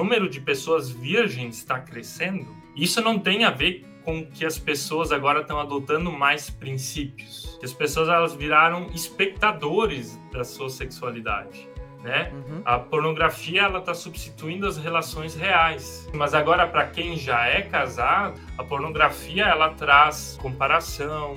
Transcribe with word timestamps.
número 0.00 0.30
de 0.30 0.40
pessoas 0.40 0.88
virgens 0.88 1.58
está 1.58 1.78
crescendo, 1.78 2.56
isso 2.74 3.02
não 3.02 3.18
tem 3.18 3.44
a 3.44 3.50
ver 3.50 3.84
com 4.02 4.24
que 4.24 4.46
as 4.46 4.58
pessoas 4.58 5.12
agora 5.12 5.42
estão 5.42 5.60
adotando 5.60 6.10
mais 6.10 6.48
princípios. 6.48 7.56
Que 7.60 7.66
as 7.66 7.74
pessoas 7.74 8.08
elas 8.08 8.34
viraram 8.34 8.86
espectadores 8.94 10.18
da 10.32 10.42
sua 10.42 10.70
sexualidade. 10.70 11.68
Né? 12.02 12.32
Uhum. 12.32 12.62
A 12.64 12.78
pornografia 12.78 13.60
ela 13.60 13.80
está 13.80 13.92
substituindo 13.92 14.66
as 14.66 14.78
relações 14.78 15.34
reais. 15.34 16.08
Mas 16.14 16.32
agora 16.32 16.66
para 16.66 16.86
quem 16.86 17.18
já 17.18 17.46
é 17.46 17.60
casado, 17.60 18.40
a 18.56 18.64
pornografia 18.64 19.44
ela 19.44 19.74
traz 19.74 20.38
comparação, 20.40 21.34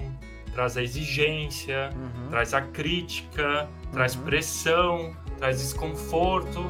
traz 0.54 0.77
a 0.77 0.82
exigência, 0.82 1.89
uhum. 1.93 2.30
traz 2.30 2.54
a 2.54 2.61
crítica, 2.61 3.68
uhum. 3.86 3.91
traz 3.91 4.16
pressão, 4.16 5.14
traz 5.38 5.59
desconforto. 5.59 6.70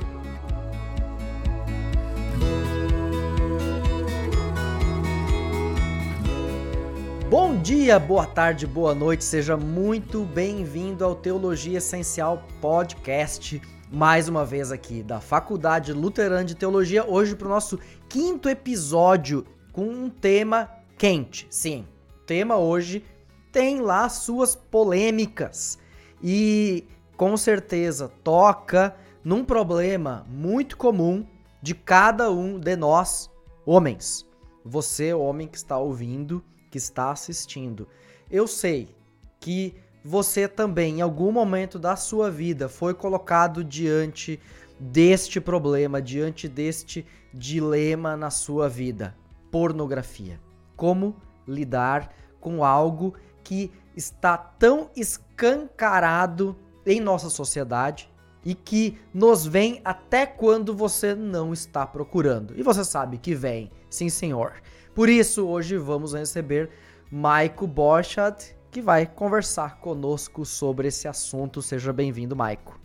Bom 7.35 7.59
dia, 7.59 7.97
boa 7.97 8.27
tarde, 8.27 8.67
boa 8.67 8.93
noite, 8.93 9.23
seja 9.23 9.57
muito 9.57 10.23
bem-vindo 10.23 11.03
ao 11.03 11.15
Teologia 11.15 11.79
Essencial 11.79 12.43
Podcast. 12.61 13.59
Mais 13.91 14.29
uma 14.29 14.45
vez 14.45 14.71
aqui 14.71 15.01
da 15.01 15.19
Faculdade 15.19 15.93
Luterana 15.93 16.45
de 16.45 16.53
Teologia, 16.53 17.03
hoje 17.03 17.35
para 17.35 17.47
o 17.47 17.49
nosso 17.49 17.79
quinto 18.07 18.47
episódio 18.47 19.47
com 19.71 19.81
um 19.81 20.11
tema 20.11 20.69
quente. 20.95 21.47
Sim, 21.49 21.87
o 22.17 22.19
tema 22.23 22.57
hoje 22.57 23.03
tem 23.51 23.81
lá 23.81 24.07
suas 24.09 24.53
polêmicas 24.53 25.79
e 26.21 26.85
com 27.17 27.35
certeza 27.35 28.11
toca 28.23 28.95
num 29.23 29.43
problema 29.43 30.23
muito 30.29 30.77
comum 30.77 31.25
de 31.63 31.73
cada 31.73 32.29
um 32.29 32.59
de 32.59 32.75
nós, 32.75 33.27
homens. 33.65 34.23
Você, 34.63 35.15
homem 35.15 35.47
que 35.47 35.57
está 35.57 35.79
ouvindo, 35.79 36.43
que 36.73 36.79
está 36.79 37.11
assistindo. 37.11 37.87
Eu 38.31 38.47
sei 38.47 38.95
que 39.39 39.75
você 40.03 40.47
também, 40.47 40.97
em 40.97 41.01
algum 41.01 41.31
momento 41.31 41.77
da 41.77 41.95
sua 41.95 42.31
vida, 42.31 42.67
foi 42.67 42.95
colocado 42.95 43.63
diante 43.63 44.39
deste 44.79 45.39
problema, 45.39 46.01
diante 46.01 46.47
deste 46.49 47.05
dilema 47.31 48.17
na 48.17 48.31
sua 48.31 48.67
vida: 48.67 49.15
pornografia. 49.51 50.41
Como 50.75 51.15
lidar 51.47 52.11
com 52.41 52.65
algo 52.65 53.13
que 53.43 53.71
está 53.95 54.35
tão 54.35 54.89
escancarado 54.95 56.55
em 56.87 56.99
nossa 56.99 57.29
sociedade 57.29 58.11
e 58.43 58.55
que 58.55 58.97
nos 59.13 59.45
vem 59.45 59.79
até 59.85 60.25
quando 60.25 60.75
você 60.75 61.13
não 61.13 61.53
está 61.53 61.85
procurando. 61.85 62.57
E 62.57 62.63
você 62.63 62.83
sabe 62.83 63.19
que 63.19 63.35
vem, 63.35 63.69
sim 63.91 64.09
senhor. 64.09 64.53
Por 64.93 65.09
isso, 65.09 65.47
hoje 65.47 65.75
vamos 65.75 66.13
receber 66.13 66.69
Maico 67.11 67.65
Borchardt, 67.65 68.55
que 68.69 68.79
vai 68.79 69.07
conversar 69.07 69.79
conosco 69.79 70.45
sobre 70.45 70.87
esse 70.87 71.07
assunto. 71.07 71.63
Seja 71.63 71.91
bem-vindo, 71.91 72.35
Maico. 72.35 72.79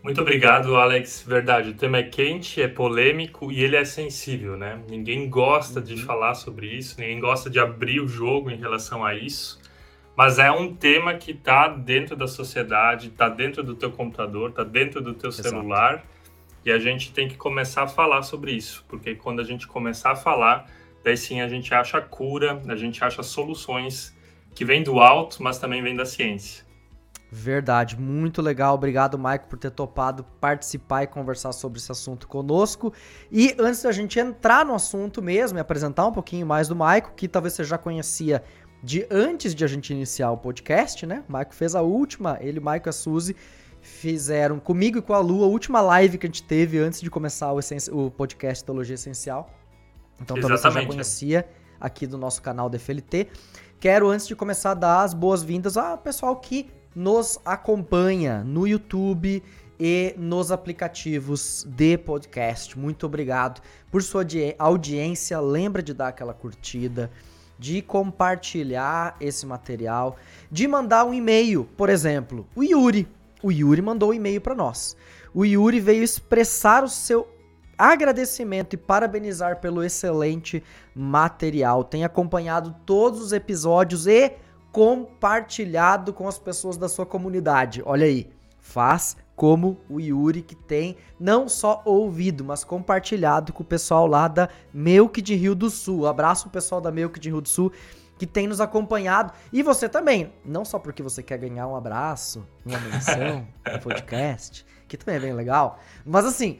Muito 0.00 0.20
obrigado, 0.20 0.76
Alex. 0.76 1.24
Verdade, 1.26 1.70
o 1.70 1.74
tema 1.74 1.98
é 1.98 2.02
quente, 2.04 2.62
é 2.62 2.68
polêmico 2.68 3.50
e 3.50 3.64
ele 3.64 3.74
é 3.74 3.84
sensível, 3.84 4.56
né? 4.56 4.80
Ninguém 4.88 5.28
gosta 5.28 5.80
uhum. 5.80 5.84
de 5.84 5.96
falar 6.04 6.34
sobre 6.34 6.68
isso, 6.68 7.00
ninguém 7.00 7.18
gosta 7.18 7.50
de 7.50 7.58
abrir 7.58 8.00
o 8.00 8.06
jogo 8.06 8.48
em 8.48 8.56
relação 8.56 9.04
a 9.04 9.14
isso. 9.14 9.58
Mas 10.16 10.38
é 10.38 10.52
um 10.52 10.72
tema 10.72 11.14
que 11.14 11.32
está 11.32 11.66
dentro 11.66 12.14
da 12.14 12.28
sociedade, 12.28 13.08
está 13.08 13.28
dentro 13.28 13.64
do 13.64 13.74
teu 13.74 13.90
computador, 13.90 14.50
está 14.50 14.62
dentro 14.62 15.00
do 15.00 15.14
teu 15.14 15.30
Exato. 15.30 15.48
celular. 15.48 16.04
E 16.64 16.70
a 16.70 16.78
gente 16.78 17.12
tem 17.12 17.26
que 17.26 17.36
começar 17.36 17.82
a 17.82 17.88
falar 17.88 18.22
sobre 18.22 18.52
isso, 18.52 18.84
porque 18.88 19.16
quando 19.16 19.40
a 19.40 19.44
gente 19.44 19.66
começar 19.66 20.12
a 20.12 20.16
falar, 20.16 20.70
daí 21.04 21.16
sim 21.16 21.40
a 21.40 21.46
gente 21.46 21.72
acha 21.72 22.00
cura, 22.00 22.60
a 22.66 22.74
gente 22.74 23.04
acha 23.04 23.22
soluções 23.22 24.16
que 24.54 24.64
vêm 24.64 24.82
do 24.82 24.98
alto, 24.98 25.42
mas 25.42 25.58
também 25.58 25.82
vêm 25.82 25.94
da 25.94 26.06
ciência. 26.06 26.64
Verdade, 27.30 27.98
muito 27.98 28.40
legal. 28.40 28.76
Obrigado, 28.76 29.18
Maico, 29.18 29.48
por 29.48 29.58
ter 29.58 29.72
topado 29.72 30.24
participar 30.40 31.02
e 31.02 31.06
conversar 31.08 31.50
sobre 31.50 31.80
esse 31.80 31.90
assunto 31.90 32.28
conosco. 32.28 32.92
E 33.30 33.54
antes 33.58 33.82
da 33.82 33.90
gente 33.90 34.20
entrar 34.20 34.64
no 34.64 34.72
assunto 34.72 35.20
mesmo 35.20 35.58
e 35.58 35.60
apresentar 35.60 36.06
um 36.06 36.12
pouquinho 36.12 36.46
mais 36.46 36.68
do 36.68 36.76
Maico, 36.76 37.12
que 37.16 37.26
talvez 37.26 37.54
você 37.54 37.64
já 37.64 37.76
conhecia 37.76 38.42
de 38.80 39.04
antes 39.10 39.52
de 39.52 39.64
a 39.64 39.66
gente 39.66 39.92
iniciar 39.92 40.30
o 40.30 40.36
podcast, 40.36 41.04
né? 41.04 41.24
O 41.28 41.32
Maico 41.32 41.54
fez 41.54 41.74
a 41.74 41.82
última, 41.82 42.38
ele, 42.40 42.60
Maico 42.60 42.88
e 42.88 42.90
a 42.90 42.92
Suzy 42.92 43.34
fizeram 43.82 44.60
comigo 44.60 44.98
e 44.98 45.02
com 45.02 45.12
a 45.12 45.18
Lu 45.18 45.42
a 45.42 45.46
última 45.46 45.80
live 45.80 46.16
que 46.18 46.26
a 46.26 46.28
gente 46.28 46.44
teve 46.44 46.78
antes 46.78 47.00
de 47.00 47.10
começar 47.10 47.52
o, 47.52 47.58
o 47.92 48.10
podcast 48.12 48.64
Teologia 48.64 48.94
Essencial. 48.94 49.50
Então 50.20 50.38
talvez 50.38 50.60
você 50.60 50.70
já 50.70 50.86
conhecia 50.86 51.48
aqui 51.80 52.06
do 52.06 52.16
nosso 52.16 52.40
canal 52.40 52.68
da 52.68 52.78
FLT. 52.78 53.28
Quero, 53.80 54.08
antes 54.08 54.26
de 54.26 54.34
começar, 54.34 54.74
dar 54.74 55.02
as 55.02 55.12
boas-vindas 55.12 55.76
ao 55.76 55.98
pessoal 55.98 56.36
que 56.36 56.70
nos 56.94 57.38
acompanha 57.44 58.42
no 58.44 58.66
YouTube 58.66 59.42
e 59.78 60.14
nos 60.16 60.52
aplicativos 60.52 61.66
de 61.68 61.98
podcast. 61.98 62.78
Muito 62.78 63.06
obrigado 63.06 63.60
por 63.90 64.02
sua 64.02 64.24
audiência. 64.58 65.40
Lembra 65.40 65.82
de 65.82 65.92
dar 65.92 66.08
aquela 66.08 66.32
curtida, 66.32 67.10
de 67.58 67.82
compartilhar 67.82 69.16
esse 69.20 69.44
material, 69.44 70.16
de 70.50 70.66
mandar 70.68 71.04
um 71.04 71.12
e-mail, 71.12 71.68
por 71.76 71.88
exemplo. 71.88 72.46
O 72.54 72.62
Yuri, 72.62 73.08
o 73.42 73.50
Yuri 73.50 73.82
mandou 73.82 74.10
um 74.10 74.14
e-mail 74.14 74.40
para 74.40 74.54
nós. 74.54 74.96
O 75.34 75.44
Yuri 75.44 75.80
veio 75.80 76.02
expressar 76.02 76.84
o 76.84 76.88
seu 76.88 77.28
agradecimento 77.78 78.74
e 78.74 78.76
parabenizar 78.76 79.60
pelo 79.60 79.82
excelente 79.82 80.62
material. 80.94 81.84
Tem 81.84 82.04
acompanhado 82.04 82.74
todos 82.84 83.20
os 83.20 83.32
episódios 83.32 84.06
e 84.06 84.32
compartilhado 84.72 86.12
com 86.12 86.26
as 86.26 86.38
pessoas 86.38 86.76
da 86.76 86.88
sua 86.88 87.06
comunidade. 87.06 87.82
Olha 87.84 88.06
aí, 88.06 88.28
faz 88.60 89.16
como 89.36 89.78
o 89.88 90.00
Yuri 90.00 90.42
que 90.42 90.54
tem 90.54 90.96
não 91.18 91.48
só 91.48 91.82
ouvido, 91.84 92.44
mas 92.44 92.64
compartilhado 92.64 93.52
com 93.52 93.62
o 93.62 93.66
pessoal 93.66 94.06
lá 94.06 94.28
da 94.28 94.48
Melk 94.72 95.20
de 95.20 95.34
Rio 95.34 95.54
do 95.54 95.70
Sul. 95.70 96.06
Abraço 96.06 96.48
o 96.48 96.50
pessoal 96.50 96.80
da 96.80 96.90
Melk 96.90 97.18
de 97.18 97.30
Rio 97.30 97.40
do 97.40 97.48
Sul 97.48 97.72
que 98.18 98.26
tem 98.26 98.46
nos 98.46 98.60
acompanhado. 98.60 99.32
E 99.52 99.62
você 99.62 99.88
também, 99.88 100.32
não 100.44 100.64
só 100.64 100.78
porque 100.78 101.02
você 101.02 101.22
quer 101.22 101.38
ganhar 101.38 101.66
um 101.66 101.76
abraço, 101.76 102.46
uma 102.64 102.78
menção, 102.78 103.46
um 103.74 103.78
podcast, 103.80 104.64
que 104.86 104.96
também 104.96 105.16
é 105.16 105.20
bem 105.20 105.32
legal, 105.32 105.78
mas 106.04 106.24
assim, 106.24 106.58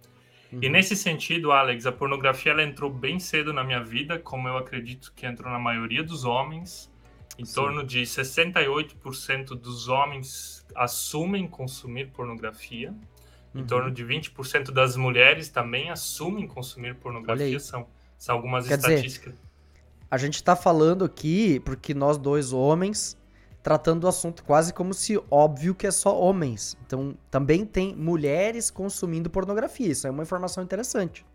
Uhum. 0.52 0.60
E 0.62 0.70
nesse 0.70 0.96
sentido, 0.96 1.52
Alex, 1.52 1.86
a 1.88 1.92
pornografia 1.92 2.52
ela 2.52 2.64
entrou 2.64 2.92
bem 2.92 3.20
cedo 3.20 3.52
na 3.52 3.64
minha 3.64 3.84
vida, 3.84 4.20
como 4.20 4.48
eu 4.48 4.58
acredito 4.58 5.12
que 5.16 5.26
entrou 5.26 5.52
na 5.52 5.60
maioria 5.60 6.04
dos 6.04 6.24
homens. 6.24 6.92
Em 7.38 7.46
Sim. 7.46 7.56
torno 7.56 7.84
de 7.84 8.04
68% 8.04 9.48
dos 9.56 9.88
homens 9.88 10.64
assumem 10.76 11.48
consumir 11.48 12.12
pornografia. 12.12 12.94
Em 13.56 13.62
uhum. 13.62 13.68
torno 13.68 13.92
de 13.92 14.06
20% 14.06 14.72
das 14.72 14.96
mulheres 14.96 15.50
também 15.50 15.90
assumem 15.90 16.48
consumir 16.48 16.96
pornografia. 16.96 17.60
São, 17.60 17.88
são 18.18 18.36
algumas 18.36 18.68
Quer 18.68 18.78
estatísticas. 18.78 19.34
Dizer, 19.34 19.43
a 20.14 20.18
gente 20.18 20.36
está 20.36 20.56
falando 20.56 21.04
aqui 21.04 21.60
porque 21.62 21.92
nós 21.92 22.20
dois 22.20 22.54
homens 22.54 23.18
tratando 23.64 24.04
o 24.04 24.08
assunto 24.08 24.44
quase 24.44 24.72
como 24.72 24.94
se 24.94 25.20
óbvio 25.32 25.74
que 25.74 25.88
é 25.88 25.92
só 25.92 26.16
homens. 26.16 26.78
Então, 26.86 27.18
também 27.32 27.66
tem 27.66 27.96
mulheres 27.96 28.70
consumindo 28.70 29.28
pornografia. 29.28 29.88
Isso 29.88 30.06
é 30.06 30.12
uma 30.12 30.22
informação 30.22 30.64
interessante. 30.64 31.26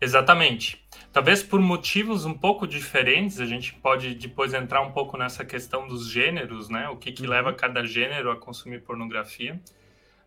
Exatamente. 0.00 0.86
Talvez 1.12 1.42
por 1.42 1.58
motivos 1.60 2.24
um 2.24 2.34
pouco 2.34 2.68
diferentes, 2.68 3.40
a 3.40 3.46
gente 3.46 3.74
pode 3.74 4.14
depois 4.14 4.54
entrar 4.54 4.80
um 4.80 4.92
pouco 4.92 5.16
nessa 5.16 5.44
questão 5.44 5.88
dos 5.88 6.08
gêneros, 6.08 6.68
né? 6.68 6.88
O 6.90 6.96
que, 6.96 7.10
que 7.10 7.24
uhum. 7.24 7.30
leva 7.30 7.52
cada 7.52 7.84
gênero 7.84 8.30
a 8.30 8.36
consumir 8.36 8.82
pornografia. 8.82 9.60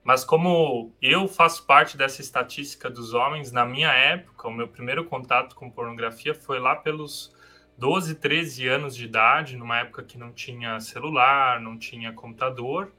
Mas 0.03 0.25
como 0.25 0.91
eu 1.01 1.25
faço 1.25 1.65
parte 1.65 1.95
dessa 1.95 2.19
estatística 2.19 2.89
dos 2.89 3.13
homens, 3.13 3.49
na 3.49 3.65
minha 3.65 3.93
época, 3.93 4.49
o 4.49 4.51
meu 4.51 4.67
primeiro 4.67 5.05
contato 5.05 5.55
com 5.55 5.69
pornografia 5.69 6.35
foi 6.35 6.59
lá 6.59 6.75
pelos 6.75 7.31
12, 7.81 8.13
13 8.13 8.67
anos 8.67 8.95
de 8.95 9.05
idade, 9.05 9.57
numa 9.57 9.79
época 9.79 10.03
que 10.03 10.15
não 10.15 10.31
tinha 10.31 10.79
celular, 10.79 11.59
não 11.59 11.79
tinha 11.79 12.13
computador, 12.13 12.93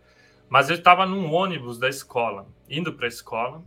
mas 0.49 0.70
eu 0.70 0.75
estava 0.75 1.06
num 1.06 1.32
ônibus 1.32 1.79
da 1.79 1.88
escola, 1.88 2.49
indo 2.69 2.93
para 2.93 3.06
a 3.06 3.08
escola, 3.08 3.62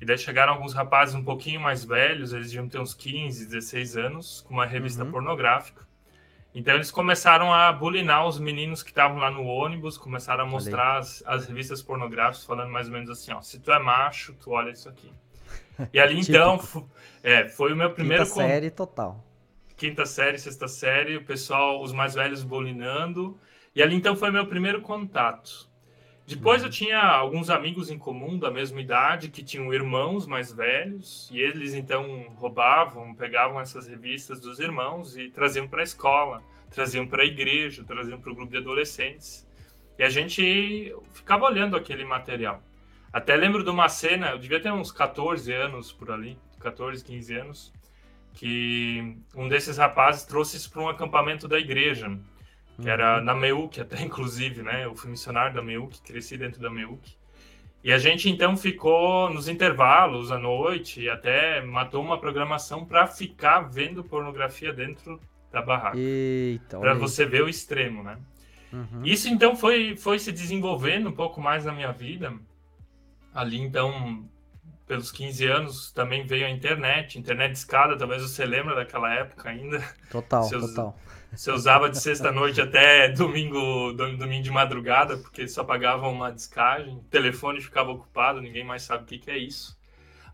e 0.00 0.04
daí 0.04 0.18
chegaram 0.18 0.54
alguns 0.54 0.74
rapazes 0.74 1.14
um 1.14 1.22
pouquinho 1.22 1.60
mais 1.60 1.84
velhos, 1.84 2.32
eles 2.32 2.48
deviam 2.48 2.68
ter 2.68 2.80
uns 2.80 2.92
15, 2.92 3.46
16 3.46 3.96
anos, 3.96 4.40
com 4.40 4.54
uma 4.54 4.66
revista 4.66 5.04
uhum. 5.04 5.12
pornográfica. 5.12 5.86
Então 6.52 6.74
eles 6.74 6.90
começaram 6.90 7.54
a 7.54 7.72
bulinar 7.72 8.26
os 8.26 8.40
meninos 8.40 8.82
que 8.82 8.90
estavam 8.90 9.18
lá 9.18 9.30
no 9.30 9.44
ônibus, 9.44 9.96
começaram 9.96 10.42
a 10.42 10.46
mostrar 10.46 10.98
as, 10.98 11.22
as, 11.24 11.46
revistas 11.46 11.80
pornográficas, 11.80 12.44
falando 12.44 12.72
mais 12.72 12.88
ou 12.88 12.94
menos 12.94 13.10
assim, 13.10 13.32
ó, 13.32 13.40
se 13.40 13.60
tu 13.60 13.70
é 13.70 13.78
macho, 13.78 14.34
tu 14.34 14.50
olha 14.50 14.70
isso 14.70 14.88
aqui. 14.88 15.12
E 15.92 16.00
ali 16.00 16.18
então, 16.18 16.58
é, 17.22 17.48
foi 17.48 17.72
o 17.72 17.76
meu 17.76 17.92
primeiro... 17.92 18.24
Quinta 18.24 18.34
série 18.34 18.68
total 18.68 19.27
quinta 19.78 20.04
série, 20.04 20.38
sexta 20.38 20.66
série, 20.66 21.16
o 21.16 21.24
pessoal, 21.24 21.80
os 21.80 21.92
mais 21.92 22.14
velhos 22.14 22.42
bolinando. 22.42 23.38
E 23.74 23.82
ali 23.82 23.94
então 23.94 24.16
foi 24.16 24.30
meu 24.30 24.44
primeiro 24.44 24.82
contato. 24.82 25.68
Depois 26.26 26.60
eu 26.60 26.66
uhum. 26.66 26.72
tinha 26.72 27.00
alguns 27.00 27.48
amigos 27.48 27.88
em 27.88 27.96
comum 27.96 28.38
da 28.38 28.50
mesma 28.50 28.80
idade 28.80 29.30
que 29.30 29.42
tinham 29.42 29.72
irmãos 29.72 30.26
mais 30.26 30.52
velhos 30.52 31.30
e 31.32 31.40
eles 31.40 31.72
então 31.72 32.26
roubavam, 32.36 33.14
pegavam 33.14 33.58
essas 33.58 33.86
revistas 33.86 34.38
dos 34.40 34.58
irmãos 34.58 35.16
e 35.16 35.30
traziam 35.30 35.66
para 35.66 35.80
a 35.80 35.84
escola, 35.84 36.42
traziam 36.70 37.06
para 37.06 37.22
a 37.22 37.26
igreja, 37.26 37.84
traziam 37.84 38.20
para 38.20 38.30
o 38.30 38.34
grupo 38.34 38.50
de 38.50 38.58
adolescentes. 38.58 39.48
E 39.98 40.02
a 40.02 40.10
gente 40.10 40.94
ficava 41.14 41.46
olhando 41.46 41.76
aquele 41.76 42.04
material. 42.04 42.62
Até 43.10 43.34
lembro 43.36 43.64
de 43.64 43.70
uma 43.70 43.88
cena, 43.88 44.30
eu 44.30 44.38
devia 44.38 44.60
ter 44.60 44.70
uns 44.70 44.92
14 44.92 45.50
anos 45.52 45.92
por 45.92 46.10
ali, 46.10 46.36
14, 46.60 47.02
15 47.02 47.34
anos 47.34 47.77
que 48.38 49.16
um 49.34 49.48
desses 49.48 49.78
rapazes 49.78 50.22
trouxe 50.22 50.56
isso 50.56 50.70
para 50.70 50.80
um 50.80 50.88
acampamento 50.88 51.48
da 51.48 51.58
igreja, 51.58 52.08
que 52.76 52.82
uhum. 52.82 52.88
era 52.88 53.20
na 53.20 53.34
Meuc, 53.34 53.78
até 53.82 54.00
inclusive, 54.00 54.62
né? 54.62 54.84
Eu 54.84 54.94
fui 54.94 55.10
missionário 55.10 55.52
da 55.52 55.60
Meuc, 55.60 56.00
cresci 56.02 56.38
dentro 56.38 56.60
da 56.60 56.70
Meuc. 56.70 57.00
E 57.82 57.92
a 57.92 57.98
gente 57.98 58.30
então 58.30 58.56
ficou 58.56 59.28
nos 59.28 59.48
intervalos 59.48 60.30
à 60.30 60.38
noite 60.38 61.02
e 61.02 61.10
até 61.10 61.60
matou 61.62 62.00
uma 62.00 62.18
programação 62.18 62.84
para 62.84 63.08
ficar 63.08 63.62
vendo 63.62 64.04
pornografia 64.04 64.72
dentro 64.72 65.20
da 65.50 65.60
barraca. 65.60 65.98
Para 66.80 66.94
você 66.94 67.26
ver 67.26 67.42
o 67.42 67.48
extremo, 67.48 68.04
né? 68.04 68.18
Uhum. 68.72 69.02
Isso 69.04 69.28
então 69.28 69.56
foi, 69.56 69.96
foi 69.96 70.18
se 70.18 70.30
desenvolvendo 70.30 71.08
um 71.08 71.12
pouco 71.12 71.40
mais 71.40 71.64
na 71.64 71.72
minha 71.72 71.90
vida. 71.90 72.32
Ali 73.34 73.60
então 73.60 74.28
pelos 74.88 75.12
15 75.12 75.46
anos 75.46 75.92
também 75.92 76.26
veio 76.26 76.46
a 76.46 76.50
internet, 76.50 77.18
internet 77.18 77.52
de 77.52 77.58
escada, 77.58 77.96
talvez 77.96 78.22
você 78.22 78.44
lembra 78.46 78.74
daquela 78.74 79.12
época 79.14 79.50
ainda. 79.50 79.84
Total, 80.10 80.42
você 80.42 80.58
total. 80.58 80.98
Você 81.30 81.52
usava 81.52 81.90
de 81.90 82.00
sexta-noite 82.00 82.58
até 82.58 83.08
domingo, 83.10 83.92
domingo 83.92 84.42
de 84.42 84.50
madrugada, 84.50 85.18
porque 85.18 85.46
só 85.46 85.62
pagava 85.62 86.08
uma 86.08 86.32
descagem, 86.32 86.96
o 86.96 87.02
telefone 87.10 87.60
ficava 87.60 87.90
ocupado, 87.90 88.40
ninguém 88.40 88.64
mais 88.64 88.82
sabe 88.82 89.02
o 89.02 89.06
que, 89.06 89.18
que 89.18 89.30
é 89.30 89.36
isso. 89.36 89.78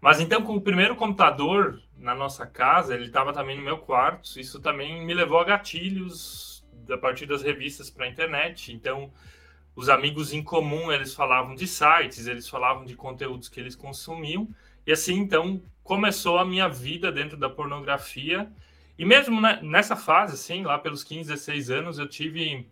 Mas 0.00 0.20
então, 0.20 0.42
com 0.42 0.54
o 0.54 0.60
primeiro 0.60 0.94
computador 0.94 1.80
na 1.98 2.14
nossa 2.14 2.46
casa, 2.46 2.94
ele 2.94 3.06
estava 3.06 3.32
também 3.32 3.56
no 3.56 3.62
meu 3.62 3.78
quarto, 3.78 4.38
isso 4.38 4.60
também 4.60 5.04
me 5.04 5.14
levou 5.14 5.40
a 5.40 5.44
gatilhos 5.44 6.64
a 6.88 6.96
partir 6.96 7.26
das 7.26 7.42
revistas 7.42 7.90
para 7.90 8.06
a 8.06 8.08
internet. 8.08 8.72
Então, 8.72 9.10
os 9.76 9.88
amigos 9.88 10.32
em 10.32 10.42
comum 10.42 10.90
eles 10.92 11.14
falavam 11.14 11.54
de 11.54 11.66
sites, 11.66 12.26
eles 12.26 12.48
falavam 12.48 12.84
de 12.84 12.94
conteúdos 12.94 13.48
que 13.48 13.58
eles 13.58 13.74
consumiam, 13.74 14.48
e 14.86 14.92
assim 14.92 15.14
então 15.14 15.62
começou 15.82 16.38
a 16.38 16.44
minha 16.44 16.68
vida 16.68 17.12
dentro 17.12 17.36
da 17.36 17.48
pornografia. 17.48 18.50
E 18.98 19.04
mesmo 19.04 19.40
nessa 19.62 19.96
fase, 19.96 20.34
assim, 20.34 20.62
lá 20.62 20.78
pelos 20.78 21.04
15, 21.04 21.28
16 21.28 21.70
anos, 21.70 21.98
eu 21.98 22.08
tive 22.08 22.66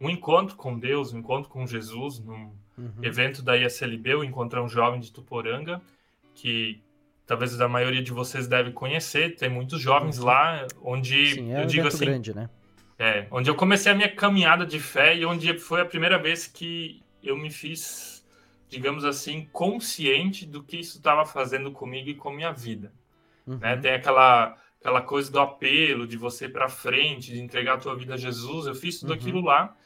um 0.00 0.10
encontro 0.10 0.56
com 0.56 0.78
Deus, 0.78 1.12
um 1.12 1.18
encontro 1.18 1.48
com 1.48 1.66
Jesus, 1.66 2.18
num 2.20 2.52
uhum. 2.76 2.92
evento 3.02 3.42
da 3.42 3.56
ISLB, 3.56 4.12
eu 4.12 4.24
encontrei 4.24 4.62
um 4.62 4.68
jovem 4.68 5.00
de 5.00 5.10
Tuporanga, 5.10 5.80
que 6.34 6.80
talvez 7.26 7.58
a 7.60 7.68
maioria 7.68 8.02
de 8.02 8.12
vocês 8.12 8.46
deve 8.46 8.72
conhecer, 8.72 9.36
tem 9.36 9.48
muitos 9.48 9.80
jovens 9.80 10.18
uhum. 10.18 10.26
lá, 10.26 10.66
onde 10.82 11.34
Sim, 11.34 11.52
é 11.52 11.60
eu 11.60 11.64
um 11.64 11.66
digo 11.66 11.86
assim, 11.88 12.04
grande, 12.04 12.34
né? 12.34 12.50
É, 13.02 13.26
onde 13.32 13.50
eu 13.50 13.56
comecei 13.56 13.90
a 13.90 13.96
minha 13.96 14.08
caminhada 14.08 14.64
de 14.64 14.78
fé 14.78 15.16
e 15.16 15.26
onde 15.26 15.58
foi 15.58 15.80
a 15.80 15.84
primeira 15.84 16.16
vez 16.16 16.46
que 16.46 17.02
eu 17.20 17.36
me 17.36 17.50
fiz, 17.50 18.24
digamos 18.68 19.04
assim, 19.04 19.48
consciente 19.52 20.46
do 20.46 20.62
que 20.62 20.78
isso 20.78 20.98
estava 20.98 21.26
fazendo 21.26 21.72
comigo 21.72 22.10
e 22.10 22.14
com 22.14 22.28
a 22.28 22.32
minha 22.32 22.52
vida. 22.52 22.92
Uhum. 23.44 23.58
Né? 23.58 23.76
Tem 23.76 23.94
aquela, 23.94 24.56
aquela 24.80 25.02
coisa 25.02 25.32
do 25.32 25.40
apelo, 25.40 26.06
de 26.06 26.16
você 26.16 26.48
para 26.48 26.68
frente, 26.68 27.32
de 27.32 27.40
entregar 27.40 27.74
a 27.74 27.78
tua 27.78 27.96
vida 27.96 28.14
a 28.14 28.16
Jesus. 28.16 28.66
Eu 28.66 28.74
fiz 28.76 29.00
tudo 29.00 29.08
uhum. 29.10 29.18
aquilo 29.18 29.40
lá, 29.40 29.76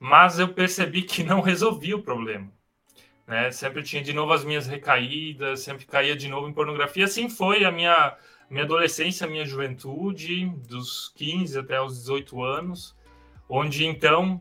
mas 0.00 0.38
eu 0.38 0.48
percebi 0.48 1.02
que 1.02 1.22
não 1.22 1.42
resolvia 1.42 1.94
o 1.94 2.02
problema. 2.02 2.50
Né? 3.26 3.50
Sempre 3.50 3.82
tinha 3.82 4.02
de 4.02 4.14
novo 4.14 4.32
as 4.32 4.46
minhas 4.46 4.66
recaídas, 4.66 5.60
sempre 5.60 5.84
caía 5.84 6.16
de 6.16 6.26
novo 6.26 6.48
em 6.48 6.54
pornografia. 6.54 7.04
Assim 7.04 7.28
foi 7.28 7.66
a 7.66 7.70
minha 7.70 8.16
minha 8.50 8.64
adolescência, 8.64 9.26
minha 9.26 9.44
juventude, 9.44 10.46
dos 10.68 11.12
15 11.16 11.58
até 11.58 11.80
os 11.80 11.98
18 11.98 12.42
anos, 12.42 12.96
onde 13.48 13.84
então 13.84 14.40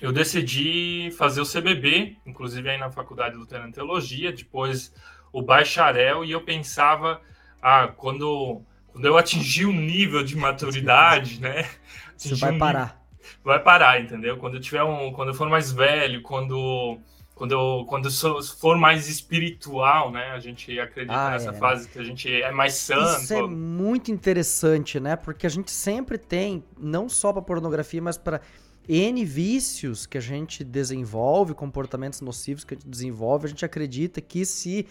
eu 0.00 0.12
decidi 0.12 1.10
fazer 1.16 1.40
o 1.40 1.46
CBB, 1.46 2.16
inclusive 2.24 2.68
aí 2.68 2.78
na 2.78 2.90
Faculdade 2.90 3.36
Luterana 3.36 3.68
de 3.68 3.74
Teologia, 3.74 4.32
depois 4.32 4.92
o 5.32 5.42
bacharel, 5.42 6.24
e 6.24 6.30
eu 6.30 6.42
pensava, 6.42 7.20
ah, 7.60 7.88
quando, 7.88 8.62
quando 8.88 9.04
eu 9.04 9.16
atingir 9.16 9.66
um 9.66 9.72
nível 9.72 10.22
de 10.22 10.36
maturidade, 10.36 11.40
né? 11.40 11.68
Você 12.16 12.34
vai 12.34 12.52
um 12.52 12.58
parar. 12.58 12.80
Nível, 12.80 13.38
vai 13.44 13.62
parar, 13.62 14.00
entendeu? 14.00 14.36
Quando 14.36 14.54
eu 14.54 14.60
tiver 14.60 14.82
um, 14.82 15.12
quando 15.12 15.28
eu 15.28 15.34
for 15.34 15.48
mais 15.48 15.72
velho, 15.72 16.22
quando 16.22 16.98
quando 17.38 17.52
eu, 17.52 17.84
quando 17.86 18.08
eu 18.08 18.42
for 18.42 18.76
mais 18.76 19.08
espiritual, 19.08 20.10
né? 20.10 20.32
A 20.32 20.40
gente 20.40 20.78
acredita 20.78 21.16
ah, 21.16 21.30
nessa 21.30 21.50
é. 21.50 21.54
fase 21.54 21.88
que 21.88 21.96
a 21.96 22.02
gente 22.02 22.28
é 22.28 22.50
mais 22.50 22.74
santo. 22.74 23.22
Isso 23.22 23.32
é 23.32 23.46
muito 23.46 24.10
interessante, 24.10 24.98
né? 24.98 25.14
Porque 25.14 25.46
a 25.46 25.50
gente 25.50 25.70
sempre 25.70 26.18
tem, 26.18 26.64
não 26.76 27.08
só 27.08 27.32
para 27.32 27.40
pornografia, 27.40 28.02
mas 28.02 28.18
para 28.18 28.40
N 28.88 29.24
vícios 29.24 30.04
que 30.04 30.18
a 30.18 30.20
gente 30.20 30.64
desenvolve, 30.64 31.54
comportamentos 31.54 32.20
nocivos 32.20 32.64
que 32.64 32.74
a 32.74 32.76
gente 32.76 32.88
desenvolve, 32.88 33.46
a 33.46 33.48
gente 33.48 33.64
acredita 33.64 34.20
que 34.20 34.44
se 34.44 34.84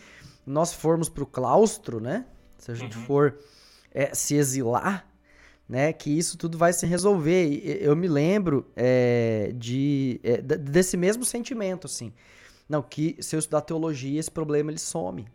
nós 0.46 0.74
formos 0.74 1.10
para 1.10 1.24
o 1.24 1.27
claustro, 1.27 2.00
né? 2.00 2.25
Se 2.58 2.72
a 2.72 2.75
gente 2.75 2.98
uhum. 2.98 3.04
for 3.04 3.38
é, 3.94 4.16
se 4.16 4.36
exilar, 4.36 5.06
né? 5.68 5.92
Que 5.92 6.18
isso 6.18 6.38
tudo 6.38 6.58
vai 6.58 6.72
se 6.72 6.86
resolver. 6.86 7.77
Eu 7.82 7.94
me 7.94 8.08
lembro 8.08 8.66
é, 8.74 9.51
de, 9.54 10.22
é, 10.24 10.38
desse 10.38 10.96
mesmo 10.96 11.25
sentimento, 11.25 11.88
assim. 11.88 12.13
Não, 12.67 12.81
que 12.81 13.15
se 13.19 13.36
eu 13.36 13.39
estudar 13.39 13.62
teologia, 13.62 14.19
esse 14.19 14.31
problema 14.31 14.71
ele 14.71 14.79
some. 14.79 15.27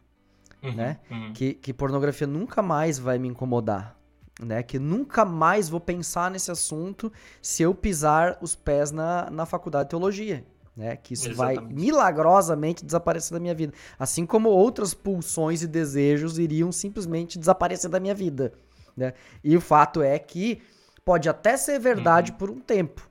Uhum, 0.62 0.74
né? 0.74 0.98
Uhum. 1.10 1.32
Que, 1.32 1.54
que 1.54 1.72
pornografia 1.72 2.26
nunca 2.26 2.62
mais 2.62 2.98
vai 2.98 3.18
me 3.18 3.28
incomodar. 3.28 3.98
Né? 4.40 4.62
Que 4.62 4.78
nunca 4.78 5.24
mais 5.24 5.68
vou 5.68 5.80
pensar 5.80 6.30
nesse 6.30 6.50
assunto 6.50 7.12
se 7.40 7.62
eu 7.62 7.74
pisar 7.74 8.38
os 8.40 8.54
pés 8.54 8.90
na, 8.90 9.30
na 9.30 9.46
faculdade 9.46 9.84
de 9.84 9.90
teologia. 9.90 10.44
Né? 10.76 10.96
Que 10.96 11.14
isso 11.14 11.28
Exatamente. 11.28 11.64
vai 11.64 11.74
milagrosamente 11.74 12.84
desaparecer 12.84 13.32
da 13.34 13.40
minha 13.40 13.54
vida. 13.54 13.72
Assim 13.98 14.24
como 14.24 14.48
outras 14.48 14.94
pulsões 14.94 15.62
e 15.62 15.66
desejos 15.66 16.38
iriam 16.38 16.72
simplesmente 16.72 17.38
desaparecer 17.38 17.90
da 17.90 18.00
minha 18.00 18.14
vida. 18.14 18.52
Né? 18.96 19.12
E 19.42 19.56
o 19.56 19.60
fato 19.60 20.02
é 20.02 20.18
que 20.18 20.62
pode 21.04 21.28
até 21.28 21.56
ser 21.56 21.78
verdade 21.78 22.32
uhum. 22.32 22.38
por 22.38 22.50
um 22.50 22.60
tempo. 22.60 23.10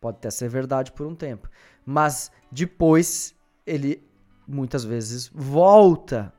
Pode 0.00 0.16
até 0.16 0.30
ser 0.30 0.48
verdade 0.48 0.92
por 0.92 1.06
um 1.06 1.14
tempo. 1.14 1.48
Mas 1.90 2.30
depois 2.52 3.36
ele 3.66 4.00
muitas 4.46 4.84
vezes 4.84 5.28
volta. 5.34 6.32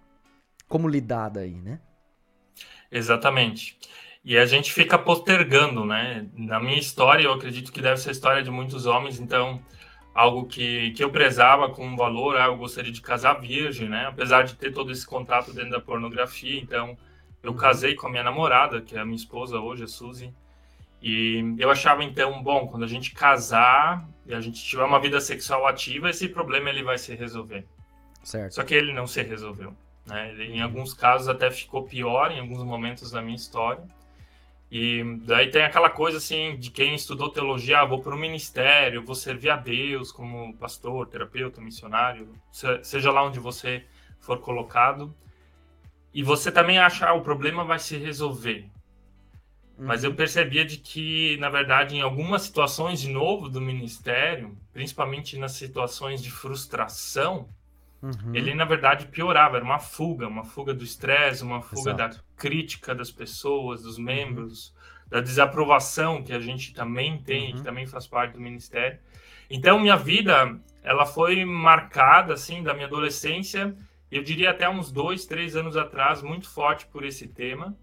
Como 0.65 0.87
lidar 0.87 1.27
daí, 1.27 1.55
né? 1.55 1.81
Exatamente. 2.89 3.77
E 4.23 4.37
a 4.37 4.45
gente 4.45 4.71
fica 4.71 4.97
postergando, 4.97 5.83
né? 5.83 6.25
Na 6.33 6.57
minha 6.57 6.79
história, 6.79 7.25
eu 7.25 7.33
acredito 7.33 7.69
que 7.73 7.81
deve 7.81 7.99
ser 7.99 8.09
a 8.09 8.11
história 8.13 8.41
de 8.41 8.49
muitos 8.49 8.85
homens, 8.85 9.19
então 9.19 9.61
algo 10.15 10.45
que, 10.45 10.91
que 10.91 11.03
eu 11.03 11.09
prezava 11.09 11.69
com 11.69 11.97
valor, 11.97 12.37
ah, 12.37 12.45
eu 12.45 12.55
gostaria 12.55 12.91
de 12.91 13.01
casar 13.01 13.33
virgem, 13.33 13.89
né? 13.89 14.05
Apesar 14.05 14.43
de 14.43 14.55
ter 14.55 14.71
todo 14.71 14.89
esse 14.89 15.05
contato 15.05 15.51
dentro 15.51 15.71
da 15.71 15.81
pornografia, 15.81 16.61
então 16.61 16.97
eu 17.43 17.51
uhum. 17.51 17.57
casei 17.57 17.93
com 17.93 18.07
a 18.07 18.09
minha 18.09 18.23
namorada, 18.23 18.79
que 18.81 18.95
é 18.95 18.99
a 18.99 19.05
minha 19.05 19.17
esposa 19.17 19.59
hoje, 19.59 19.83
a 19.83 19.87
Suzy, 19.87 20.33
e 21.01 21.55
eu 21.57 21.71
achava 21.71 22.03
então, 22.03 22.43
bom, 22.43 22.67
quando 22.67 22.83
a 22.83 22.87
gente 22.87 23.11
casar 23.11 24.07
e 24.25 24.33
a 24.33 24.39
gente 24.39 24.63
tiver 24.63 24.83
uma 24.83 24.99
vida 24.99 25.19
sexual 25.19 25.65
ativa, 25.65 26.09
esse 26.09 26.29
problema 26.29 26.69
ele 26.69 26.83
vai 26.83 26.97
se 26.97 27.15
resolver. 27.15 27.65
Certo. 28.23 28.53
Só 28.53 28.63
que 28.63 28.75
ele 28.75 28.93
não 28.93 29.07
se 29.07 29.21
resolveu. 29.23 29.75
Né? 30.05 30.29
Ele, 30.29 30.43
em 30.53 30.61
alguns 30.61 30.93
casos 30.93 31.27
até 31.27 31.49
ficou 31.49 31.83
pior 31.83 32.31
em 32.31 32.39
alguns 32.39 32.63
momentos 32.63 33.09
da 33.09 33.21
minha 33.21 33.35
história. 33.35 33.83
E 34.71 35.03
daí 35.23 35.49
tem 35.49 35.63
aquela 35.63 35.89
coisa 35.89 36.17
assim 36.17 36.55
de 36.55 36.69
quem 36.69 36.95
estudou 36.95 37.29
teologia, 37.29 37.79
ah, 37.81 37.85
vou 37.85 37.99
para 37.99 38.15
o 38.15 38.17
ministério, 38.17 39.03
vou 39.03 39.15
servir 39.15 39.49
a 39.49 39.57
Deus 39.57 40.13
como 40.13 40.55
pastor, 40.55 41.07
terapeuta, 41.07 41.59
missionário, 41.59 42.29
seja 42.83 43.11
lá 43.11 43.21
onde 43.23 43.37
você 43.37 43.83
for 44.19 44.39
colocado. 44.39 45.13
E 46.13 46.23
você 46.23 46.51
também 46.51 46.77
acha, 46.77 47.07
ah, 47.07 47.13
o 47.13 47.21
problema 47.21 47.65
vai 47.65 47.79
se 47.79 47.97
resolver. 47.97 48.69
Uhum. 49.81 49.87
Mas 49.87 50.03
eu 50.03 50.13
percebia 50.13 50.63
de 50.63 50.77
que, 50.77 51.35
na 51.37 51.49
verdade, 51.49 51.95
em 51.95 52.01
algumas 52.01 52.43
situações 52.43 53.01
de 53.01 53.09
novo 53.09 53.49
do 53.49 53.59
ministério, 53.59 54.55
principalmente 54.71 55.37
nas 55.37 55.53
situações 55.53 56.21
de 56.21 56.29
frustração, 56.29 57.49
Uhum. 58.01 58.33
Ele, 58.33 58.55
na 58.55 58.65
verdade, 58.65 59.05
piorava, 59.05 59.57
era 59.57 59.65
uma 59.65 59.77
fuga, 59.77 60.27
uma 60.27 60.43
fuga 60.43 60.73
do 60.73 60.83
estresse, 60.83 61.43
uma 61.43 61.61
fuga 61.61 61.91
Exato. 61.91 62.17
da 62.17 62.23
crítica 62.35 62.95
das 62.95 63.11
pessoas, 63.11 63.83
dos 63.83 63.97
uhum. 63.97 64.05
membros, 64.05 64.69
uhum. 64.69 65.09
da 65.09 65.21
desaprovação 65.21 66.23
que 66.23 66.33
a 66.33 66.39
gente 66.39 66.73
também 66.73 67.21
tem, 67.21 67.51
uhum. 67.51 67.57
que 67.57 67.63
também 67.63 67.85
faz 67.85 68.07
parte 68.07 68.33
do 68.33 68.41
ministério. 68.41 68.97
Então, 69.49 69.79
minha 69.79 69.97
vida, 69.97 70.59
ela 70.81 71.05
foi 71.05 71.45
marcada, 71.45 72.33
assim, 72.33 72.63
da 72.63 72.73
minha 72.73 72.87
adolescência, 72.87 73.75
eu 74.11 74.23
diria 74.23 74.49
até 74.49 74.67
uns 74.67 74.91
dois, 74.91 75.25
três 75.25 75.55
anos 75.55 75.77
atrás, 75.77 76.23
muito 76.23 76.49
forte 76.49 76.87
por 76.87 77.05
esse 77.05 77.27
tema, 77.27 77.77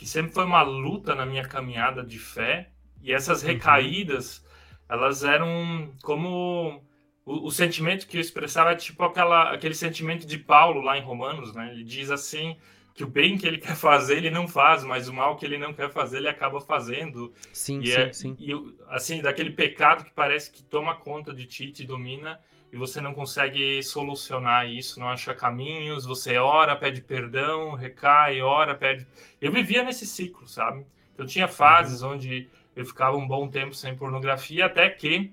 que 0.00 0.08
sempre 0.08 0.32
foi 0.32 0.46
uma 0.46 0.62
luta 0.62 1.14
na 1.14 1.26
minha 1.26 1.46
caminhada 1.46 2.02
de 2.02 2.18
fé, 2.18 2.70
e 3.02 3.12
essas 3.12 3.42
uhum. 3.42 3.48
recaídas, 3.48 4.42
elas 4.88 5.22
eram 5.24 5.92
como 6.02 6.82
o, 7.22 7.48
o, 7.48 7.50
sentimento 7.50 8.06
que 8.06 8.16
eu 8.16 8.20
expressava 8.22 8.72
é 8.72 8.76
tipo 8.76 9.04
aquela, 9.04 9.52
aquele 9.52 9.74
sentimento 9.74 10.26
de 10.26 10.38
Paulo 10.38 10.80
lá 10.80 10.96
em 10.96 11.02
Romanos, 11.02 11.54
né? 11.54 11.70
Ele 11.70 11.84
diz 11.84 12.10
assim 12.10 12.56
que 12.94 13.04
o 13.04 13.06
bem 13.06 13.36
que 13.36 13.46
ele 13.46 13.58
quer 13.58 13.76
fazer 13.76 14.16
ele 14.16 14.30
não 14.30 14.48
faz, 14.48 14.84
mas 14.84 15.06
o 15.06 15.12
mal 15.12 15.36
que 15.36 15.44
ele 15.44 15.58
não 15.58 15.74
quer 15.74 15.90
fazer 15.90 16.16
ele 16.16 16.28
acaba 16.28 16.62
fazendo. 16.62 17.30
Sim, 17.52 17.80
e 17.80 17.88
sim, 17.88 17.92
é, 17.92 18.12
sim. 18.14 18.36
E 18.38 18.52
assim, 18.88 19.20
daquele 19.20 19.50
pecado 19.50 20.02
que 20.02 20.12
parece 20.12 20.50
que 20.50 20.62
toma 20.62 20.96
conta 20.96 21.34
de 21.34 21.44
ti, 21.44 21.70
te 21.70 21.84
domina 21.84 22.40
e 22.72 22.76
você 22.76 23.00
não 23.00 23.12
consegue 23.12 23.82
solucionar 23.82 24.68
isso, 24.68 25.00
não 25.00 25.08
acha 25.08 25.34
caminhos, 25.34 26.04
você 26.04 26.38
ora, 26.38 26.76
pede 26.76 27.00
perdão, 27.02 27.74
recai, 27.74 28.40
ora, 28.40 28.74
pede. 28.74 29.06
Eu 29.40 29.50
vivia 29.50 29.82
nesse 29.82 30.06
ciclo, 30.06 30.46
sabe? 30.46 30.86
Eu 31.18 31.26
tinha 31.26 31.48
fases 31.48 32.02
uhum. 32.02 32.12
onde 32.12 32.48
eu 32.76 32.86
ficava 32.86 33.16
um 33.16 33.26
bom 33.26 33.48
tempo 33.48 33.74
sem 33.74 33.96
pornografia, 33.96 34.66
até 34.66 34.88
que 34.88 35.32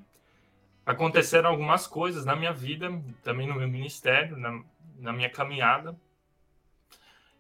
aconteceram 0.86 1.50
algumas 1.50 1.86
coisas 1.86 2.26
na 2.26 2.36
minha 2.36 2.54
vida, 2.54 2.90
também 3.22 3.48
no 3.48 3.56
meu 3.56 3.68
ministério, 3.68 4.36
na, 4.36 4.64
na 4.98 5.14
minha 5.14 5.30
caminhada, 5.30 5.96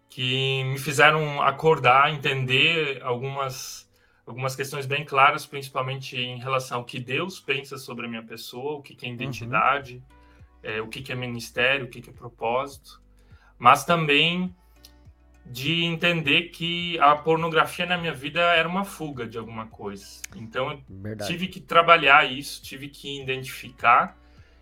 que 0.10 0.64
me 0.66 0.78
fizeram 0.78 1.42
acordar, 1.42 2.14
entender 2.14 3.02
algumas 3.02 3.87
algumas 4.28 4.56
questões 4.56 4.86
bem 4.86 5.06
claras, 5.06 5.46
principalmente 5.46 6.18
em 6.18 6.38
relação 6.38 6.80
ao 6.80 6.84
que 6.84 7.00
Deus 7.00 7.40
pensa 7.40 7.78
sobre 7.78 8.06
a 8.06 8.10
minha 8.10 8.24
pessoa, 8.24 8.74
o 8.74 8.82
que, 8.82 8.94
que 8.94 9.06
é 9.06 9.10
identidade, 9.10 9.96
uhum. 9.96 10.70
é, 10.70 10.82
o 10.82 10.88
que, 10.88 11.02
que 11.02 11.14
é 11.14 11.16
ministério, 11.16 11.86
o 11.86 11.90
que, 11.90 12.02
que 12.02 12.10
é 12.10 12.14
propósito, 12.14 13.02
mas 13.58 13.86
também 13.86 14.54
de 15.46 15.86
entender 15.86 16.50
que 16.50 17.00
a 17.00 17.16
pornografia 17.16 17.86
na 17.86 17.98
minha 17.98 18.14
vida 18.14 18.42
era 18.42 18.68
uma 18.68 18.84
fuga 18.84 19.26
de 19.26 19.38
alguma 19.38 19.68
coisa. 19.68 20.22
Então, 20.36 20.72
eu 20.72 21.18
tive 21.26 21.48
que 21.48 21.62
trabalhar 21.62 22.30
isso, 22.30 22.62
tive 22.62 22.90
que 22.90 23.22
identificar. 23.22 24.18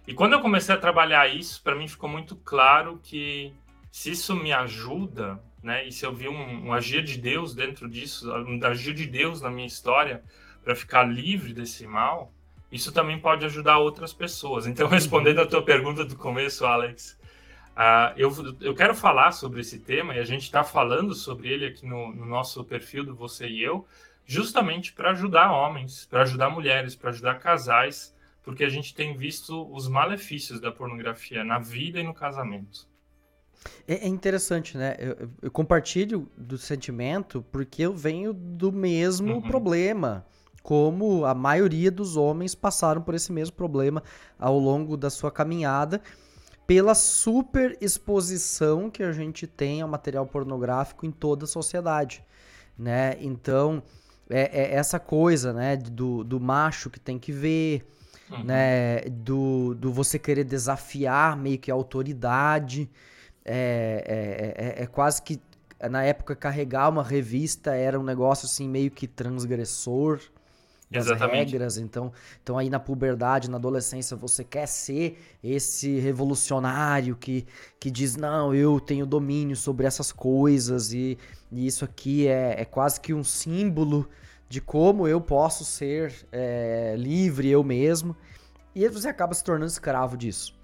E 0.08 0.14
quando 0.14 0.34
eu 0.34 0.42
comecei 0.42 0.76
a 0.76 0.78
trabalhar 0.78 1.28
isso, 1.28 1.64
para 1.64 1.76
mim 1.76 1.88
ficou 1.88 2.08
muito 2.08 2.36
claro 2.36 3.00
que 3.02 3.52
se 3.92 4.12
isso 4.12 4.36
me 4.36 4.54
ajuda, 4.54 5.42
né, 5.66 5.88
e 5.88 5.92
se 5.92 6.06
eu 6.06 6.14
vi 6.14 6.30
um, 6.30 6.68
um 6.68 6.72
agir 6.72 7.04
de 7.04 7.18
Deus 7.18 7.56
dentro 7.56 7.90
disso, 7.90 8.32
um 8.32 8.64
agir 8.64 8.94
de 8.94 9.08
Deus 9.08 9.42
na 9.42 9.50
minha 9.50 9.66
história 9.66 10.24
para 10.64 10.76
ficar 10.76 11.04
livre 11.04 11.54
desse 11.54 11.88
mal, 11.88 12.32
isso 12.72 12.92
também 12.92 13.20
pode 13.20 13.44
ajudar 13.46 13.80
outras 13.80 14.14
pessoas. 14.14 14.68
Então, 14.68 14.88
respondendo 14.90 15.42
a 15.42 15.46
tua 15.46 15.64
pergunta 15.64 16.06
do 16.06 16.16
começo, 16.16 16.66
Alex, 16.66 17.18
Uh, 17.76 18.16
eu, 18.16 18.32
eu 18.62 18.74
quero 18.74 18.96
falar 18.96 19.34
sobre 19.34 19.60
esse 19.60 19.80
tema 19.80 20.16
e 20.16 20.20
a 20.20 20.24
gente 20.24 20.44
está 20.44 20.64
falando 20.64 21.14
sobre 21.14 21.50
ele 21.50 21.66
aqui 21.66 21.86
no, 21.86 22.16
no, 22.16 22.26
nosso 22.26 22.64
perfil 22.64 23.04
do 23.04 23.14
Você 23.14 23.50
e 23.50 23.62
Eu, 23.62 23.86
justamente 24.26 24.94
para 24.94 25.12
ajudar 25.12 25.52
homens, 25.52 26.06
para 26.06 26.22
ajudar 26.22 26.50
mulheres, 26.50 26.96
para 26.96 27.10
ajudar 27.10 27.38
casais, 27.38 28.16
porque 28.44 28.64
a 28.64 28.70
gente 28.70 28.96
tem 28.96 29.18
visto 29.18 29.70
os 29.76 29.90
malefícios 29.90 30.62
da 30.62 30.72
pornografia 30.72 31.44
na 31.44 31.60
vida 31.60 32.00
e 32.00 32.04
no 32.04 32.14
casamento. 32.14 32.88
É, 33.88 34.06
é 34.06 34.08
interessante, 34.08 34.78
né? 34.78 34.96
Eu, 35.00 35.30
eu, 35.42 35.52
compartilho 35.52 36.30
do 36.38 36.58
sentimento 36.58 37.44
porque 37.52 37.84
eu 37.84 37.94
venho 37.94 38.34
do 38.34 38.72
mesmo 38.72 39.36
uhum. 39.36 39.42
problema 39.42 40.26
como 40.64 41.26
a 41.26 41.36
maioria 41.36 41.92
dos 41.92 42.18
homens 42.18 42.56
passaram 42.56 43.02
por 43.02 43.14
esse 43.14 43.32
mesmo 43.32 43.56
problema 43.56 44.02
ao 44.40 44.58
longo 44.58 44.98
da 44.98 45.12
sua 45.12 45.32
caminhada 45.32 46.02
pela 46.66 46.96
super 46.96 47.78
exposição 47.80 48.90
que 48.90 49.04
a 49.04 49.12
gente 49.12 49.46
tem 49.46 49.82
ao 49.82 49.88
material 49.88 50.26
pornográfico 50.26 51.06
em 51.06 51.12
toda 51.12 51.46
a 51.46 51.48
sociedade, 51.48 52.24
né? 52.76 53.16
Então, 53.20 53.84
é, 54.30 54.64
é 54.64 54.74
essa 54.74 55.00
coisa, 55.00 55.54
né, 55.54 55.78
do, 55.78 56.24
do 56.24 56.40
macho 56.40 56.90
que 56.90 57.00
tem 57.00 57.20
que 57.20 57.32
ver, 57.32 57.86
uhum. 58.32 58.44
né, 58.44 59.02
do, 59.02 59.76
do 59.76 59.92
você 59.92 60.18
querer 60.18 60.44
desafiar 60.44 61.38
meio 61.38 61.60
que 61.60 61.70
a 61.70 61.76
autoridade, 61.76 62.90
é, 63.46 64.56
é, 64.58 64.82
é, 64.82 64.84
é 64.84 64.88
quase 64.88 65.22
que 65.22 65.40
na 65.90 66.04
época 66.04 66.36
carregar 66.36 66.90
uma 66.90 67.04
revista 67.04 67.76
era 67.76 68.00
um 68.00 68.04
negócio 68.04 68.46
assim 68.46 68.68
meio 68.68 68.90
que 68.90 69.08
transgressor, 69.08 70.20
das 70.90 71.06
Exatamente. 71.08 71.52
regras. 71.52 71.78
Então, 71.78 72.12
então 72.42 72.58
aí 72.58 72.70
na 72.70 72.80
puberdade, 72.80 73.50
na 73.50 73.58
adolescência, 73.58 74.16
você 74.16 74.44
quer 74.44 74.68
ser 74.68 75.20
esse 75.44 76.00
revolucionário 76.00 77.16
que, 77.16 77.46
que 77.80 77.90
diz, 77.92 78.16
não, 78.16 78.54
eu 78.54 78.80
tenho 78.80 79.06
domínio 79.06 79.56
sobre 79.56 79.86
essas 79.86 80.12
coisas 80.12 80.94
e, 80.94 81.18
e 81.52 81.68
isso 81.68 81.86
aqui 81.86 82.28
é, 82.28 82.62
é 82.62 82.66
quase 82.66 83.00
que 83.00 83.14
um 83.14 83.24
símbolo 83.24 84.08
de 84.48 84.62
como 84.62 85.08
eu 85.08 85.20
posso 85.20 85.66
ser 85.66 86.14
é, 86.32 86.96
livre 86.98 87.50
eu 87.50 87.64
mesmo. 87.64 88.16
E 88.74 88.88
você 88.90 89.08
acaba 89.08 89.34
se 89.34 89.44
tornando 89.44 89.72
escravo 89.72 90.18
disso. 90.18 90.56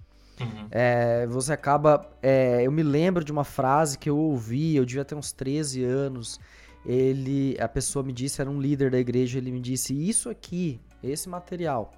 Uhum. 0.41 0.67
É, 0.71 1.27
você 1.27 1.53
acaba. 1.53 2.09
É, 2.21 2.61
eu 2.63 2.71
me 2.71 2.83
lembro 2.83 3.23
de 3.23 3.31
uma 3.31 3.43
frase 3.43 3.97
que 3.97 4.09
eu 4.09 4.17
ouvi, 4.17 4.75
eu 4.75 4.85
devia 4.85 5.05
ter 5.05 5.15
uns 5.15 5.31
13 5.31 5.83
anos 5.83 6.39
ele, 6.85 7.55
a 7.59 7.67
pessoa 7.67 8.03
me 8.03 8.11
disse, 8.11 8.41
era 8.41 8.49
um 8.49 8.59
líder 8.59 8.91
da 8.91 8.99
igreja, 8.99 9.37
ele 9.37 9.51
me 9.51 9.59
disse: 9.59 9.93
Isso 9.93 10.29
aqui, 10.29 10.79
esse 11.03 11.29
material, 11.29 11.91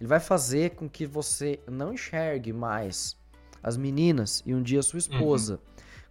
ele 0.00 0.08
vai 0.08 0.20
fazer 0.20 0.70
com 0.70 0.88
que 0.88 1.06
você 1.06 1.58
não 1.68 1.92
enxergue 1.92 2.52
mais 2.52 3.16
as 3.62 3.76
meninas 3.76 4.42
e 4.46 4.54
um 4.54 4.62
dia 4.62 4.82
sua 4.82 4.98
esposa 4.98 5.54
uhum. 5.54 5.60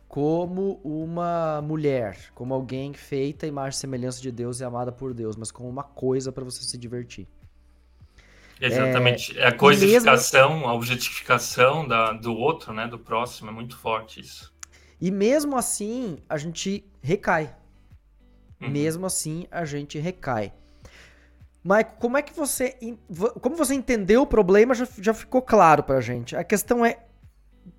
como 0.08 0.82
uma 0.84 1.62
mulher, 1.62 2.32
como 2.34 2.53
alguém 2.53 2.93
feita 2.93 3.48
imagem 3.48 3.77
e 3.77 3.79
semelhança 3.79 4.22
de 4.22 4.32
Deus 4.32 4.60
e 4.60 4.63
amada 4.63 4.91
por 4.91 5.13
Deus, 5.13 5.36
mas 5.36 5.51
como 5.51 5.70
uma 5.70 5.84
coisa 5.84 6.32
para 6.32 6.43
você 6.43 6.63
se 6.63 6.77
divertir. 6.77 7.27
Exatamente. 8.60 9.38
É, 9.38 9.48
a 9.48 9.51
coisificação, 9.51 10.53
mesmo... 10.53 10.67
a 10.67 10.74
objetificação 10.74 11.88
da, 11.88 12.13
do 12.13 12.33
outro, 12.33 12.74
né, 12.74 12.88
do 12.88 12.98
próximo, 12.98 13.50
é 13.50 13.53
muito 13.53 13.77
forte 13.77 14.19
isso. 14.19 14.53
E 15.00 15.12
mesmo 15.12 15.57
assim, 15.57 16.17
a 16.29 16.38
gente 16.38 16.86
recai. 17.01 17.55
Uhum. 18.62 18.69
Mesmo 18.69 19.05
assim, 19.05 19.48
a 19.51 19.65
gente 19.65 20.00
recai. 20.00 20.53
Maico, 21.63 21.95
como 22.00 22.17
é 22.17 22.22
que 22.22 22.33
você. 22.33 22.77
Como 23.41 23.55
você 23.55 23.74
entendeu 23.74 24.22
o 24.22 24.27
problema 24.27 24.74
já, 24.74 24.88
já 25.00 25.13
ficou 25.13 25.41
claro 25.41 25.83
pra 25.83 26.01
gente. 26.01 26.36
A 26.36 26.43
questão 26.43 26.86
é 26.86 27.00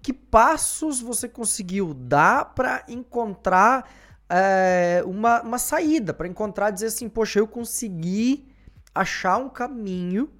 que 0.01 0.13
passos 0.13 1.01
você 1.01 1.29
conseguiu 1.29 1.93
dar 1.93 2.55
para 2.55 2.85
encontrar 2.89 3.89
é, 4.29 5.03
uma, 5.07 5.43
uma 5.43 5.59
saída, 5.59 6.15
para 6.15 6.27
encontrar, 6.27 6.71
dizer 6.71 6.87
assim, 6.87 7.09
poxa, 7.09 7.39
eu 7.39 7.47
consegui 7.47 8.47
achar 8.95 9.37
um 9.37 9.49
caminho 9.49 10.31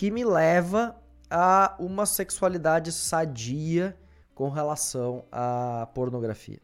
que 0.00 0.10
me 0.10 0.24
leva 0.24 0.96
a 1.30 1.76
uma 1.78 2.06
sexualidade 2.06 2.90
sadia 2.90 3.94
com 4.34 4.48
relação 4.48 5.26
à 5.30 5.86
pornografia? 5.94 6.58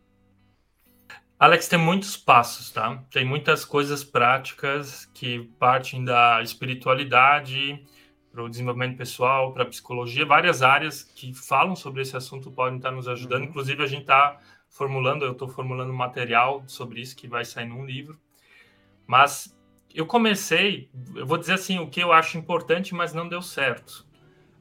Alex, 1.39 1.69
tem 1.69 1.79
muitos 1.79 2.17
passos, 2.17 2.71
tá? 2.71 3.05
Tem 3.11 3.27
muitas 3.27 3.63
coisas 3.63 4.03
práticas 4.03 5.05
que 5.13 5.53
partem 5.59 6.03
da 6.03 6.41
espiritualidade 6.43 7.87
para 8.33 8.43
o 8.43 8.49
desenvolvimento 8.49 8.97
pessoal, 8.97 9.53
para 9.53 9.65
a 9.65 9.67
psicologia, 9.67 10.25
várias 10.25 10.63
áreas 10.63 11.03
que 11.03 11.35
falam 11.35 11.77
sobre 11.77 12.01
esse 12.01 12.17
assunto 12.17 12.51
podem 12.51 12.79
estar 12.79 12.91
nos 12.91 13.07
ajudando. 13.07 13.43
Uhum. 13.43 13.49
Inclusive, 13.51 13.83
a 13.83 13.87
gente 13.87 14.01
está 14.01 14.41
formulando, 14.71 15.27
eu 15.27 15.33
estou 15.33 15.47
formulando 15.47 15.93
material 15.93 16.65
sobre 16.67 17.03
isso 17.03 17.15
que 17.15 17.29
vai 17.29 17.45
sair 17.45 17.67
num 17.67 17.85
livro. 17.85 18.19
Mas 19.07 19.55
eu 19.97 20.07
comecei, 20.07 20.91
eu 21.15 21.27
vou 21.27 21.39
dizer 21.39 21.55
assim, 21.55 21.79
o 21.79 21.89
que 21.89 22.01
eu 22.01 22.13
acho 22.13 22.37
importante, 22.37 22.95
mas 22.95 23.15
não 23.15 23.27
deu 23.27 23.41
certo. 23.41 24.07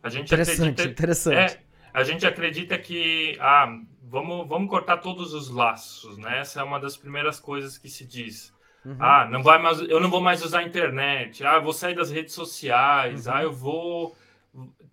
A 0.01 0.09
gente 0.09 0.27
interessante, 0.27 0.69
acredita, 0.69 0.91
interessante. 0.91 1.35
É, 1.37 1.59
a 1.93 2.03
gente 2.03 2.25
acredita 2.25 2.77
que 2.77 3.37
ah, 3.41 3.67
vamos, 4.01 4.47
vamos 4.47 4.69
cortar 4.69 4.97
todos 4.97 5.33
os 5.33 5.49
laços, 5.49 6.17
né? 6.17 6.39
Essa 6.39 6.61
é 6.61 6.63
uma 6.63 6.79
das 6.79 6.95
primeiras 6.95 7.39
coisas 7.39 7.77
que 7.77 7.89
se 7.89 8.05
diz. 8.05 8.53
Uhum. 8.85 8.95
Ah, 8.97 9.27
não 9.29 9.43
vai 9.43 9.61
mais, 9.61 9.79
eu 9.81 9.99
não 9.99 10.09
vou 10.09 10.21
mais 10.21 10.41
usar 10.43 10.59
a 10.59 10.63
internet. 10.63 11.45
Ah, 11.45 11.59
vou 11.59 11.73
sair 11.73 11.95
das 11.95 12.11
redes 12.11 12.33
sociais. 12.33 13.27
Uhum. 13.27 13.33
Ah, 13.33 13.43
eu 13.43 13.51
vou 13.51 14.15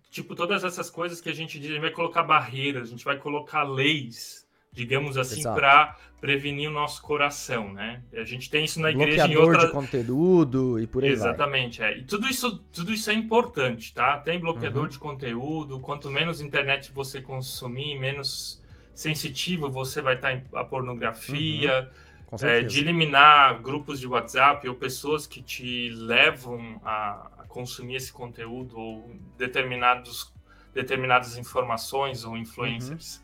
tipo 0.09 0.35
todas 0.35 0.63
essas 0.63 0.89
coisas 0.89 1.21
que 1.21 1.29
a 1.29 1.33
gente 1.33 1.57
diz, 1.57 1.71
a 1.71 1.73
gente 1.73 1.81
vai 1.81 1.91
colocar 1.91 2.21
barreiras, 2.21 2.83
a 2.83 2.91
gente 2.91 3.05
vai 3.05 3.17
colocar 3.17 3.63
leis, 3.63 4.42
digamos 4.73 5.17
assim, 5.17 5.43
para 5.43 5.95
prevenir 6.19 6.69
o 6.69 6.73
nosso 6.73 7.01
coração, 7.01 7.73
né? 7.73 8.01
A 8.13 8.23
gente 8.23 8.49
tem 8.49 8.63
isso 8.63 8.79
na 8.79 8.91
igreja 8.91 9.27
em 9.27 9.35
outra 9.35 9.67
de 9.67 9.71
conteúdo 9.73 10.79
e 10.79 10.87
por 10.87 11.03
aí 11.03 11.09
Exatamente, 11.11 11.79
vai. 11.79 11.93
é. 11.93 11.97
E 11.97 12.03
tudo 12.03 12.27
isso, 12.27 12.59
tudo 12.71 12.93
isso 12.93 13.09
é 13.11 13.13
importante, 13.13 13.93
tá? 13.93 14.17
Tem 14.17 14.39
bloqueador 14.39 14.83
uhum. 14.83 14.89
de 14.89 14.97
conteúdo, 14.97 15.79
quanto 15.81 16.09
menos 16.09 16.39
internet 16.39 16.91
você 16.93 17.21
consumir, 17.21 17.99
menos 17.99 18.63
sensitivo 18.95 19.69
você 19.69 20.01
vai 20.01 20.15
estar 20.15 20.33
em 20.33 20.43
a 20.53 20.63
pornografia, 20.63 21.91
uhum. 22.31 22.47
é, 22.47 22.61
de 22.61 22.79
eliminar 22.79 23.61
grupos 23.61 23.99
de 23.99 24.07
WhatsApp 24.07 24.67
ou 24.69 24.75
pessoas 24.75 25.27
que 25.27 25.41
te 25.41 25.89
levam 25.89 26.79
a, 26.85 27.31
a 27.39 27.43
consumir 27.49 27.95
esse 27.95 28.13
conteúdo 28.13 28.77
ou 28.79 29.13
determinados, 29.37 30.31
determinadas 30.73 31.37
informações 31.37 32.23
ou 32.23 32.37
influencers. 32.37 33.17
Uhum. 33.17 33.22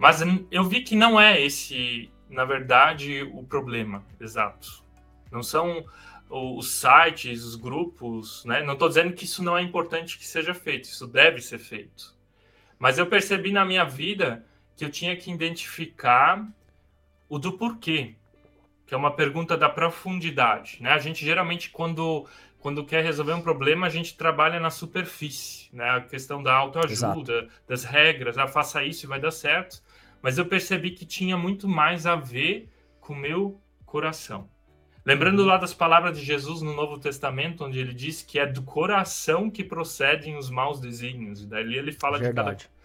Mas 0.00 0.22
eu 0.50 0.64
vi 0.64 0.80
que 0.80 0.96
não 0.96 1.20
é 1.20 1.38
esse, 1.38 2.10
na 2.30 2.46
verdade, 2.46 3.22
o 3.34 3.44
problema 3.44 4.02
exato. 4.18 4.82
Não 5.30 5.42
são 5.42 5.84
os 6.30 6.70
sites, 6.70 7.44
os 7.44 7.54
grupos, 7.54 8.42
né? 8.46 8.62
Não 8.62 8.72
estou 8.72 8.88
dizendo 8.88 9.12
que 9.12 9.26
isso 9.26 9.42
não 9.42 9.58
é 9.58 9.60
importante 9.60 10.16
que 10.16 10.26
seja 10.26 10.54
feito, 10.54 10.84
isso 10.84 11.06
deve 11.06 11.42
ser 11.42 11.58
feito. 11.58 12.16
Mas 12.78 12.96
eu 12.96 13.06
percebi 13.06 13.52
na 13.52 13.62
minha 13.62 13.84
vida 13.84 14.42
que 14.74 14.86
eu 14.86 14.90
tinha 14.90 15.14
que 15.14 15.30
identificar 15.30 16.48
o 17.28 17.38
do 17.38 17.52
porquê, 17.52 18.14
que 18.86 18.94
é 18.94 18.96
uma 18.96 19.14
pergunta 19.14 19.54
da 19.54 19.68
profundidade. 19.68 20.78
Né? 20.80 20.88
A 20.92 20.98
gente 20.98 21.22
geralmente, 21.22 21.68
quando, 21.68 22.26
quando 22.58 22.86
quer 22.86 23.04
resolver 23.04 23.34
um 23.34 23.42
problema, 23.42 23.86
a 23.86 23.90
gente 23.90 24.16
trabalha 24.16 24.58
na 24.58 24.70
superfície, 24.70 25.68
né? 25.74 25.90
a 25.90 26.00
questão 26.00 26.42
da 26.42 26.54
autoajuda, 26.54 27.32
Exato. 27.34 27.48
das 27.68 27.84
regras, 27.84 28.38
ah, 28.38 28.48
faça 28.48 28.82
isso 28.82 29.04
e 29.04 29.08
vai 29.08 29.20
dar 29.20 29.30
certo. 29.30 29.82
Mas 30.22 30.38
eu 30.38 30.46
percebi 30.46 30.90
que 30.90 31.06
tinha 31.06 31.36
muito 31.36 31.66
mais 31.66 32.06
a 32.06 32.16
ver 32.16 32.68
com 33.00 33.12
o 33.12 33.16
meu 33.16 33.60
coração. 33.86 34.48
Lembrando 35.04 35.40
uhum. 35.40 35.46
lá 35.46 35.56
das 35.56 35.72
palavras 35.72 36.18
de 36.18 36.24
Jesus 36.24 36.60
no 36.60 36.74
Novo 36.74 36.98
Testamento, 36.98 37.64
onde 37.64 37.78
ele 37.78 37.94
diz 37.94 38.22
que 38.22 38.38
é 38.38 38.46
do 38.46 38.62
coração 38.62 39.50
que 39.50 39.64
procedem 39.64 40.36
os 40.36 40.50
maus 40.50 40.78
desígnios. 40.78 41.42
E 41.42 41.46
daí 41.46 41.74
ele 41.74 41.92
fala 41.92 42.18
Verdade. 42.18 42.58
de 42.58 42.64
cada 42.64 42.80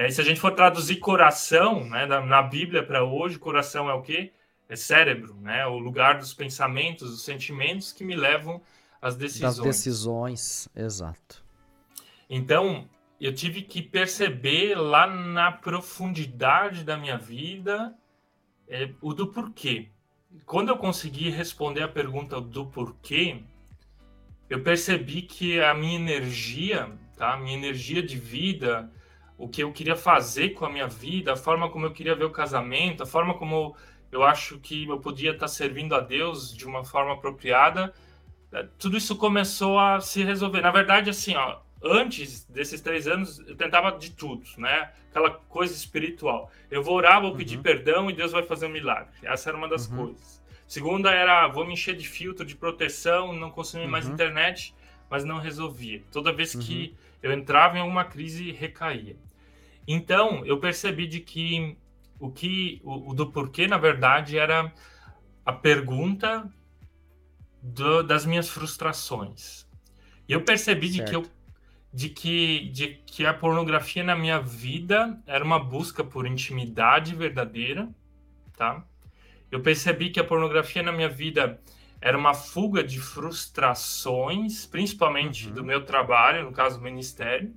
é, 0.00 0.10
se 0.10 0.18
a 0.18 0.24
gente 0.24 0.40
for 0.40 0.52
traduzir 0.52 0.96
coração, 0.96 1.84
né, 1.84 2.06
na, 2.06 2.22
na 2.22 2.42
Bíblia 2.42 2.82
para 2.82 3.04
hoje, 3.04 3.38
coração 3.38 3.86
é 3.90 3.92
o 3.92 4.00
quê? 4.00 4.32
É 4.66 4.74
cérebro, 4.74 5.34
né? 5.42 5.66
O 5.66 5.78
lugar 5.78 6.16
dos 6.16 6.32
pensamentos, 6.32 7.10
dos 7.10 7.22
sentimentos 7.22 7.92
que 7.92 8.02
me 8.02 8.16
levam 8.16 8.62
às 9.02 9.14
decisões. 9.14 9.56
Das 9.56 9.66
decisões, 9.66 10.68
exato. 10.74 11.44
Então, 12.30 12.88
eu 13.20 13.34
tive 13.34 13.62
que 13.62 13.82
perceber 13.82 14.74
lá 14.74 15.06
na 15.06 15.52
profundidade 15.52 16.84
da 16.84 16.96
minha 16.96 17.18
vida 17.18 17.94
é, 18.66 18.90
o 19.02 19.12
do 19.12 19.26
porquê. 19.26 19.88
Quando 20.46 20.70
eu 20.70 20.76
consegui 20.76 21.28
responder 21.28 21.82
a 21.82 21.88
pergunta 21.88 22.40
do 22.40 22.66
porquê, 22.66 23.42
eu 24.48 24.62
percebi 24.62 25.22
que 25.22 25.60
a 25.60 25.74
minha 25.74 25.96
energia, 25.96 26.90
tá? 27.16 27.34
A 27.34 27.36
minha 27.36 27.56
energia 27.56 28.02
de 28.02 28.16
vida, 28.16 28.90
o 29.36 29.48
que 29.48 29.62
eu 29.62 29.72
queria 29.72 29.96
fazer 29.96 30.50
com 30.50 30.64
a 30.64 30.70
minha 30.70 30.88
vida, 30.88 31.32
a 31.32 31.36
forma 31.36 31.68
como 31.68 31.86
eu 31.86 31.92
queria 31.92 32.14
ver 32.14 32.24
o 32.24 32.30
casamento, 32.30 33.02
a 33.02 33.06
forma 33.06 33.34
como 33.34 33.76
eu 34.10 34.22
acho 34.22 34.58
que 34.58 34.88
eu 34.88 34.98
podia 34.98 35.32
estar 35.32 35.48
servindo 35.48 35.94
a 35.94 36.00
Deus 36.00 36.56
de 36.56 36.66
uma 36.66 36.84
forma 36.84 37.12
apropriada, 37.12 37.92
é, 38.52 38.66
tudo 38.78 38.96
isso 38.96 39.14
começou 39.16 39.78
a 39.78 40.00
se 40.00 40.24
resolver. 40.24 40.60
Na 40.62 40.70
verdade, 40.70 41.10
assim, 41.10 41.34
ó, 41.36 41.58
antes 41.82 42.44
desses 42.44 42.80
três 42.80 43.06
anos, 43.06 43.38
eu 43.40 43.56
tentava 43.56 43.92
de 43.92 44.10
tudo, 44.10 44.44
né? 44.58 44.92
Aquela 45.10 45.30
coisa 45.30 45.74
espiritual. 45.74 46.50
Eu 46.70 46.82
vou 46.82 46.94
orar, 46.94 47.20
vou 47.20 47.34
pedir 47.34 47.56
uhum. 47.56 47.62
perdão 47.62 48.10
e 48.10 48.12
Deus 48.12 48.32
vai 48.32 48.42
fazer 48.42 48.66
um 48.66 48.70
milagre. 48.70 49.12
Essa 49.22 49.50
era 49.50 49.56
uma 49.56 49.68
das 49.68 49.88
uhum. 49.88 50.06
coisas. 50.06 50.40
Segunda 50.66 51.10
era, 51.10 51.48
vou 51.48 51.66
me 51.66 51.72
encher 51.72 51.96
de 51.96 52.06
filtro 52.06 52.44
de 52.44 52.54
proteção, 52.54 53.32
não 53.32 53.50
consumir 53.50 53.84
uhum. 53.84 53.90
mais 53.90 54.06
internet, 54.06 54.74
mas 55.08 55.24
não 55.24 55.38
resolvia. 55.38 56.02
Toda 56.12 56.32
vez 56.32 56.54
que 56.54 56.94
uhum. 57.22 57.30
eu 57.30 57.32
entrava 57.32 57.76
em 57.76 57.80
alguma 57.80 58.04
crise, 58.04 58.52
recaía. 58.52 59.16
Então, 59.86 60.46
eu 60.46 60.60
percebi 60.60 61.06
de 61.06 61.20
que 61.20 61.76
o 62.20 62.30
que 62.30 62.80
o, 62.84 63.10
o 63.10 63.14
do 63.14 63.32
porquê, 63.32 63.66
na 63.66 63.78
verdade, 63.78 64.38
era 64.38 64.72
a 65.44 65.52
pergunta 65.52 66.48
do, 67.60 68.02
das 68.02 68.24
minhas 68.24 68.48
frustrações. 68.48 69.66
E 70.28 70.32
eu 70.32 70.42
percebi 70.42 70.88
de 70.88 71.02
que, 71.02 71.16
eu, 71.16 71.26
de, 71.92 72.08
que, 72.08 72.70
de 72.70 72.88
que 73.06 73.26
a 73.26 73.34
pornografia 73.34 74.02
na 74.02 74.14
minha 74.14 74.40
vida 74.40 75.20
era 75.26 75.44
uma 75.44 75.58
busca 75.58 76.04
por 76.04 76.26
intimidade 76.26 77.14
verdadeira, 77.14 77.88
tá? 78.56 78.84
Eu 79.50 79.60
percebi 79.60 80.10
que 80.10 80.20
a 80.20 80.24
pornografia 80.24 80.82
na 80.82 80.92
minha 80.92 81.08
vida 81.08 81.60
era 82.00 82.16
uma 82.16 82.32
fuga 82.32 82.82
de 82.82 83.00
frustrações, 83.00 84.64
principalmente 84.64 85.48
uhum. 85.48 85.54
do 85.54 85.64
meu 85.64 85.84
trabalho, 85.84 86.44
no 86.44 86.52
caso, 86.52 86.78
do 86.78 86.84
ministério. 86.84 87.54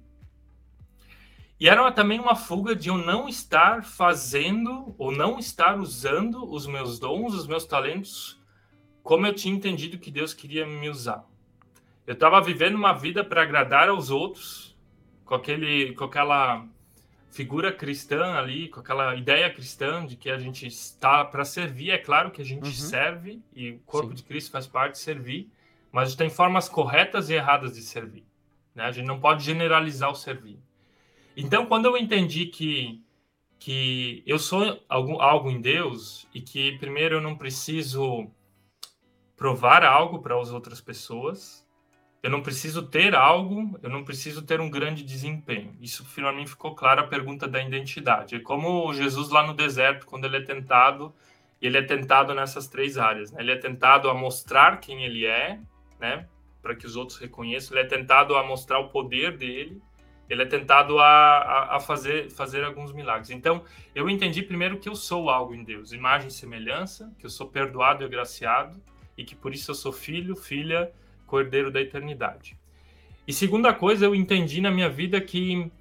E 1.59 1.69
era 1.69 1.89
também 1.91 2.19
uma 2.19 2.35
fuga 2.35 2.75
de 2.75 2.89
eu 2.89 2.97
não 2.97 3.29
estar 3.29 3.85
fazendo 3.85 4.93
ou 4.97 5.11
não 5.11 5.39
estar 5.39 5.79
usando 5.79 6.43
os 6.51 6.67
meus 6.67 6.99
dons, 6.99 7.33
os 7.33 7.47
meus 7.47 7.65
talentos, 7.65 8.41
como 9.01 9.27
eu 9.27 9.33
tinha 9.33 9.55
entendido 9.55 9.99
que 9.99 10.11
Deus 10.11 10.33
queria 10.33 10.65
me 10.65 10.89
usar. 10.89 11.23
Eu 12.05 12.13
estava 12.13 12.41
vivendo 12.41 12.75
uma 12.75 12.93
vida 12.93 13.23
para 13.23 13.43
agradar 13.43 13.87
aos 13.87 14.09
outros, 14.09 14.75
com, 15.23 15.35
aquele, 15.35 15.93
com 15.93 16.03
aquela 16.03 16.65
figura 17.31 17.71
cristã 17.71 18.33
ali, 18.33 18.67
com 18.67 18.79
aquela 18.79 19.15
ideia 19.15 19.49
cristã 19.49 20.05
de 20.05 20.15
que 20.15 20.29
a 20.29 20.37
gente 20.37 20.67
está 20.67 21.23
para 21.23 21.45
servir. 21.45 21.91
É 21.91 21.97
claro 21.97 22.29
que 22.29 22.41
a 22.41 22.45
gente 22.45 22.65
uhum. 22.65 22.71
serve 22.71 23.41
e 23.55 23.71
o 23.71 23.79
corpo 23.79 24.09
Sim. 24.09 24.15
de 24.15 24.23
Cristo 24.23 24.51
faz 24.51 24.67
parte 24.67 24.93
de 24.93 24.99
servir, 24.99 25.49
mas 25.91 26.13
tem 26.15 26.29
formas 26.29 26.67
corretas 26.67 27.29
e 27.29 27.33
erradas 27.33 27.75
de 27.75 27.81
servir. 27.81 28.25
Né? 28.75 28.83
A 28.83 28.91
gente 28.91 29.07
não 29.07 29.19
pode 29.19 29.43
generalizar 29.43 30.11
o 30.11 30.15
servir. 30.15 30.59
Então, 31.35 31.65
quando 31.65 31.85
eu 31.85 31.97
entendi 31.97 32.47
que, 32.47 33.01
que 33.57 34.21
eu 34.27 34.37
sou 34.37 34.83
algo, 34.87 35.19
algo 35.19 35.49
em 35.49 35.61
Deus 35.61 36.27
e 36.33 36.41
que, 36.41 36.77
primeiro, 36.77 37.15
eu 37.15 37.21
não 37.21 37.35
preciso 37.35 38.27
provar 39.35 39.83
algo 39.83 40.19
para 40.19 40.39
as 40.39 40.51
outras 40.51 40.79
pessoas, 40.79 41.62
eu 42.23 42.29
não 42.29 42.41
preciso 42.41 42.83
ter 42.83 43.13
algo, 43.13 43.77
eu 43.83 43.89
não 43.89 44.05
preciso 44.05 44.41
ter 44.41 44.61
um 44.61 44.69
grande 44.69 45.03
desempenho. 45.03 45.75
Isso, 45.81 46.05
finalmente, 46.05 46.51
ficou 46.51 46.73
claro 46.73 47.01
a 47.01 47.07
pergunta 47.07 47.47
da 47.47 47.61
identidade. 47.61 48.35
É 48.35 48.39
como 48.39 48.93
Jesus 48.93 49.29
lá 49.29 49.45
no 49.45 49.53
deserto, 49.53 50.05
quando 50.05 50.23
ele 50.23 50.37
é 50.37 50.41
tentado, 50.41 51.13
ele 51.61 51.77
é 51.77 51.81
tentado 51.81 52.33
nessas 52.33 52.67
três 52.69 52.97
áreas. 52.97 53.31
Né? 53.33 53.41
Ele 53.41 53.51
é 53.51 53.57
tentado 53.57 54.09
a 54.09 54.13
mostrar 54.13 54.79
quem 54.79 55.03
ele 55.03 55.25
é, 55.25 55.59
né? 55.99 56.25
para 56.61 56.73
que 56.73 56.85
os 56.85 56.95
outros 56.95 57.19
reconheçam. 57.19 57.77
Ele 57.77 57.85
é 57.85 57.89
tentado 57.89 58.35
a 58.37 58.43
mostrar 58.43 58.79
o 58.79 58.87
poder 58.87 59.37
dele 59.37 59.81
ele 60.29 60.41
é 60.41 60.45
tentado 60.45 60.99
a, 60.99 61.05
a, 61.05 61.75
a, 61.75 61.79
fazer, 61.79 62.29
fazer 62.31 62.63
alguns 62.63 62.93
milagres. 62.93 63.29
Então, 63.29 63.63
eu 63.93 64.09
entendi 64.09 64.41
primeiro 64.41 64.79
que 64.79 64.89
eu 64.89 64.95
sou 64.95 65.29
algo 65.29 65.53
em 65.53 65.63
Deus, 65.63 65.91
imagem 65.91 66.29
e 66.29 66.31
semelhança, 66.31 67.13
que 67.19 67.25
eu 67.25 67.29
sou 67.29 67.47
perdoado 67.47 68.03
e 68.03 68.05
agraciado, 68.05 68.81
e 69.17 69.23
que 69.23 69.35
por 69.35 69.53
isso 69.53 69.71
eu 69.71 69.75
sou 69.75 69.91
filho, 69.91 70.35
filha, 70.35 70.91
cordeiro 71.33 71.71
da 71.71 71.81
eternidade. 71.81 72.55
E 73.27 73.33
segunda 73.33 73.73
coisa, 73.73 74.05
eu 74.05 74.13
entendi 74.13 74.61
na 74.61 74.69
minha 74.69 74.87
vida 74.87 75.19
que 75.19 75.71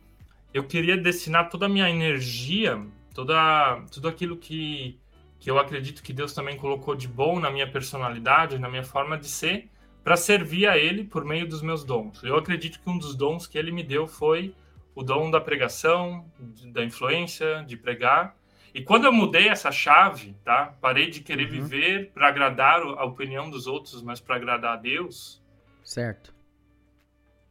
eu 0.54 0.64
queria 0.64 0.96
destinar 0.96 1.50
toda 1.50 1.66
a 1.66 1.68
minha 1.68 1.90
energia, 1.90 2.82
toda, 3.14 3.84
tudo 3.92 4.08
aquilo 4.08 4.38
que, 4.38 4.98
que 5.38 5.50
eu 5.50 5.58
acredito 5.58 6.02
que 6.02 6.10
Deus 6.14 6.32
também 6.32 6.56
colocou 6.56 6.94
de 6.94 7.06
bom 7.06 7.38
na 7.38 7.50
minha 7.50 7.70
personalidade, 7.70 8.58
na 8.58 8.66
minha 8.66 8.82
forma 8.82 9.18
de 9.18 9.28
ser, 9.28 9.68
para 10.02 10.16
servir 10.16 10.66
a 10.66 10.78
Ele 10.78 11.04
por 11.04 11.22
meio 11.22 11.46
dos 11.46 11.60
meus 11.60 11.84
dons. 11.84 12.22
Eu 12.22 12.36
acredito 12.36 12.80
que 12.80 12.88
um 12.88 12.96
dos 12.96 13.14
dons 13.14 13.46
que 13.46 13.58
Ele 13.58 13.70
me 13.70 13.82
deu 13.82 14.06
foi 14.06 14.54
o 14.94 15.02
dom 15.02 15.30
da 15.30 15.38
pregação, 15.40 16.24
da 16.72 16.82
influência, 16.82 17.62
de 17.66 17.76
pregar. 17.76 18.34
E 18.74 18.80
quando 18.80 19.04
eu 19.04 19.12
mudei 19.12 19.48
essa 19.48 19.70
chave, 19.70 20.34
tá? 20.42 20.74
Parei 20.80 21.10
de 21.10 21.20
querer 21.20 21.44
uhum. 21.44 21.50
viver 21.50 22.10
para 22.14 22.28
agradar 22.28 22.80
a 22.80 23.04
opinião 23.04 23.50
dos 23.50 23.66
outros, 23.66 24.02
mas 24.02 24.18
para 24.18 24.36
agradar 24.36 24.72
a 24.72 24.76
Deus. 24.76 25.41
Certo. 25.84 26.34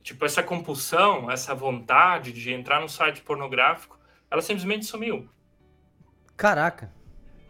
Tipo, 0.01 0.25
essa 0.25 0.41
compulsão, 0.41 1.29
essa 1.29 1.53
vontade 1.53 2.31
de 2.31 2.51
entrar 2.51 2.81
no 2.81 2.89
site 2.89 3.21
pornográfico, 3.21 3.99
ela 4.29 4.41
simplesmente 4.41 4.85
sumiu. 4.85 5.29
Caraca. 6.35 6.91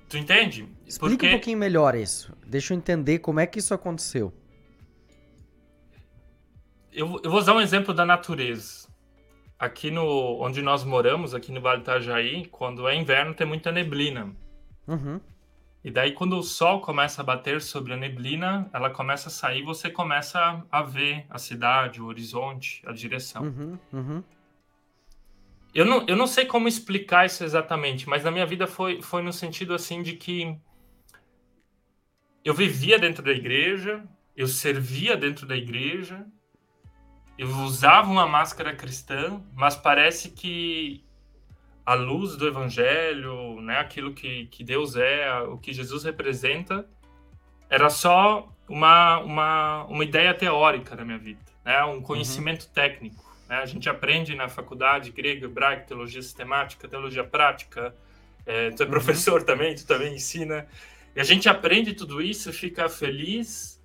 Tu 0.09 0.17
entende? 0.17 0.67
Explica 0.85 1.15
Porque... 1.15 1.27
um 1.27 1.31
pouquinho 1.31 1.57
melhor 1.57 1.95
isso. 1.95 2.35
Deixa 2.45 2.73
eu 2.73 2.77
entender 2.77 3.19
como 3.19 3.39
é 3.39 3.47
que 3.47 3.59
isso 3.59 3.73
aconteceu. 3.73 4.33
Eu, 6.91 7.21
eu 7.23 7.31
vou 7.31 7.39
usar 7.39 7.53
um 7.53 7.61
exemplo 7.61 7.93
da 7.93 8.05
natureza. 8.05 8.89
Aqui 9.57 9.89
no 9.89 10.41
onde 10.41 10.61
nós 10.61 10.83
moramos, 10.83 11.33
aqui 11.33 11.51
no 11.51 11.61
Vale 11.61 11.77
do 11.77 11.83
Itajaí, 11.83 12.47
quando 12.47 12.85
é 12.87 12.95
inverno 12.95 13.33
tem 13.33 13.47
muita 13.47 13.71
neblina. 13.71 14.35
Uhum. 14.85 15.21
E 15.83 15.89
daí, 15.89 16.11
quando 16.11 16.37
o 16.37 16.43
sol 16.43 16.79
começa 16.79 17.21
a 17.21 17.25
bater 17.25 17.59
sobre 17.59 17.93
a 17.93 17.97
neblina, 17.97 18.69
ela 18.71 18.89
começa 18.91 19.29
a 19.29 19.31
sair, 19.31 19.63
você 19.63 19.89
começa 19.89 20.63
a 20.71 20.81
ver 20.83 21.25
a 21.29 21.39
cidade, 21.39 21.99
o 22.01 22.05
horizonte, 22.05 22.83
a 22.85 22.91
direção. 22.91 23.43
Uhum, 23.43 23.79
uhum. 23.91 24.23
Eu, 25.73 25.85
não, 25.85 26.05
eu 26.07 26.15
não 26.15 26.27
sei 26.27 26.45
como 26.45 26.67
explicar 26.67 27.25
isso 27.25 27.43
exatamente, 27.43 28.07
mas 28.07 28.23
na 28.23 28.29
minha 28.29 28.45
vida 28.45 28.67
foi, 28.67 29.01
foi 29.01 29.23
no 29.23 29.33
sentido 29.33 29.73
assim 29.73 30.03
de 30.03 30.13
que 30.13 30.55
eu 32.43 32.53
vivia 32.53 32.99
dentro 32.99 33.23
da 33.23 33.31
igreja, 33.31 34.03
eu 34.35 34.47
servia 34.47 35.17
dentro 35.17 35.47
da 35.47 35.55
igreja, 35.55 36.25
eu 37.37 37.47
usava 37.61 38.11
uma 38.11 38.27
máscara 38.27 38.75
cristã, 38.75 39.41
mas 39.55 39.75
parece 39.75 40.29
que 40.29 41.03
a 41.85 41.93
luz 41.93 42.35
do 42.35 42.47
evangelho, 42.47 43.59
né, 43.61 43.79
aquilo 43.79 44.13
que, 44.13 44.45
que 44.47 44.63
Deus 44.63 44.95
é, 44.95 45.31
o 45.41 45.57
que 45.57 45.73
Jesus 45.73 46.03
representa, 46.03 46.87
era 47.69 47.89
só 47.89 48.51
uma, 48.67 49.19
uma, 49.19 49.83
uma 49.85 50.03
ideia 50.03 50.33
teórica 50.33 50.95
na 50.95 51.03
minha 51.03 51.17
vida, 51.17 51.39
né, 51.65 51.83
um 51.83 52.01
conhecimento 52.01 52.63
uhum. 52.63 52.73
técnico. 52.73 53.31
Né? 53.49 53.57
A 53.57 53.65
gente 53.65 53.89
aprende 53.89 54.35
na 54.35 54.47
faculdade 54.47 55.11
grego, 55.11 55.45
hebraico, 55.45 55.87
teologia 55.87 56.21
sistemática, 56.21 56.87
teologia 56.87 57.23
prática. 57.23 57.93
É, 58.45 58.71
tu 58.71 58.83
é 58.83 58.85
uhum. 58.85 58.91
professor 58.91 59.43
também, 59.43 59.75
tu 59.75 59.85
também 59.85 60.15
ensina. 60.15 60.67
E 61.15 61.19
a 61.19 61.23
gente 61.23 61.49
aprende 61.49 61.93
tudo 61.93 62.21
isso, 62.21 62.53
fica 62.53 62.87
feliz 62.87 63.81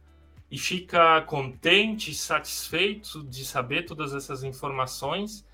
e 0.51 0.59
fica 0.59 1.21
contente, 1.23 2.15
satisfeito 2.15 3.25
de 3.25 3.45
saber 3.45 3.83
todas 3.83 4.15
essas 4.15 4.45
informações 4.45 5.45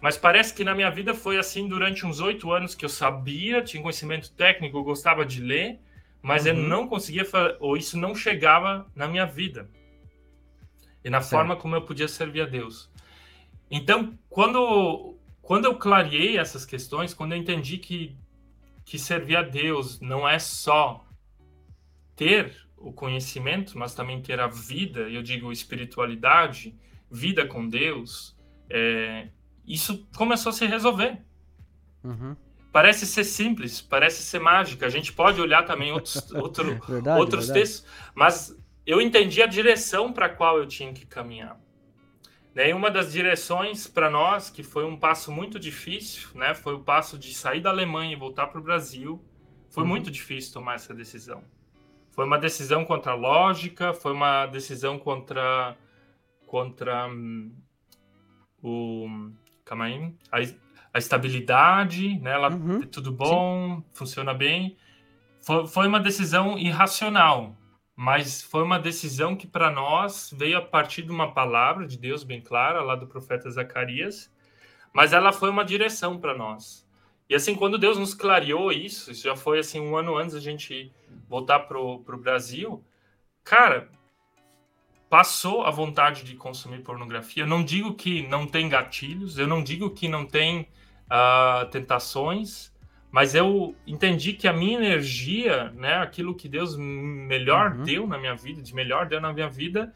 mas 0.00 0.16
parece 0.16 0.54
que 0.54 0.64
na 0.64 0.74
minha 0.74 0.90
vida 0.90 1.14
foi 1.14 1.38
assim 1.38 1.68
durante 1.68 2.06
uns 2.06 2.20
oito 2.20 2.50
anos 2.52 2.74
que 2.74 2.84
eu 2.84 2.88
sabia, 2.88 3.62
tinha 3.62 3.82
conhecimento 3.82 4.32
técnico, 4.32 4.82
gostava 4.82 5.24
de 5.24 5.40
ler, 5.40 5.78
mas 6.22 6.44
uhum. 6.44 6.52
eu 6.52 6.56
não 6.56 6.88
conseguia, 6.88 7.24
ou 7.58 7.76
isso 7.76 7.98
não 7.98 8.14
chegava 8.14 8.86
na 8.94 9.06
minha 9.06 9.26
vida. 9.26 9.68
E 11.04 11.10
na 11.10 11.20
certo. 11.20 11.30
forma 11.30 11.56
como 11.56 11.74
eu 11.74 11.82
podia 11.82 12.08
servir 12.08 12.42
a 12.42 12.46
Deus. 12.46 12.90
Então, 13.70 14.18
quando, 14.28 15.16
quando 15.40 15.66
eu 15.66 15.76
clareei 15.76 16.38
essas 16.38 16.64
questões, 16.64 17.14
quando 17.14 17.32
eu 17.32 17.38
entendi 17.38 17.78
que, 17.78 18.16
que 18.84 18.98
servir 18.98 19.36
a 19.36 19.42
Deus 19.42 20.00
não 20.00 20.28
é 20.28 20.38
só 20.38 21.06
ter 22.16 22.54
o 22.76 22.92
conhecimento, 22.92 23.78
mas 23.78 23.94
também 23.94 24.20
ter 24.20 24.40
a 24.40 24.46
vida, 24.46 25.00
eu 25.00 25.22
digo 25.22 25.52
espiritualidade, 25.52 26.74
vida 27.10 27.46
com 27.46 27.68
Deus, 27.68 28.36
é, 28.68 29.28
isso 29.74 30.06
começou 30.16 30.50
a 30.50 30.52
se 30.52 30.66
resolver. 30.66 31.18
Uhum. 32.02 32.36
Parece 32.72 33.06
ser 33.06 33.24
simples, 33.24 33.80
parece 33.80 34.22
ser 34.22 34.40
mágica. 34.40 34.86
A 34.86 34.88
gente 34.88 35.12
pode 35.12 35.40
olhar 35.40 35.64
também 35.64 35.92
outros, 35.92 36.30
outro, 36.34 36.80
verdade, 36.86 37.20
outros 37.20 37.46
verdade. 37.46 37.60
textos, 37.60 37.86
mas 38.14 38.56
eu 38.86 39.00
entendi 39.00 39.42
a 39.42 39.46
direção 39.46 40.12
para 40.12 40.26
a 40.26 40.28
qual 40.28 40.58
eu 40.58 40.66
tinha 40.66 40.92
que 40.92 41.06
caminhar. 41.06 41.60
Né? 42.54 42.70
E 42.70 42.74
uma 42.74 42.90
das 42.90 43.12
direções 43.12 43.86
para 43.86 44.10
nós, 44.10 44.50
que 44.50 44.62
foi 44.62 44.84
um 44.84 44.96
passo 44.96 45.30
muito 45.30 45.58
difícil, 45.58 46.28
né? 46.34 46.54
foi 46.54 46.74
o 46.74 46.80
passo 46.80 47.18
de 47.18 47.32
sair 47.32 47.60
da 47.60 47.70
Alemanha 47.70 48.12
e 48.12 48.16
voltar 48.16 48.48
para 48.48 48.60
o 48.60 48.62
Brasil. 48.62 49.24
Foi 49.68 49.82
uhum. 49.84 49.88
muito 49.88 50.10
difícil 50.10 50.52
tomar 50.52 50.74
essa 50.74 50.92
decisão. 50.92 51.44
Foi 52.10 52.24
uma 52.24 52.38
decisão 52.38 52.84
contra 52.84 53.12
a 53.12 53.14
lógica, 53.14 53.94
foi 53.94 54.12
uma 54.12 54.46
decisão 54.46 54.98
contra, 54.98 55.76
contra 56.46 57.06
hum, 57.06 57.54
o 58.60 59.30
aí, 59.70 60.14
a, 60.30 60.38
a 60.94 60.98
estabilidade, 60.98 62.18
né? 62.20 62.32
Ela, 62.32 62.50
uhum, 62.50 62.82
tudo 62.82 63.12
bom, 63.12 63.76
sim. 63.76 63.84
funciona 63.92 64.34
bem. 64.34 64.76
Foi, 65.42 65.66
foi 65.66 65.86
uma 65.86 66.00
decisão 66.00 66.58
irracional, 66.58 67.56
mas 67.96 68.42
foi 68.42 68.62
uma 68.62 68.78
decisão 68.78 69.36
que 69.36 69.46
para 69.46 69.70
nós 69.70 70.32
veio 70.36 70.58
a 70.58 70.62
partir 70.62 71.02
de 71.02 71.10
uma 71.10 71.32
palavra 71.32 71.86
de 71.86 71.98
Deus 71.98 72.24
bem 72.24 72.40
clara, 72.40 72.82
lá 72.82 72.94
do 72.94 73.06
profeta 73.06 73.50
Zacarias, 73.50 74.32
mas 74.92 75.12
ela 75.12 75.32
foi 75.32 75.50
uma 75.50 75.64
direção 75.64 76.18
para 76.18 76.36
nós. 76.36 76.88
E 77.28 77.34
assim, 77.34 77.54
quando 77.54 77.78
Deus 77.78 77.96
nos 77.96 78.12
clareou 78.12 78.72
isso, 78.72 79.12
isso 79.12 79.22
já 79.22 79.36
foi 79.36 79.60
assim 79.60 79.78
um 79.78 79.96
ano 79.96 80.16
antes 80.16 80.34
da 80.34 80.40
gente 80.40 80.92
voltar 81.28 81.60
pro, 81.60 82.00
pro 82.00 82.18
Brasil, 82.18 82.84
cara, 83.44 83.88
passou 85.10 85.64
a 85.64 85.70
vontade 85.72 86.22
de 86.22 86.36
consumir 86.36 86.82
pornografia. 86.82 87.42
Eu 87.42 87.46
não 87.48 87.64
digo 87.64 87.94
que 87.94 88.26
não 88.28 88.46
tem 88.46 88.68
gatilhos, 88.68 89.36
eu 89.36 89.46
não 89.46 89.62
digo 89.62 89.90
que 89.90 90.08
não 90.08 90.24
tem 90.24 90.68
uh, 91.10 91.68
tentações, 91.68 92.72
mas 93.10 93.34
eu 93.34 93.74
entendi 93.84 94.32
que 94.34 94.46
a 94.46 94.52
minha 94.52 94.78
energia, 94.78 95.70
né, 95.72 95.94
aquilo 95.94 96.32
que 96.32 96.48
Deus 96.48 96.76
melhor 96.76 97.72
uhum. 97.72 97.82
deu 97.82 98.06
na 98.06 98.16
minha 98.16 98.36
vida, 98.36 98.62
de 98.62 98.72
melhor 98.72 99.06
deu 99.06 99.20
na 99.20 99.32
minha 99.32 99.48
vida, 99.48 99.92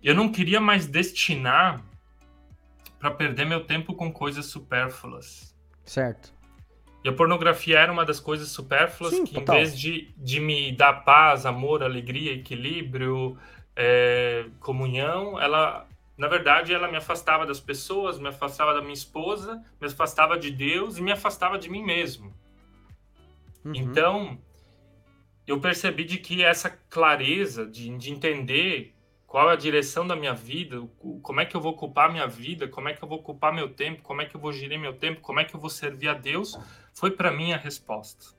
eu 0.00 0.14
não 0.14 0.30
queria 0.30 0.60
mais 0.60 0.86
destinar 0.86 1.84
para 3.00 3.10
perder 3.10 3.46
meu 3.46 3.64
tempo 3.64 3.94
com 3.94 4.12
coisas 4.12 4.46
supérfluas. 4.46 5.56
Certo. 5.84 6.32
E 7.02 7.08
a 7.08 7.12
pornografia 7.12 7.78
era 7.80 7.90
uma 7.90 8.04
das 8.04 8.20
coisas 8.20 8.48
supérfluas 8.48 9.14
Sim, 9.14 9.24
que, 9.24 9.34
total. 9.34 9.56
em 9.56 9.58
vez 9.58 9.76
de, 9.76 10.14
de 10.16 10.38
me 10.38 10.70
dar 10.70 10.92
paz, 11.02 11.46
amor, 11.46 11.82
alegria, 11.82 12.32
equilíbrio, 12.34 13.36
é, 13.82 14.44
comunhão, 14.60 15.40
ela, 15.40 15.88
na 16.14 16.28
verdade, 16.28 16.74
ela 16.74 16.86
me 16.86 16.98
afastava 16.98 17.46
das 17.46 17.58
pessoas, 17.58 18.18
me 18.18 18.28
afastava 18.28 18.74
da 18.74 18.82
minha 18.82 18.92
esposa, 18.92 19.64
me 19.80 19.86
afastava 19.86 20.38
de 20.38 20.50
Deus 20.50 20.98
e 20.98 21.02
me 21.02 21.10
afastava 21.10 21.58
de 21.58 21.70
mim 21.70 21.82
mesmo. 21.82 22.30
Uhum. 23.64 23.72
Então, 23.74 24.38
eu 25.46 25.58
percebi 25.58 26.04
de 26.04 26.18
que 26.18 26.44
essa 26.44 26.68
clareza 26.68 27.64
de, 27.64 27.88
de 27.96 28.12
entender 28.12 28.94
qual 29.26 29.48
é 29.48 29.54
a 29.54 29.56
direção 29.56 30.06
da 30.06 30.14
minha 30.14 30.34
vida, 30.34 30.86
como 31.22 31.40
é 31.40 31.46
que 31.46 31.56
eu 31.56 31.60
vou 31.60 31.72
ocupar 31.72 32.12
minha 32.12 32.26
vida, 32.26 32.68
como 32.68 32.90
é 32.90 32.92
que 32.92 33.02
eu 33.02 33.08
vou 33.08 33.18
ocupar 33.18 33.50
meu 33.50 33.70
tempo, 33.70 34.02
como 34.02 34.20
é 34.20 34.26
que 34.26 34.34
eu 34.36 34.40
vou 34.40 34.52
gerir 34.52 34.78
meu 34.78 34.92
tempo, 34.92 35.22
como 35.22 35.40
é 35.40 35.44
que 35.44 35.56
eu 35.56 35.60
vou 35.60 35.70
servir 35.70 36.08
a 36.08 36.14
Deus, 36.14 36.58
foi 36.92 37.12
para 37.12 37.32
mim 37.32 37.54
a 37.54 37.56
resposta. 37.56 38.38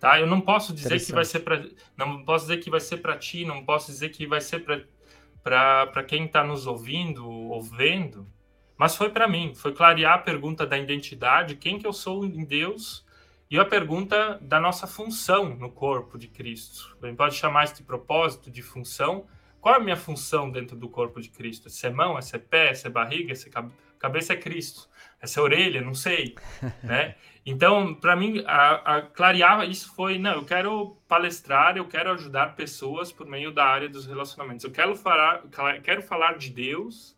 Tá? 0.00 0.18
Eu 0.18 0.26
não 0.26 0.40
posso 0.40 0.72
dizer 0.72 0.98
que 0.98 1.12
vai 1.12 1.26
ser 1.26 1.40
para 1.40 1.62
não 1.94 2.24
posso 2.24 2.46
dizer 2.46 2.56
que 2.56 2.70
vai 2.70 2.80
ser 2.80 2.96
para 2.96 3.18
ti, 3.18 3.44
não 3.44 3.62
posso 3.62 3.92
dizer 3.92 4.08
que 4.08 4.26
vai 4.26 4.40
ser 4.40 4.64
para 4.64 4.82
para 5.86 6.02
quem 6.02 6.24
está 6.24 6.42
nos 6.42 6.66
ouvindo 6.66 7.28
ou 7.28 7.62
vendo, 7.62 8.26
mas 8.78 8.96
foi 8.96 9.10
para 9.10 9.28
mim, 9.28 9.54
foi 9.54 9.72
clarear 9.72 10.14
a 10.14 10.18
pergunta 10.18 10.66
da 10.66 10.78
identidade, 10.78 11.56
quem 11.56 11.78
que 11.78 11.86
eu 11.86 11.92
sou 11.92 12.24
em 12.24 12.44
Deus, 12.44 13.04
e 13.50 13.58
a 13.58 13.64
pergunta 13.64 14.38
da 14.40 14.58
nossa 14.58 14.86
função 14.86 15.56
no 15.56 15.70
corpo 15.70 16.16
de 16.16 16.28
Cristo. 16.28 16.96
A 17.02 17.06
gente 17.06 17.16
pode 17.16 17.34
chamar 17.34 17.64
isso 17.64 17.76
de 17.76 17.82
propósito, 17.82 18.50
de 18.50 18.62
função. 18.62 19.26
Qual 19.60 19.74
é 19.74 19.78
a 19.78 19.80
minha 19.82 19.96
função 19.96 20.50
dentro 20.50 20.76
do 20.76 20.88
corpo 20.88 21.20
de 21.20 21.28
Cristo? 21.28 21.68
É 21.68 21.70
ser 21.70 21.90
mão, 21.90 22.16
é 22.16 22.22
ser 22.22 22.38
pé, 22.38 22.70
é 22.70 22.74
ser 22.74 22.90
barriga, 22.90 23.32
é 23.32 23.34
ser 23.34 23.50
cabeça 23.98 24.32
é 24.32 24.36
Cristo, 24.36 24.88
é 25.20 25.26
ser 25.26 25.40
orelha, 25.40 25.82
não 25.82 25.94
sei, 25.94 26.34
né? 26.82 27.16
Então, 27.44 27.94
para 27.94 28.14
mim, 28.14 28.42
a, 28.46 28.96
a 28.96 29.02
clarear 29.02 29.68
isso 29.68 29.94
foi, 29.94 30.18
não, 30.18 30.32
eu 30.32 30.44
quero 30.44 30.96
palestrar, 31.08 31.76
eu 31.76 31.86
quero 31.86 32.12
ajudar 32.12 32.54
pessoas 32.54 33.10
por 33.10 33.26
meio 33.26 33.50
da 33.50 33.64
área 33.64 33.88
dos 33.88 34.06
relacionamentos. 34.06 34.64
Eu 34.64 34.70
quero 34.70 34.94
falar, 34.94 35.42
quero 35.82 36.02
falar 36.02 36.36
de 36.36 36.50
Deus, 36.50 37.16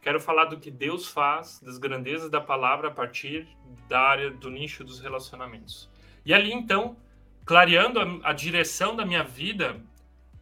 quero 0.00 0.18
falar 0.18 0.46
do 0.46 0.58
que 0.58 0.70
Deus 0.70 1.08
faz, 1.08 1.60
das 1.60 1.76
grandezas 1.76 2.30
da 2.30 2.40
palavra 2.40 2.88
a 2.88 2.90
partir 2.90 3.46
da 3.86 4.00
área 4.00 4.30
do 4.30 4.50
nicho 4.50 4.82
dos 4.82 4.98
relacionamentos. 5.00 5.90
E 6.24 6.32
ali, 6.32 6.52
então, 6.52 6.96
clareando 7.44 8.00
a, 8.00 8.30
a 8.30 8.32
direção 8.32 8.96
da 8.96 9.04
minha 9.04 9.22
vida, 9.22 9.80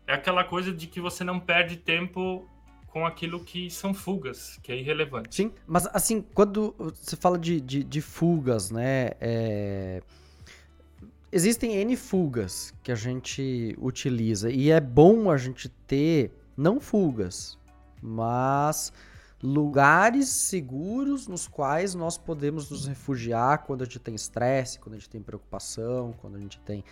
é 0.06 0.14
aquela 0.14 0.44
coisa 0.44 0.72
de 0.72 0.86
que 0.86 1.00
você 1.00 1.24
não 1.24 1.40
perde 1.40 1.76
tempo 1.76 2.48
com 2.96 3.04
aquilo 3.04 3.44
que 3.44 3.70
são 3.70 3.92
fugas, 3.92 4.58
que 4.62 4.72
é 4.72 4.78
irrelevante. 4.78 5.36
Sim, 5.36 5.52
mas 5.66 5.86
assim, 5.92 6.22
quando 6.32 6.74
você 6.78 7.14
fala 7.14 7.38
de, 7.38 7.60
de, 7.60 7.84
de 7.84 8.00
fugas, 8.00 8.70
né? 8.70 9.10
É... 9.20 10.02
Existem 11.30 11.74
N 11.76 11.94
fugas 11.94 12.72
que 12.82 12.90
a 12.90 12.94
gente 12.94 13.76
utiliza 13.78 14.50
e 14.50 14.70
é 14.70 14.80
bom 14.80 15.30
a 15.30 15.36
gente 15.36 15.68
ter 15.86 16.32
não 16.56 16.80
fugas, 16.80 17.58
mas 18.00 18.90
lugares 19.42 20.30
seguros 20.30 21.28
nos 21.28 21.46
quais 21.46 21.94
nós 21.94 22.16
podemos 22.16 22.70
nos 22.70 22.86
refugiar 22.86 23.58
quando 23.64 23.82
a 23.82 23.84
gente 23.84 23.98
tem 23.98 24.14
estresse, 24.14 24.78
quando 24.78 24.94
a 24.94 24.98
gente 24.98 25.10
tem 25.10 25.20
preocupação, 25.20 26.14
quando 26.14 26.36
a 26.36 26.40
gente 26.40 26.58
tem 26.60 26.82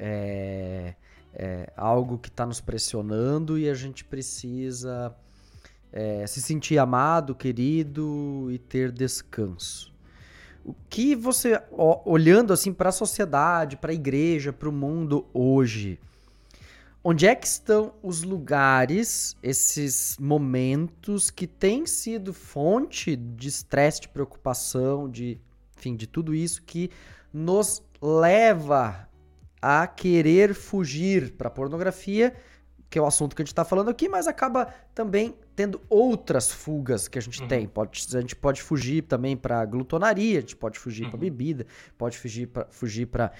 é, 0.00 0.96
é, 1.32 1.72
algo 1.76 2.18
que 2.18 2.28
está 2.28 2.44
nos 2.44 2.60
pressionando 2.60 3.56
e 3.56 3.70
a 3.70 3.74
gente 3.74 4.04
precisa 4.04 5.14
é, 5.92 6.26
se 6.26 6.40
sentir 6.40 6.78
amado, 6.78 7.34
querido 7.34 8.48
e 8.50 8.58
ter 8.58 8.92
descanso. 8.92 9.92
O 10.64 10.74
que 10.88 11.14
você, 11.14 11.60
olhando 12.04 12.52
assim 12.52 12.72
para 12.72 12.90
a 12.90 12.92
sociedade, 12.92 13.76
para 13.76 13.90
a 13.90 13.94
igreja, 13.94 14.52
para 14.52 14.68
o 14.68 14.72
mundo 14.72 15.26
hoje, 15.32 15.98
onde 17.02 17.26
é 17.26 17.34
que 17.34 17.46
estão 17.46 17.94
os 18.02 18.22
lugares, 18.22 19.34
esses 19.42 20.16
momentos 20.20 21.30
que 21.30 21.46
têm 21.46 21.86
sido 21.86 22.34
fonte 22.34 23.16
de 23.16 23.48
estresse, 23.48 24.02
de 24.02 24.08
preocupação, 24.08 25.08
de, 25.08 25.40
enfim, 25.76 25.96
de 25.96 26.06
tudo 26.06 26.34
isso 26.34 26.62
que 26.62 26.90
nos 27.32 27.82
leva 28.02 29.08
a 29.60 29.86
querer 29.86 30.54
fugir 30.54 31.32
para 31.32 31.48
a 31.48 31.50
pornografia, 31.50 32.34
que 32.90 32.98
é 32.98 33.02
o 33.02 33.06
assunto 33.06 33.34
que 33.34 33.42
a 33.42 33.44
gente 33.44 33.52
está 33.52 33.64
falando 33.64 33.88
aqui, 33.88 34.08
mas 34.08 34.26
acaba 34.26 34.66
também 34.94 35.34
tendo 35.58 35.80
outras 35.90 36.52
fugas 36.52 37.08
que 37.08 37.18
a 37.18 37.20
gente 37.20 37.42
uhum. 37.42 37.48
tem. 37.48 37.66
Pode, 37.66 38.06
a 38.16 38.20
gente 38.20 38.36
pode 38.36 38.62
fugir 38.62 39.02
também 39.02 39.36
para 39.36 39.64
glutonaria, 39.64 40.38
a 40.38 40.40
gente 40.40 40.54
pode 40.54 40.78
fugir 40.78 41.02
uhum. 41.02 41.10
para 41.10 41.18
bebida, 41.18 41.66
pode 41.98 42.16
fugir 42.16 42.46
para 42.46 42.68
fugir 42.70 43.06
para 43.06 43.32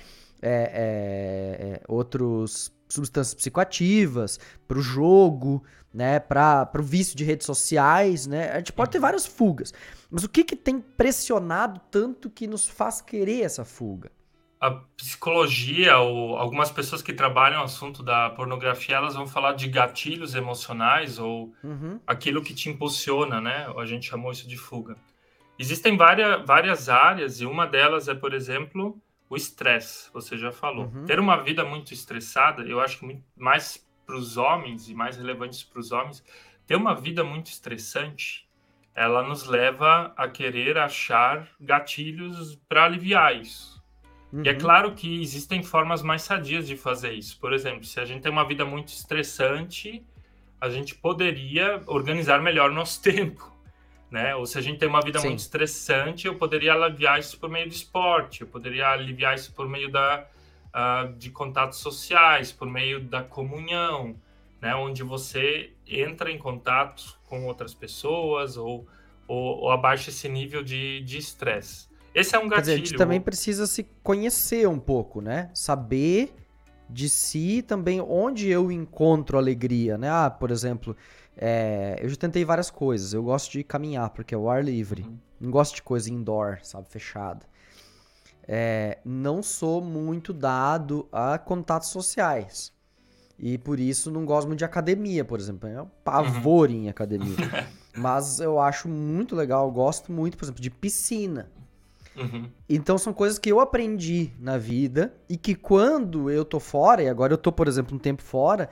é, 0.42 0.50
é, 0.50 1.66
é, 1.74 1.80
outros 1.86 2.72
substâncias 2.88 3.34
psicoativas, 3.34 4.40
para 4.66 4.78
o 4.78 4.82
jogo, 4.82 5.62
né, 5.94 6.18
para 6.18 6.68
o 6.76 6.82
vício 6.82 7.16
de 7.16 7.22
redes 7.22 7.46
sociais, 7.46 8.26
né? 8.26 8.50
A 8.50 8.56
gente 8.56 8.72
pode 8.72 8.90
ter 8.90 8.98
uhum. 8.98 9.02
várias 9.02 9.24
fugas. 9.24 9.72
Mas 10.10 10.24
o 10.24 10.28
que, 10.28 10.42
que 10.42 10.56
tem 10.56 10.80
pressionado 10.80 11.80
tanto 11.88 12.28
que 12.28 12.48
nos 12.48 12.66
faz 12.66 13.00
querer 13.00 13.42
essa 13.42 13.64
fuga? 13.64 14.10
A 14.60 14.72
psicologia 14.96 15.98
ou 15.98 16.36
algumas 16.36 16.70
pessoas 16.70 17.00
que 17.00 17.12
trabalham 17.12 17.60
o 17.60 17.64
assunto 17.64 18.02
da 18.02 18.30
pornografia, 18.30 18.96
elas 18.96 19.14
vão 19.14 19.26
falar 19.26 19.52
de 19.52 19.68
gatilhos 19.68 20.34
emocionais 20.34 21.18
ou 21.18 21.54
uhum. 21.62 22.00
aquilo 22.06 22.42
que 22.42 22.52
te 22.52 22.68
impulsiona, 22.68 23.40
né? 23.40 23.72
A 23.76 23.86
gente 23.86 24.08
chamou 24.08 24.32
isso 24.32 24.48
de 24.48 24.56
fuga. 24.56 24.96
Existem 25.58 25.96
várias, 25.96 26.44
várias 26.44 26.88
áreas 26.88 27.40
e 27.40 27.46
uma 27.46 27.66
delas 27.66 28.08
é, 28.08 28.14
por 28.14 28.34
exemplo, 28.34 29.00
o 29.30 29.36
estresse. 29.36 30.10
Você 30.12 30.36
já 30.36 30.50
falou. 30.50 30.86
Uhum. 30.86 31.04
Ter 31.04 31.20
uma 31.20 31.36
vida 31.36 31.64
muito 31.64 31.92
estressada, 31.92 32.62
eu 32.62 32.80
acho 32.80 32.98
que 32.98 33.22
mais 33.36 33.86
para 34.04 34.16
os 34.16 34.36
homens 34.36 34.88
e 34.88 34.94
mais 34.94 35.16
relevante 35.16 35.64
para 35.66 35.78
os 35.78 35.92
homens, 35.92 36.24
ter 36.66 36.74
uma 36.74 36.94
vida 36.94 37.22
muito 37.22 37.46
estressante, 37.46 38.48
ela 38.94 39.22
nos 39.22 39.44
leva 39.44 40.12
a 40.16 40.26
querer 40.28 40.78
achar 40.78 41.48
gatilhos 41.60 42.56
para 42.68 42.84
aliviar 42.84 43.36
isso 43.36 43.77
Uhum. 44.32 44.42
E 44.44 44.48
é 44.48 44.54
claro 44.54 44.94
que 44.94 45.20
existem 45.22 45.62
formas 45.62 46.02
mais 46.02 46.22
sadias 46.22 46.66
de 46.66 46.76
fazer 46.76 47.12
isso. 47.12 47.38
Por 47.38 47.52
exemplo, 47.52 47.84
se 47.84 47.98
a 47.98 48.04
gente 48.04 48.22
tem 48.22 48.30
uma 48.30 48.46
vida 48.46 48.64
muito 48.64 48.88
estressante, 48.88 50.04
a 50.60 50.68
gente 50.68 50.94
poderia 50.94 51.82
organizar 51.86 52.40
melhor 52.42 52.70
nosso 52.70 53.00
tempo. 53.02 53.56
Né? 54.10 54.34
Ou 54.34 54.46
se 54.46 54.56
a 54.56 54.60
gente 54.60 54.78
tem 54.78 54.88
uma 54.88 55.02
vida 55.02 55.18
Sim. 55.18 55.28
muito 55.28 55.40
estressante, 55.40 56.26
eu 56.26 56.34
poderia 56.34 56.72
aliviar 56.72 57.18
isso 57.18 57.38
por 57.38 57.50
meio 57.50 57.68
do 57.68 57.74
esporte, 57.74 58.40
eu 58.40 58.46
poderia 58.46 58.88
aliviar 58.88 59.34
isso 59.34 59.52
por 59.52 59.68
meio 59.68 59.90
da, 59.90 60.26
uh, 60.68 61.12
de 61.12 61.30
contatos 61.30 61.78
sociais, 61.78 62.50
por 62.50 62.66
meio 62.66 63.00
da 63.00 63.22
comunhão, 63.22 64.16
né? 64.62 64.74
onde 64.74 65.02
você 65.02 65.72
entra 65.86 66.30
em 66.30 66.38
contato 66.38 67.18
com 67.26 67.44
outras 67.44 67.74
pessoas 67.74 68.56
ou, 68.56 68.88
ou, 69.26 69.58
ou 69.58 69.70
abaixa 69.70 70.08
esse 70.08 70.26
nível 70.26 70.62
de 70.62 71.04
estresse. 71.18 71.87
Esse 72.20 72.34
é 72.34 72.38
um 72.38 72.48
gatilho. 72.48 72.54
Quer 72.56 72.60
dizer, 72.60 72.72
a 72.72 72.76
gente 72.76 72.96
também 72.96 73.20
precisa 73.20 73.66
se 73.66 73.84
conhecer 74.02 74.68
um 74.68 74.78
pouco, 74.78 75.20
né? 75.20 75.50
Saber 75.54 76.34
de 76.90 77.08
si 77.08 77.62
também 77.62 78.00
onde 78.00 78.48
eu 78.48 78.72
encontro 78.72 79.36
alegria, 79.36 79.98
né? 79.98 80.08
Ah, 80.10 80.30
por 80.30 80.50
exemplo, 80.50 80.96
é, 81.36 81.98
eu 82.00 82.08
já 82.08 82.16
tentei 82.16 82.44
várias 82.44 82.70
coisas. 82.70 83.12
Eu 83.12 83.22
gosto 83.22 83.52
de 83.52 83.62
caminhar, 83.62 84.10
porque 84.10 84.34
é 84.34 84.38
o 84.38 84.48
ar 84.48 84.64
livre. 84.64 85.02
Uhum. 85.02 85.18
Não 85.40 85.50
gosto 85.50 85.76
de 85.76 85.82
coisa 85.82 86.12
indoor, 86.12 86.58
sabe? 86.62 86.88
Fechada. 86.88 87.46
É, 88.46 88.98
não 89.04 89.42
sou 89.42 89.80
muito 89.82 90.32
dado 90.32 91.06
a 91.12 91.38
contatos 91.38 91.90
sociais. 91.90 92.72
E 93.38 93.56
por 93.56 93.78
isso 93.78 94.10
não 94.10 94.24
gosto 94.24 94.48
muito 94.48 94.58
de 94.58 94.64
academia, 94.64 95.24
por 95.24 95.38
exemplo. 95.38 95.68
É 95.68 95.80
um 95.80 95.88
pavor 96.02 96.70
uhum. 96.70 96.74
em 96.74 96.88
academia. 96.88 97.36
Mas 97.96 98.40
eu 98.40 98.58
acho 98.58 98.88
muito 98.88 99.36
legal, 99.36 99.70
gosto 99.70 100.10
muito, 100.10 100.36
por 100.36 100.44
exemplo, 100.44 100.62
de 100.62 100.70
piscina. 100.70 101.50
Uhum. 102.18 102.50
Então 102.68 102.98
são 102.98 103.12
coisas 103.12 103.38
que 103.38 103.50
eu 103.50 103.60
aprendi 103.60 104.32
na 104.38 104.58
vida 104.58 105.14
e 105.28 105.36
que 105.36 105.54
quando 105.54 106.30
eu 106.30 106.44
tô 106.44 106.58
fora, 106.58 107.02
e 107.02 107.08
agora 107.08 107.32
eu 107.32 107.38
tô, 107.38 107.52
por 107.52 107.68
exemplo, 107.68 107.94
um 107.94 107.98
tempo 107.98 108.22
fora, 108.22 108.68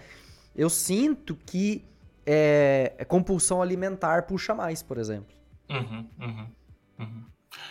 eu 0.55 0.69
sinto 0.69 1.37
que 1.47 1.85
é, 2.27 3.05
compulsão 3.07 3.63
alimentar 3.63 4.23
puxa 4.23 4.55
mais, 4.55 4.83
por 4.83 4.99
exemplo. 4.99 5.35
Uhum, 5.71 6.07
uhum, 6.21 6.47
uhum. 6.99 7.25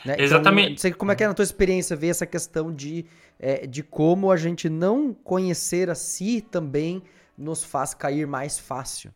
Né? 0.05 0.13
Então, 0.13 0.25
Exatamente. 0.25 0.71
Então, 0.71 0.77
sei 0.81 0.93
como 0.93 1.11
é 1.11 1.15
que 1.15 1.23
é 1.23 1.27
na 1.27 1.33
tua 1.33 1.43
experiência 1.43 1.95
ver 1.95 2.07
essa 2.07 2.25
questão 2.25 2.71
de, 2.71 3.05
é, 3.39 3.67
de 3.67 3.83
como 3.83 4.31
a 4.31 4.37
gente 4.37 4.69
não 4.69 5.13
conhecer 5.13 5.89
a 5.89 5.95
si 5.95 6.41
também 6.41 7.03
nos 7.37 7.63
faz 7.63 7.93
cair 7.93 8.25
mais 8.25 8.57
fácil. 8.57 9.13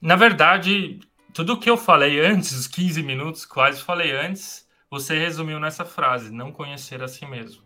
Na 0.00 0.16
verdade, 0.16 1.00
tudo 1.32 1.58
que 1.58 1.68
eu 1.68 1.76
falei 1.76 2.24
antes, 2.24 2.52
os 2.52 2.66
15 2.66 3.02
minutos, 3.02 3.44
quase 3.44 3.82
falei 3.82 4.12
antes, 4.12 4.66
você 4.94 5.18
resumiu 5.18 5.58
nessa 5.58 5.84
frase, 5.84 6.30
não 6.30 6.52
conhecer 6.52 7.02
a 7.02 7.08
si 7.08 7.26
mesmo. 7.26 7.64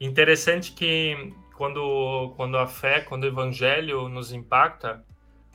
Interessante 0.00 0.70
que 0.70 1.34
quando, 1.56 2.32
quando 2.36 2.56
a 2.56 2.64
fé, 2.68 3.00
quando 3.00 3.24
o 3.24 3.26
evangelho 3.26 4.08
nos 4.08 4.32
impacta, 4.32 5.04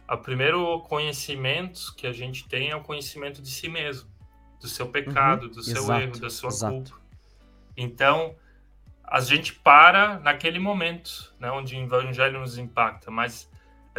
o 0.10 0.18
primeiro 0.18 0.82
conhecimento 0.82 1.96
que 1.96 2.06
a 2.06 2.12
gente 2.12 2.50
tem 2.50 2.70
é 2.70 2.76
o 2.76 2.82
conhecimento 2.82 3.42
de 3.42 3.50
si 3.50 3.70
mesmo, 3.70 4.10
do 4.60 4.68
seu 4.68 4.90
pecado, 4.90 5.44
uhum, 5.44 5.52
do 5.54 5.64
seu 5.64 5.84
exato, 5.84 6.02
erro, 6.02 6.20
da 6.20 6.30
sua 6.30 6.50
exato. 6.50 6.74
culpa. 6.74 7.02
Então, 7.78 8.36
a 9.02 9.22
gente 9.22 9.54
para 9.54 10.20
naquele 10.20 10.60
momento, 10.60 11.34
né, 11.40 11.50
onde 11.50 11.78
o 11.78 11.80
evangelho 11.82 12.42
nos 12.42 12.58
impacta, 12.58 13.10
mas 13.10 13.49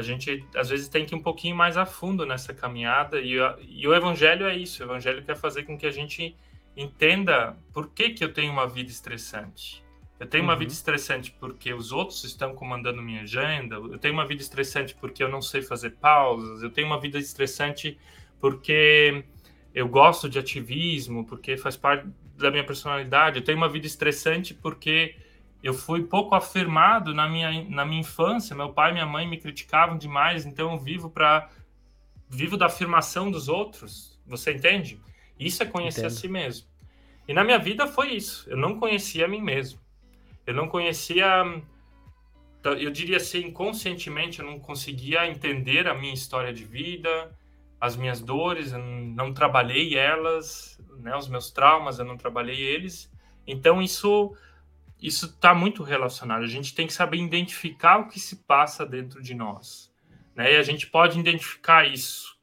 a 0.00 0.02
gente 0.02 0.44
às 0.54 0.68
vezes 0.68 0.88
tem 0.88 1.04
que 1.04 1.14
ir 1.14 1.18
um 1.18 1.22
pouquinho 1.22 1.54
mais 1.54 1.76
a 1.76 1.86
fundo 1.86 2.26
nessa 2.26 2.52
caminhada 2.52 3.20
e, 3.20 3.36
e, 3.68 3.86
o 3.86 3.94
evangelho 3.94 4.46
é 4.46 4.56
isso. 4.56 4.82
O 4.82 4.86
evangelho 4.86 5.22
quer 5.22 5.36
fazer 5.36 5.62
com 5.64 5.78
que 5.78 5.86
a 5.86 5.90
gente 5.90 6.36
entenda 6.76 7.56
por 7.72 7.90
que, 7.90 8.10
que 8.10 8.24
eu 8.24 8.32
tenho 8.32 8.52
uma 8.52 8.66
vida 8.66 8.90
estressante. 8.90 9.84
Eu 10.18 10.26
tenho 10.26 10.44
uhum. 10.44 10.50
uma 10.50 10.56
vida 10.56 10.72
estressante 10.72 11.34
porque 11.38 11.72
os 11.72 11.92
outros 11.92 12.24
estão 12.24 12.54
comandando 12.54 13.00
minha 13.00 13.22
agenda. 13.22 13.76
Eu 13.76 13.98
tenho 13.98 14.12
uma 14.12 14.26
vida 14.26 14.42
estressante 14.42 14.94
porque 14.94 15.22
eu 15.22 15.28
não 15.28 15.40
sei 15.40 15.62
fazer 15.62 15.90
pausas. 15.90 16.62
Eu 16.62 16.70
tenho 16.70 16.86
uma 16.86 17.00
vida 17.00 17.18
estressante 17.18 17.98
porque 18.38 19.24
eu 19.74 19.88
gosto 19.88 20.28
de 20.28 20.38
ativismo, 20.38 21.24
porque 21.24 21.56
faz 21.56 21.76
parte 21.76 22.06
da 22.36 22.50
minha 22.50 22.64
personalidade. 22.64 23.38
Eu 23.38 23.44
tenho 23.44 23.56
uma 23.56 23.68
vida 23.68 23.86
estressante 23.86 24.52
porque 24.52 25.14
eu 25.62 25.74
fui 25.74 26.04
pouco 26.04 26.34
afirmado 26.34 27.14
na 27.14 27.28
minha, 27.28 27.64
na 27.68 27.84
minha 27.84 28.00
infância. 28.00 28.56
Meu 28.56 28.72
pai 28.72 28.90
e 28.90 28.92
minha 28.94 29.06
mãe 29.06 29.28
me 29.28 29.38
criticavam 29.38 29.98
demais, 29.98 30.46
então 30.46 30.72
eu 30.72 30.78
vivo 30.78 31.10
para 31.10 31.48
vivo 32.28 32.56
da 32.56 32.66
afirmação 32.66 33.30
dos 33.30 33.48
outros. 33.48 34.18
Você 34.26 34.52
entende? 34.52 35.00
Isso 35.38 35.62
é 35.62 35.66
conhecer 35.66 36.00
Entendo. 36.00 36.12
a 36.12 36.16
si 36.16 36.28
mesmo. 36.28 36.66
E 37.26 37.34
na 37.34 37.44
minha 37.44 37.58
vida 37.58 37.86
foi 37.86 38.12
isso. 38.12 38.48
Eu 38.48 38.56
não 38.56 38.78
conhecia 38.78 39.24
a 39.24 39.28
mim 39.28 39.42
mesmo. 39.42 39.80
Eu 40.46 40.54
não 40.54 40.68
conhecia, 40.68 41.44
eu 42.64 42.90
diria 42.90 43.18
assim, 43.18 43.46
inconscientemente, 43.46 44.40
eu 44.40 44.46
não 44.46 44.58
conseguia 44.58 45.26
entender 45.26 45.86
a 45.86 45.94
minha 45.94 46.14
história 46.14 46.52
de 46.52 46.64
vida, 46.64 47.30
as 47.80 47.96
minhas 47.96 48.20
dores, 48.20 48.72
eu 48.72 48.78
não 48.78 49.32
trabalhei 49.32 49.96
elas, 49.96 50.80
né, 50.98 51.16
os 51.16 51.28
meus 51.28 51.50
traumas, 51.50 51.98
eu 51.98 52.04
não 52.04 52.16
trabalhei 52.16 52.60
eles. 52.60 53.10
Então 53.46 53.80
isso 53.80 54.34
isso 55.00 55.26
está 55.26 55.54
muito 55.54 55.82
relacionado. 55.82 56.42
A 56.42 56.48
gente 56.48 56.74
tem 56.74 56.86
que 56.86 56.92
saber 56.92 57.18
identificar 57.18 57.98
o 57.98 58.08
que 58.08 58.20
se 58.20 58.36
passa 58.36 58.84
dentro 58.84 59.22
de 59.22 59.34
nós. 59.34 59.90
Né? 60.34 60.54
E 60.54 60.56
a 60.56 60.62
gente 60.62 60.86
pode 60.86 61.18
identificar 61.18 61.86
isso. 61.86 62.38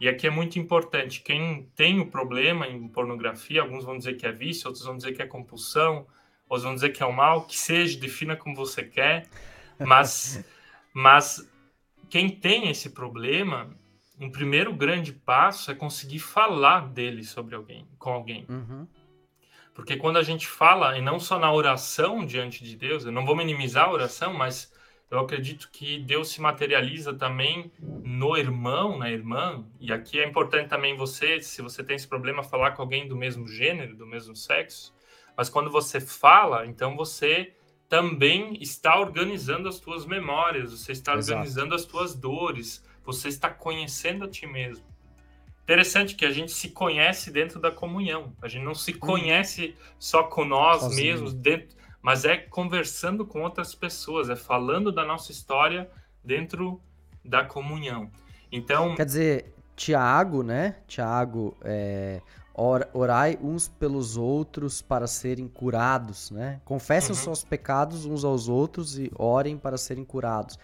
E 0.00 0.08
aqui 0.08 0.26
é 0.26 0.30
muito 0.30 0.58
importante. 0.58 1.22
Quem 1.22 1.70
tem 1.74 2.00
o 2.00 2.10
problema 2.10 2.66
em 2.66 2.88
pornografia, 2.88 3.62
alguns 3.62 3.84
vão 3.84 3.96
dizer 3.96 4.14
que 4.14 4.26
é 4.26 4.32
vício, 4.32 4.66
outros 4.66 4.84
vão 4.84 4.96
dizer 4.96 5.12
que 5.12 5.22
é 5.22 5.26
compulsão, 5.26 6.06
outros 6.48 6.64
vão 6.64 6.74
dizer 6.74 6.90
que 6.90 7.02
é 7.02 7.06
o 7.06 7.12
mal, 7.12 7.46
que 7.46 7.56
seja, 7.56 7.98
defina 7.98 8.36
como 8.36 8.56
você 8.56 8.82
quer. 8.82 9.28
Mas, 9.78 10.44
mas 10.92 11.48
quem 12.10 12.28
tem 12.28 12.70
esse 12.70 12.90
problema, 12.90 13.70
um 14.20 14.30
primeiro 14.30 14.74
grande 14.74 15.12
passo 15.12 15.70
é 15.70 15.74
conseguir 15.74 16.18
falar 16.18 16.88
dele 16.88 17.22
sobre 17.22 17.54
alguém, 17.54 17.86
com 17.98 18.10
alguém. 18.10 18.44
Uhum. 18.48 18.86
Porque 19.74 19.96
quando 19.96 20.18
a 20.18 20.22
gente 20.22 20.46
fala, 20.46 20.96
e 20.96 21.02
não 21.02 21.18
só 21.18 21.38
na 21.38 21.52
oração 21.52 22.24
diante 22.24 22.62
de 22.62 22.76
Deus, 22.76 23.04
eu 23.04 23.10
não 23.12 23.26
vou 23.26 23.34
minimizar 23.34 23.86
a 23.86 23.92
oração, 23.92 24.32
mas 24.32 24.72
eu 25.10 25.18
acredito 25.18 25.68
que 25.70 25.98
Deus 25.98 26.28
se 26.30 26.40
materializa 26.40 27.12
também 27.12 27.72
no 27.80 28.36
irmão, 28.36 28.96
na 28.96 29.10
irmã, 29.10 29.66
e 29.80 29.92
aqui 29.92 30.20
é 30.20 30.26
importante 30.26 30.68
também 30.68 30.96
você, 30.96 31.40
se 31.40 31.60
você 31.60 31.82
tem 31.82 31.96
esse 31.96 32.06
problema, 32.06 32.42
falar 32.42 32.70
com 32.72 32.82
alguém 32.82 33.08
do 33.08 33.16
mesmo 33.16 33.48
gênero, 33.48 33.96
do 33.96 34.06
mesmo 34.06 34.34
sexo, 34.36 34.94
mas 35.36 35.48
quando 35.48 35.70
você 35.70 36.00
fala, 36.00 36.66
então 36.66 36.96
você 36.96 37.54
também 37.88 38.56
está 38.62 38.98
organizando 38.98 39.68
as 39.68 39.78
tuas 39.78 40.06
memórias, 40.06 40.70
você 40.70 40.92
está 40.92 41.14
Exato. 41.14 41.38
organizando 41.38 41.74
as 41.74 41.84
tuas 41.84 42.14
dores, 42.14 42.84
você 43.04 43.28
está 43.28 43.50
conhecendo 43.50 44.24
a 44.24 44.28
ti 44.28 44.46
mesmo. 44.46 44.93
Interessante 45.64 46.14
que 46.14 46.24
a 46.24 46.30
gente 46.30 46.52
se 46.52 46.68
conhece 46.68 47.30
dentro 47.30 47.58
da 47.58 47.70
comunhão. 47.70 48.32
A 48.40 48.48
gente 48.48 48.64
não 48.64 48.74
se 48.74 48.92
uhum. 48.92 48.98
conhece 48.98 49.74
só 49.98 50.22
com 50.22 50.44
nós 50.44 50.80
Sozinho. 50.80 51.12
mesmos 51.12 51.34
dentro 51.34 51.74
mas 52.04 52.26
é 52.26 52.36
conversando 52.36 53.24
com 53.24 53.40
outras 53.40 53.74
pessoas, 53.74 54.28
é 54.28 54.36
falando 54.36 54.92
da 54.92 55.06
nossa 55.06 55.32
história 55.32 55.90
dentro 56.22 56.78
da 57.24 57.42
comunhão. 57.46 58.10
Então. 58.52 58.94
Quer 58.94 59.06
dizer, 59.06 59.54
Tiago, 59.74 60.42
né? 60.42 60.76
Tiago, 60.86 61.56
é, 61.62 62.20
orai 62.92 63.38
uns 63.40 63.68
pelos 63.68 64.18
outros 64.18 64.82
para 64.82 65.06
serem 65.06 65.48
curados, 65.48 66.30
né? 66.30 66.60
Confessem 66.62 67.12
uhum. 67.12 67.16
os 67.16 67.20
seus 67.20 67.42
pecados 67.42 68.04
uns 68.04 68.22
aos 68.22 68.50
outros 68.50 68.98
e 68.98 69.10
orem 69.16 69.56
para 69.56 69.78
serem 69.78 70.04
curados. 70.04 70.58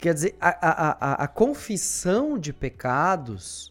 Quer 0.00 0.14
dizer, 0.14 0.36
a, 0.40 0.48
a, 0.48 0.90
a, 0.90 1.24
a 1.24 1.28
confissão 1.28 2.38
de 2.38 2.52
pecados 2.52 3.70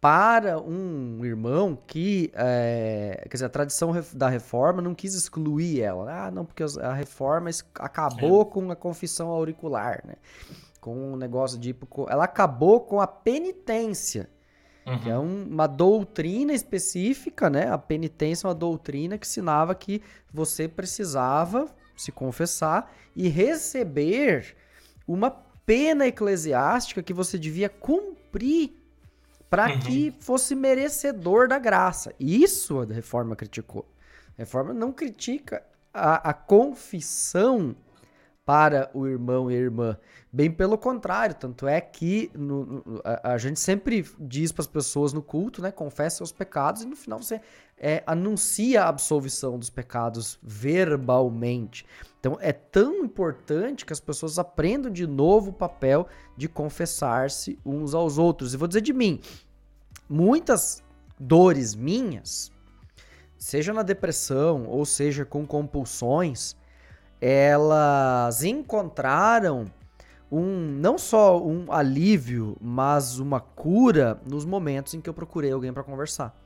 para 0.00 0.60
um 0.60 1.24
irmão 1.24 1.76
que, 1.86 2.30
é, 2.34 3.24
quer 3.28 3.34
dizer, 3.34 3.46
a 3.46 3.48
tradição 3.48 3.92
da 4.12 4.28
reforma 4.28 4.80
não 4.80 4.94
quis 4.94 5.14
excluir 5.14 5.80
ela. 5.80 6.26
Ah, 6.26 6.30
não, 6.30 6.44
porque 6.44 6.64
a 6.80 6.92
reforma 6.92 7.50
acabou 7.74 8.42
é. 8.42 8.44
com 8.44 8.70
a 8.70 8.76
confissão 8.76 9.28
auricular, 9.28 10.02
né? 10.04 10.14
Com 10.80 11.12
o 11.12 11.16
negócio 11.16 11.58
de... 11.58 11.74
Ela 12.08 12.24
acabou 12.24 12.80
com 12.80 13.00
a 13.00 13.06
penitência, 13.06 14.28
uhum. 14.86 14.98
que 14.98 15.10
é 15.10 15.18
um, 15.18 15.44
uma 15.44 15.66
doutrina 15.66 16.52
específica, 16.52 17.48
né? 17.48 17.68
A 17.68 17.78
penitência 17.78 18.46
é 18.46 18.48
uma 18.48 18.54
doutrina 18.54 19.18
que 19.18 19.26
ensinava 19.26 19.74
que 19.74 20.02
você 20.32 20.68
precisava 20.68 21.66
se 21.96 22.10
confessar 22.10 22.92
e 23.14 23.28
receber 23.28 24.56
uma 25.06 25.30
pena 25.30 26.06
eclesiástica 26.06 27.02
que 27.02 27.12
você 27.12 27.38
devia 27.38 27.68
cumprir 27.68 28.72
para 29.48 29.68
uhum. 29.68 29.80
que 29.80 30.10
fosse 30.18 30.54
merecedor 30.54 31.46
da 31.46 31.58
graça. 31.58 32.14
Isso 32.18 32.80
a 32.80 32.86
reforma 32.86 33.36
criticou. 33.36 33.86
A 34.36 34.42
reforma 34.42 34.72
não 34.72 34.92
critica 34.92 35.62
a, 35.92 36.30
a 36.30 36.32
confissão 36.32 37.76
para 38.44 38.90
o 38.92 39.06
irmão 39.06 39.50
e 39.50 39.54
a 39.54 39.58
irmã. 39.58 39.96
Bem 40.32 40.50
pelo 40.50 40.76
contrário, 40.78 41.34
tanto 41.34 41.66
é 41.66 41.80
que 41.80 42.30
no, 42.34 42.64
no, 42.64 43.02
a, 43.04 43.34
a, 43.34 43.38
gente 43.38 43.60
sempre 43.60 44.04
diz 44.18 44.50
para 44.50 44.62
as 44.62 44.66
pessoas 44.66 45.12
no 45.12 45.22
culto, 45.22 45.62
né? 45.62 45.70
Confessa 45.70 46.16
seus 46.16 46.32
pecados 46.32 46.82
e 46.82 46.86
no 46.86 46.96
final 46.96 47.22
você 47.22 47.40
é, 47.76 48.02
anuncia 48.06 48.84
a 48.84 48.88
absolvição 48.88 49.58
dos 49.58 49.70
pecados 49.70 50.38
verbalmente. 50.42 51.86
Então 52.22 52.38
é 52.40 52.52
tão 52.52 53.04
importante 53.04 53.84
que 53.84 53.92
as 53.92 53.98
pessoas 53.98 54.38
aprendam 54.38 54.92
de 54.92 55.08
novo 55.08 55.50
o 55.50 55.52
papel 55.52 56.06
de 56.36 56.48
confessar-se 56.48 57.58
uns 57.66 57.94
aos 57.94 58.16
outros. 58.16 58.54
E 58.54 58.56
vou 58.56 58.68
dizer 58.68 58.80
de 58.80 58.92
mim, 58.92 59.20
muitas 60.08 60.84
dores 61.18 61.74
minhas, 61.74 62.52
seja 63.36 63.72
na 63.72 63.82
depressão 63.82 64.66
ou 64.68 64.86
seja 64.86 65.24
com 65.24 65.44
compulsões, 65.44 66.54
elas 67.20 68.44
encontraram 68.44 69.64
um 70.30 70.46
não 70.78 70.96
só 70.98 71.44
um 71.44 71.72
alívio, 71.72 72.56
mas 72.60 73.18
uma 73.18 73.40
cura 73.40 74.20
nos 74.24 74.44
momentos 74.44 74.94
em 74.94 75.00
que 75.00 75.10
eu 75.10 75.14
procurei 75.14 75.50
alguém 75.50 75.72
para 75.72 75.82
conversar. 75.82 76.40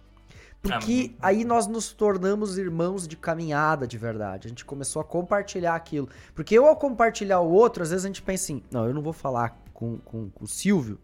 Porque 0.69 1.15
ah, 1.21 1.29
aí 1.29 1.45
nós 1.45 1.67
nos 1.67 1.93
tornamos 1.93 2.59
irmãos 2.59 3.07
de 3.07 3.17
caminhada 3.17 3.87
de 3.87 3.97
verdade. 3.97 4.47
A 4.47 4.49
gente 4.49 4.65
começou 4.65 5.01
a 5.01 5.05
compartilhar 5.05 5.75
aquilo. 5.75 6.09
Porque 6.35 6.57
eu, 6.57 6.67
ao 6.67 6.77
compartilhar 6.77 7.41
o 7.41 7.51
outro, 7.51 7.83
às 7.83 7.91
vezes 7.91 8.05
a 8.05 8.09
gente 8.09 8.23
pensa 8.23 8.45
assim: 8.45 8.63
não, 8.71 8.87
eu 8.87 8.95
não 8.95 9.03
vou 9.03 9.13
falar 9.13 9.59
com, 9.73 9.99
com, 9.99 10.31
com 10.31 10.45
o 10.45 10.49
Silvio, 10.49 10.99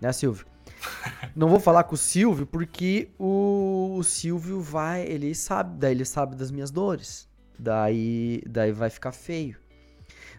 né, 0.00 0.12
Silvio? 0.12 0.46
Não 1.34 1.48
vou 1.48 1.60
falar 1.60 1.84
com 1.84 1.94
o 1.94 1.98
Silvio 1.98 2.46
porque 2.46 3.08
o, 3.18 3.94
o 3.96 4.02
Silvio 4.02 4.60
vai, 4.60 5.02
ele 5.02 5.34
sabe, 5.34 5.78
daí 5.78 5.92
ele 5.92 6.04
sabe 6.04 6.36
das 6.36 6.50
minhas 6.50 6.70
dores. 6.70 7.28
Daí, 7.58 8.42
daí 8.46 8.72
vai 8.72 8.90
ficar 8.90 9.12
feio. 9.12 9.56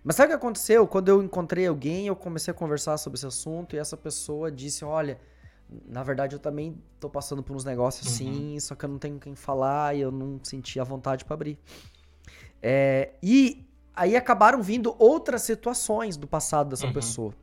Mas 0.03 0.15
sabe 0.15 0.27
o 0.27 0.29
que 0.29 0.35
aconteceu? 0.35 0.87
Quando 0.87 1.09
eu 1.09 1.23
encontrei 1.23 1.67
alguém, 1.67 2.07
eu 2.07 2.15
comecei 2.15 2.51
a 2.51 2.55
conversar 2.55 2.97
sobre 2.97 3.17
esse 3.17 3.25
assunto 3.25 3.75
e 3.75 3.79
essa 3.79 3.97
pessoa 3.97 4.51
disse: 4.51 4.85
Olha, 4.85 5.19
na 5.85 6.03
verdade 6.03 6.35
eu 6.35 6.39
também 6.39 6.81
tô 6.99 7.09
passando 7.09 7.43
por 7.43 7.55
uns 7.55 7.65
negócios 7.65 8.07
assim, 8.07 8.53
uhum. 8.53 8.59
só 8.59 8.75
que 8.75 8.85
eu 8.85 8.89
não 8.89 8.97
tenho 8.97 9.19
quem 9.19 9.35
falar 9.35 9.95
e 9.95 10.01
eu 10.01 10.11
não 10.11 10.39
senti 10.43 10.79
a 10.79 10.83
vontade 10.83 11.25
para 11.25 11.33
abrir. 11.33 11.59
É, 12.61 13.13
e 13.21 13.65
aí 13.95 14.15
acabaram 14.15 14.61
vindo 14.61 14.95
outras 14.97 15.41
situações 15.41 16.17
do 16.17 16.27
passado 16.27 16.69
dessa 16.69 16.87
uhum. 16.87 16.93
pessoa. 16.93 17.33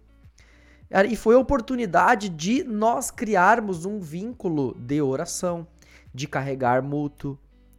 E 1.08 1.16
foi 1.16 1.34
a 1.34 1.38
oportunidade 1.38 2.28
de 2.28 2.62
nós 2.62 3.10
criarmos 3.10 3.84
um 3.84 3.98
vínculo 3.98 4.76
de 4.78 5.02
oração, 5.02 5.66
de 6.14 6.28
carregar 6.28 6.82
mútuo, 6.82 7.36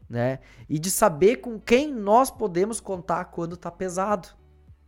né? 0.10 0.40
E 0.68 0.78
de 0.78 0.92
saber 0.92 1.38
com 1.38 1.58
quem 1.58 1.94
nós 1.94 2.30
podemos 2.30 2.82
contar 2.82 3.26
quando 3.26 3.56
tá 3.56 3.72
pesado. 3.72 4.28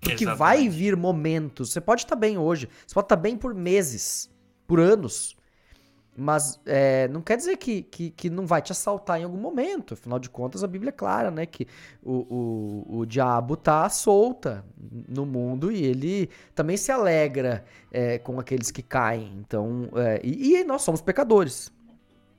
Porque 0.01 0.25
Exatamente. 0.25 0.37
vai 0.37 0.69
vir 0.69 0.97
momentos. 0.97 1.71
Você 1.71 1.79
pode 1.79 2.01
estar 2.01 2.15
tá 2.15 2.19
bem 2.19 2.37
hoje, 2.37 2.67
você 2.85 2.93
pode 2.93 3.05
estar 3.05 3.15
tá 3.15 3.21
bem 3.21 3.37
por 3.37 3.55
meses, 3.55 4.29
por 4.67 4.79
anos. 4.79 5.36
Mas 6.19 6.59
é, 6.65 7.07
não 7.09 7.21
quer 7.21 7.37
dizer 7.37 7.57
que, 7.57 7.83
que, 7.83 8.09
que, 8.09 8.27
não 8.27 8.47
vai 8.47 8.59
te 8.59 8.71
assaltar 8.71 9.21
em 9.21 9.23
algum 9.23 9.37
momento. 9.37 9.93
Afinal 9.93 10.17
de 10.17 10.31
contas, 10.31 10.63
a 10.63 10.67
Bíblia 10.67 10.89
é 10.89 10.91
clara, 10.91 11.29
né? 11.29 11.45
Que 11.45 11.67
o, 12.01 12.85
o, 12.89 12.97
o 13.01 13.05
diabo 13.05 13.55
tá 13.55 13.87
solta 13.87 14.65
no 15.07 15.27
mundo 15.27 15.71
e 15.71 15.85
ele 15.85 16.27
também 16.55 16.75
se 16.75 16.91
alegra 16.91 17.63
é, 17.91 18.17
com 18.17 18.39
aqueles 18.39 18.71
que 18.71 18.81
caem. 18.81 19.31
Então, 19.37 19.89
é, 19.95 20.19
e, 20.23 20.55
e, 20.55 20.63
nós 20.63 20.81
somos 20.81 21.01
pecadores. 21.01 21.71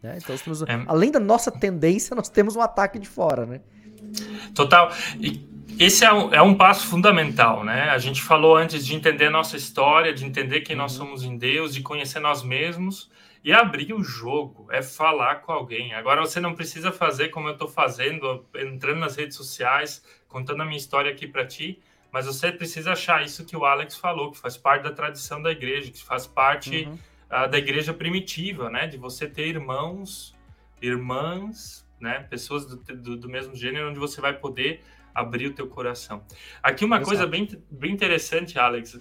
Né? 0.03 0.19
Então, 0.21 0.37
temos, 0.37 0.63
é. 0.63 0.67
além 0.89 1.13
da 1.13 1.21
nossa 1.21 1.53
tendência, 1.53 2.17
nós 2.17 2.29
temos 2.29 2.57
um 2.57 2.61
ataque 2.61 2.99
de 2.99 3.09
fora, 3.09 3.47
né? 3.47 3.61
Total. 4.57 4.91
E 5.21 5.47
esse 5.79 6.05
é 6.05 6.13
um, 6.13 6.35
é 6.35 6.43
um 6.43 6.57
passo 6.57 6.85
fundamental, 6.89 7.63
né? 7.63 7.91
A 7.91 7.99
gente 7.99 8.21
falou 8.21 8.57
antes 8.57 8.85
de 8.85 8.97
entender 8.97 9.27
a 9.27 9.31
nossa 9.31 9.57
história, 9.57 10.13
de 10.13 10.25
entender 10.25 10.63
quem 10.63 10.75
nós 10.75 10.99
uhum. 10.99 11.07
somos 11.07 11.23
em 11.23 11.39
Deus, 11.39 11.73
de 11.73 11.81
conhecer 11.81 12.19
nós 12.19 12.43
mesmos 12.43 13.09
e 13.49 13.53
abrir 13.55 13.95
o 13.95 14.05
jogo, 14.05 14.67
é 14.71 14.83
falar 14.83 15.37
com 15.37 15.51
alguém. 15.51 15.95
Agora 15.95 16.21
você 16.21 16.39
não 16.39 16.55
precisa 16.55 16.93
fazer 16.93 17.31
como 17.31 17.49
eu 17.49 17.55
estou 17.55 17.67
fazendo, 17.67 18.47
entrando 18.55 18.99
nas 18.99 19.17
redes 19.17 19.39
sociais, 19.39 20.05
contando 20.29 20.61
a 20.61 20.67
minha 20.67 20.77
história 20.77 21.11
aqui 21.11 21.27
para 21.27 21.47
ti, 21.47 21.81
mas 22.13 22.27
você 22.27 22.53
precisa 22.53 22.93
achar 22.93 23.25
isso 23.25 23.47
que 23.47 23.57
o 23.57 23.65
Alex 23.65 23.97
falou, 23.97 24.33
que 24.33 24.39
faz 24.39 24.59
parte 24.59 24.83
da 24.83 24.93
tradição 24.93 25.41
da 25.41 25.51
igreja, 25.51 25.91
que 25.91 26.05
faz 26.05 26.27
parte 26.27 26.85
uhum. 26.85 26.99
uh, 27.47 27.49
da 27.49 27.57
igreja 27.57 27.95
primitiva, 27.95 28.69
né? 28.69 28.87
De 28.87 28.99
você 28.99 29.27
ter 29.27 29.47
irmãos, 29.47 30.37
irmãs, 30.83 31.89
né? 31.99 32.21
Pessoas 32.29 32.67
do, 32.67 32.77
do, 32.77 33.17
do 33.17 33.31
mesmo 33.31 33.57
gênero, 33.57 33.89
onde 33.89 33.99
você 33.99 34.21
vai 34.21 34.35
poder 34.35 34.85
abrir 35.15 35.47
o 35.47 35.55
teu 35.55 35.69
coração. 35.69 36.23
Aqui 36.63 36.85
uma 36.85 36.97
Exato. 36.97 37.09
coisa 37.09 37.27
bem, 37.27 37.49
bem 37.71 37.93
interessante, 37.93 38.59
Alex. 38.59 38.99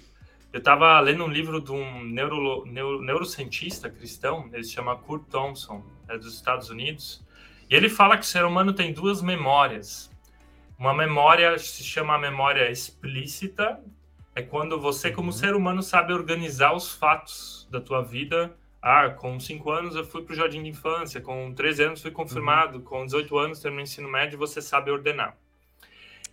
Eu 0.51 0.59
estava 0.59 0.99
lendo 0.99 1.23
um 1.23 1.27
livro 1.27 1.59
de 1.61 1.71
um 1.71 2.03
neuro, 2.03 2.65
neuro, 2.65 3.01
neurocientista 3.01 3.89
cristão, 3.89 4.49
ele 4.53 4.63
se 4.63 4.71
chama 4.71 4.95
Kurt 4.95 5.27
Thompson, 5.29 5.83
é 6.07 6.17
dos 6.17 6.33
Estados 6.35 6.69
Unidos, 6.69 7.23
e 7.69 7.75
ele 7.75 7.89
fala 7.89 8.17
que 8.17 8.23
o 8.23 8.27
ser 8.27 8.45
humano 8.45 8.73
tem 8.73 8.93
duas 8.93 9.21
memórias. 9.21 10.09
Uma 10.79 10.93
memória 10.93 11.57
se 11.57 11.83
chama 11.83 12.17
memória 12.17 12.71
explícita, 12.71 13.79
é 14.33 14.41
quando 14.41 14.79
você, 14.79 15.11
como 15.11 15.29
uhum. 15.29 15.33
ser 15.33 15.55
humano, 15.55 15.81
sabe 15.81 16.13
organizar 16.13 16.71
os 16.73 16.93
fatos 16.93 17.67
da 17.71 17.81
tua 17.81 18.03
vida. 18.03 18.55
Ah, 18.79 19.09
com 19.09 19.39
5 19.39 19.71
anos 19.71 19.95
eu 19.95 20.05
fui 20.05 20.21
para 20.21 20.33
o 20.33 20.35
jardim 20.35 20.61
de 20.61 20.69
infância, 20.69 21.19
com 21.19 21.51
13 21.53 21.83
anos 21.83 22.01
fui 22.01 22.11
confirmado, 22.11 22.77
uhum. 22.77 22.83
com 22.83 23.05
18 23.05 23.37
anos 23.37 23.59
terminei 23.59 23.83
o 23.83 23.87
ensino 23.87 24.07
médio, 24.07 24.37
você 24.37 24.61
sabe 24.61 24.91
ordenar. 24.91 25.35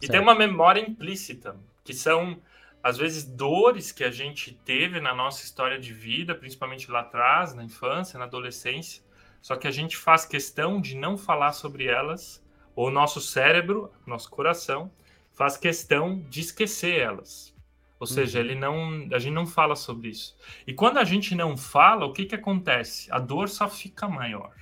E 0.01 0.07
certo. 0.07 0.13
tem 0.13 0.21
uma 0.21 0.35
memória 0.35 0.81
implícita, 0.81 1.57
que 1.83 1.95
são 1.95 2.39
às 2.85 2.99
vezes 2.99 3.25
dores 3.25 3.91
que 3.91 4.05
a 4.05 4.11
gente 4.11 4.53
teve 4.63 5.01
na 5.01 5.15
nossa 5.15 5.43
história 5.43 5.79
de 5.79 5.95
vida, 5.95 6.35
principalmente 6.35 6.91
lá 6.91 7.01
atrás, 7.01 7.55
na 7.55 7.65
infância, 7.65 8.19
na 8.19 8.27
adolescência, 8.27 9.03
só 9.41 9.57
que 9.57 9.67
a 9.67 9.71
gente 9.71 9.97
faz 9.97 10.27
questão 10.27 10.79
de 10.79 10.95
não 10.95 11.17
falar 11.17 11.55
sobre 11.55 11.87
elas, 11.87 12.45
ou 12.77 12.91
nosso 12.91 13.23
cérebro, 13.23 13.91
nosso 14.07 14.29
coração, 14.29 14.93
faz 15.33 15.57
questão 15.57 16.21
de 16.29 16.41
esquecer 16.41 17.01
elas. 17.01 17.55
Ou 17.99 18.07
seja, 18.07 18.39
uhum. 18.39 18.45
ele 18.45 18.55
não, 18.55 19.09
a 19.15 19.19
gente 19.19 19.33
não 19.33 19.47
fala 19.47 19.75
sobre 19.75 20.11
isso. 20.11 20.37
E 20.67 20.75
quando 20.75 20.99
a 20.99 21.05
gente 21.05 21.35
não 21.35 21.57
fala, 21.57 22.05
o 22.05 22.13
que, 22.13 22.27
que 22.27 22.35
acontece? 22.35 23.11
A 23.11 23.19
dor 23.19 23.49
só 23.49 23.67
fica 23.67 24.07
maior. 24.07 24.53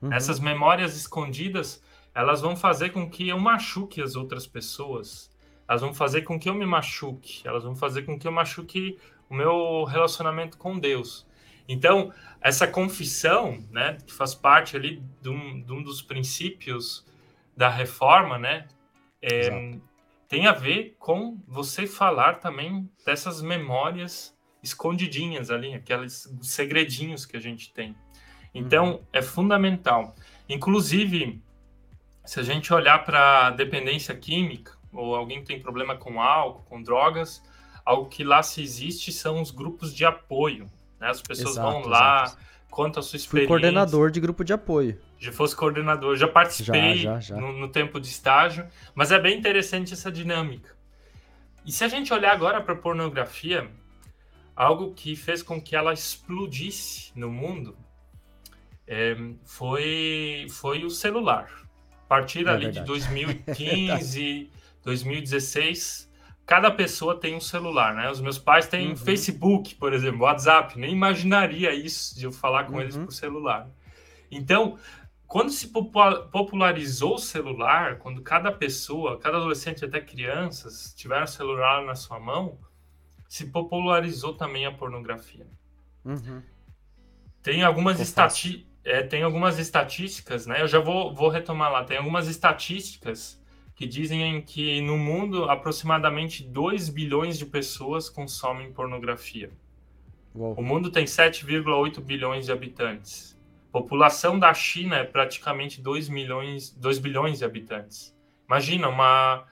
Uhum. 0.00 0.12
Essas 0.12 0.38
memórias 0.38 0.96
escondidas, 0.96 1.82
elas 2.14 2.40
vão 2.40 2.54
fazer 2.54 2.90
com 2.90 3.10
que 3.10 3.28
eu 3.28 3.38
machuque 3.40 4.00
as 4.00 4.14
outras 4.14 4.46
pessoas 4.46 5.36
elas 5.68 5.82
vão 5.82 5.92
fazer 5.92 6.22
com 6.22 6.38
que 6.38 6.48
eu 6.48 6.54
me 6.54 6.64
machuque, 6.64 7.42
elas 7.46 7.62
vão 7.62 7.76
fazer 7.76 8.02
com 8.02 8.18
que 8.18 8.26
eu 8.26 8.32
machuque 8.32 8.98
o 9.28 9.34
meu 9.34 9.84
relacionamento 9.84 10.56
com 10.56 10.78
Deus. 10.78 11.26
Então, 11.68 12.10
essa 12.40 12.66
confissão, 12.66 13.58
né, 13.70 13.98
que 14.06 14.12
faz 14.12 14.34
parte 14.34 14.74
ali 14.74 15.02
de 15.20 15.28
um, 15.28 15.60
de 15.60 15.70
um 15.70 15.82
dos 15.82 16.00
princípios 16.00 17.04
da 17.54 17.68
reforma, 17.68 18.38
né, 18.38 18.66
é, 19.20 19.76
tem 20.26 20.46
a 20.46 20.52
ver 20.52 20.96
com 20.98 21.38
você 21.46 21.86
falar 21.86 22.36
também 22.36 22.88
dessas 23.04 23.42
memórias 23.42 24.34
escondidinhas 24.62 25.50
ali, 25.50 25.74
aqueles 25.74 26.34
segredinhos 26.40 27.26
que 27.26 27.36
a 27.36 27.40
gente 27.40 27.72
tem. 27.72 27.94
Então, 28.54 28.92
uhum. 28.92 29.02
é 29.12 29.20
fundamental. 29.20 30.14
Inclusive, 30.48 31.42
se 32.24 32.40
a 32.40 32.42
gente 32.42 32.72
olhar 32.72 33.04
para 33.04 33.50
dependência 33.50 34.14
química, 34.14 34.77
ou 34.92 35.14
alguém 35.14 35.42
tem 35.42 35.60
problema 35.60 35.96
com 35.96 36.20
álcool, 36.20 36.62
com 36.68 36.82
drogas, 36.82 37.42
algo 37.84 38.08
que 38.08 38.24
lá 38.24 38.42
se 38.42 38.62
existe 38.62 39.12
são 39.12 39.40
os 39.40 39.50
grupos 39.50 39.94
de 39.94 40.04
apoio. 40.04 40.66
Né? 41.00 41.08
As 41.08 41.22
pessoas 41.22 41.52
exato, 41.52 41.70
vão 41.70 41.88
lá, 41.88 42.24
exato. 42.24 42.42
contam 42.70 43.00
a 43.00 43.02
sua 43.02 43.16
experiência. 43.16 43.48
Fui 43.48 43.60
coordenador 43.60 44.10
de 44.10 44.20
grupo 44.20 44.44
de 44.44 44.52
apoio. 44.52 45.00
Já 45.18 45.32
fosse 45.32 45.56
coordenador, 45.56 46.16
já 46.16 46.28
participei 46.28 46.98
já, 46.98 47.20
já, 47.20 47.34
já. 47.34 47.40
No, 47.40 47.52
no 47.52 47.68
tempo 47.68 48.00
de 48.00 48.08
estágio, 48.08 48.66
mas 48.94 49.10
é 49.10 49.18
bem 49.18 49.38
interessante 49.38 49.92
essa 49.92 50.12
dinâmica. 50.12 50.76
E 51.64 51.72
se 51.72 51.84
a 51.84 51.88
gente 51.88 52.12
olhar 52.12 52.32
agora 52.32 52.60
para 52.60 52.74
a 52.74 52.76
pornografia, 52.76 53.68
algo 54.54 54.92
que 54.94 55.14
fez 55.14 55.42
com 55.42 55.60
que 55.60 55.76
ela 55.76 55.92
explodisse 55.92 57.12
no 57.14 57.30
mundo 57.30 57.76
é, 58.86 59.16
foi, 59.44 60.46
foi 60.50 60.84
o 60.84 60.90
celular. 60.90 61.48
A 62.04 62.08
partir 62.08 62.46
é 62.46 62.50
ali 62.50 62.64
verdade. 62.64 62.80
de 62.80 62.86
2015, 62.86 64.50
2016, 64.88 66.10
cada 66.46 66.70
pessoa 66.70 67.18
tem 67.18 67.36
um 67.36 67.40
celular, 67.40 67.94
né? 67.94 68.10
Os 68.10 68.20
meus 68.20 68.38
pais 68.38 68.66
têm 68.66 68.90
uhum. 68.90 68.96
Facebook, 68.96 69.74
por 69.74 69.92
exemplo, 69.92 70.22
WhatsApp. 70.22 70.78
Nem 70.78 70.92
imaginaria 70.92 71.74
isso 71.74 72.18
de 72.18 72.24
eu 72.24 72.32
falar 72.32 72.64
com 72.64 72.74
uhum. 72.74 72.80
eles 72.80 72.96
por 72.96 73.12
celular. 73.12 73.68
Então, 74.30 74.78
quando 75.26 75.50
se 75.50 75.68
popularizou 75.68 77.16
o 77.16 77.18
celular, 77.18 77.98
quando 77.98 78.22
cada 78.22 78.50
pessoa, 78.50 79.18
cada 79.18 79.36
adolescente 79.36 79.84
até 79.84 80.00
crianças 80.00 80.94
tiveram 80.96 81.26
celular 81.26 81.84
na 81.84 81.94
sua 81.94 82.18
mão, 82.18 82.58
se 83.28 83.46
popularizou 83.50 84.32
também 84.34 84.64
a 84.64 84.72
pornografia. 84.72 85.46
Uhum. 86.02 86.42
Tem 87.42 87.62
algumas 87.62 88.00
estatísticas. 88.00 88.66
É, 88.84 89.02
tem 89.02 89.22
algumas 89.22 89.58
estatísticas, 89.58 90.46
né? 90.46 90.62
Eu 90.62 90.66
já 90.66 90.78
vou, 90.78 91.14
vou 91.14 91.28
retomar 91.28 91.70
lá. 91.70 91.84
Tem 91.84 91.98
algumas 91.98 92.26
estatísticas 92.26 93.37
que 93.78 93.86
dizem 93.86 94.42
que 94.42 94.80
no 94.80 94.98
mundo 94.98 95.44
aproximadamente 95.44 96.42
2 96.42 96.88
bilhões 96.88 97.38
de 97.38 97.46
pessoas 97.46 98.10
consomem 98.10 98.72
pornografia. 98.72 99.52
Uou. 100.34 100.54
O 100.54 100.62
mundo 100.64 100.90
tem 100.90 101.04
7,8 101.04 102.00
bilhões 102.00 102.46
de 102.46 102.52
habitantes. 102.52 103.38
A 103.68 103.78
população 103.78 104.36
da 104.36 104.52
China 104.52 104.96
é 104.96 105.04
praticamente 105.04 105.80
2 105.80 106.08
milhões, 106.08 106.70
2 106.70 106.98
bilhões 106.98 107.38
de 107.38 107.44
habitantes. 107.44 108.12
Imagina 108.48 108.88
uma, 108.88 109.44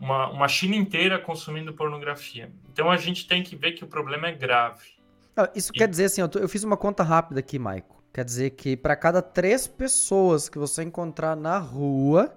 uma, 0.00 0.30
uma 0.30 0.48
China 0.48 0.74
inteira 0.74 1.18
consumindo 1.18 1.74
pornografia. 1.74 2.50
Então 2.72 2.90
a 2.90 2.96
gente 2.96 3.28
tem 3.28 3.42
que 3.42 3.54
ver 3.54 3.72
que 3.72 3.84
o 3.84 3.86
problema 3.86 4.28
é 4.28 4.32
grave. 4.32 4.96
Ah, 5.36 5.50
isso 5.54 5.70
e... 5.74 5.76
quer 5.76 5.86
dizer 5.86 6.06
assim, 6.06 6.22
eu, 6.22 6.30
tô, 6.30 6.38
eu, 6.38 6.48
fiz 6.48 6.64
uma 6.64 6.78
conta 6.78 7.02
rápida 7.02 7.40
aqui, 7.40 7.58
Maico. 7.58 8.02
Quer 8.10 8.24
dizer 8.24 8.50
que 8.52 8.74
para 8.74 8.96
cada 8.96 9.20
três 9.20 9.66
pessoas 9.66 10.48
que 10.48 10.58
você 10.58 10.82
encontrar 10.82 11.36
na 11.36 11.58
rua, 11.58 12.34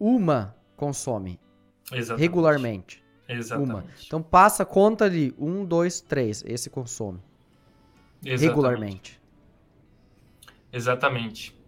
uma 0.00 0.56
consome. 0.78 1.38
Exatamente. 1.92 2.22
Regularmente. 2.22 3.04
Exatamente. 3.28 3.70
Uma. 3.70 3.84
Então 4.06 4.22
passa, 4.22 4.64
conta 4.64 5.04
ali. 5.04 5.34
Um, 5.38 5.64
dois, 5.64 6.00
três. 6.00 6.42
Esse 6.46 6.70
consome. 6.70 7.20
Exatamente. 8.24 8.48
Regularmente. 8.48 9.20
Exatamente. 10.72 11.58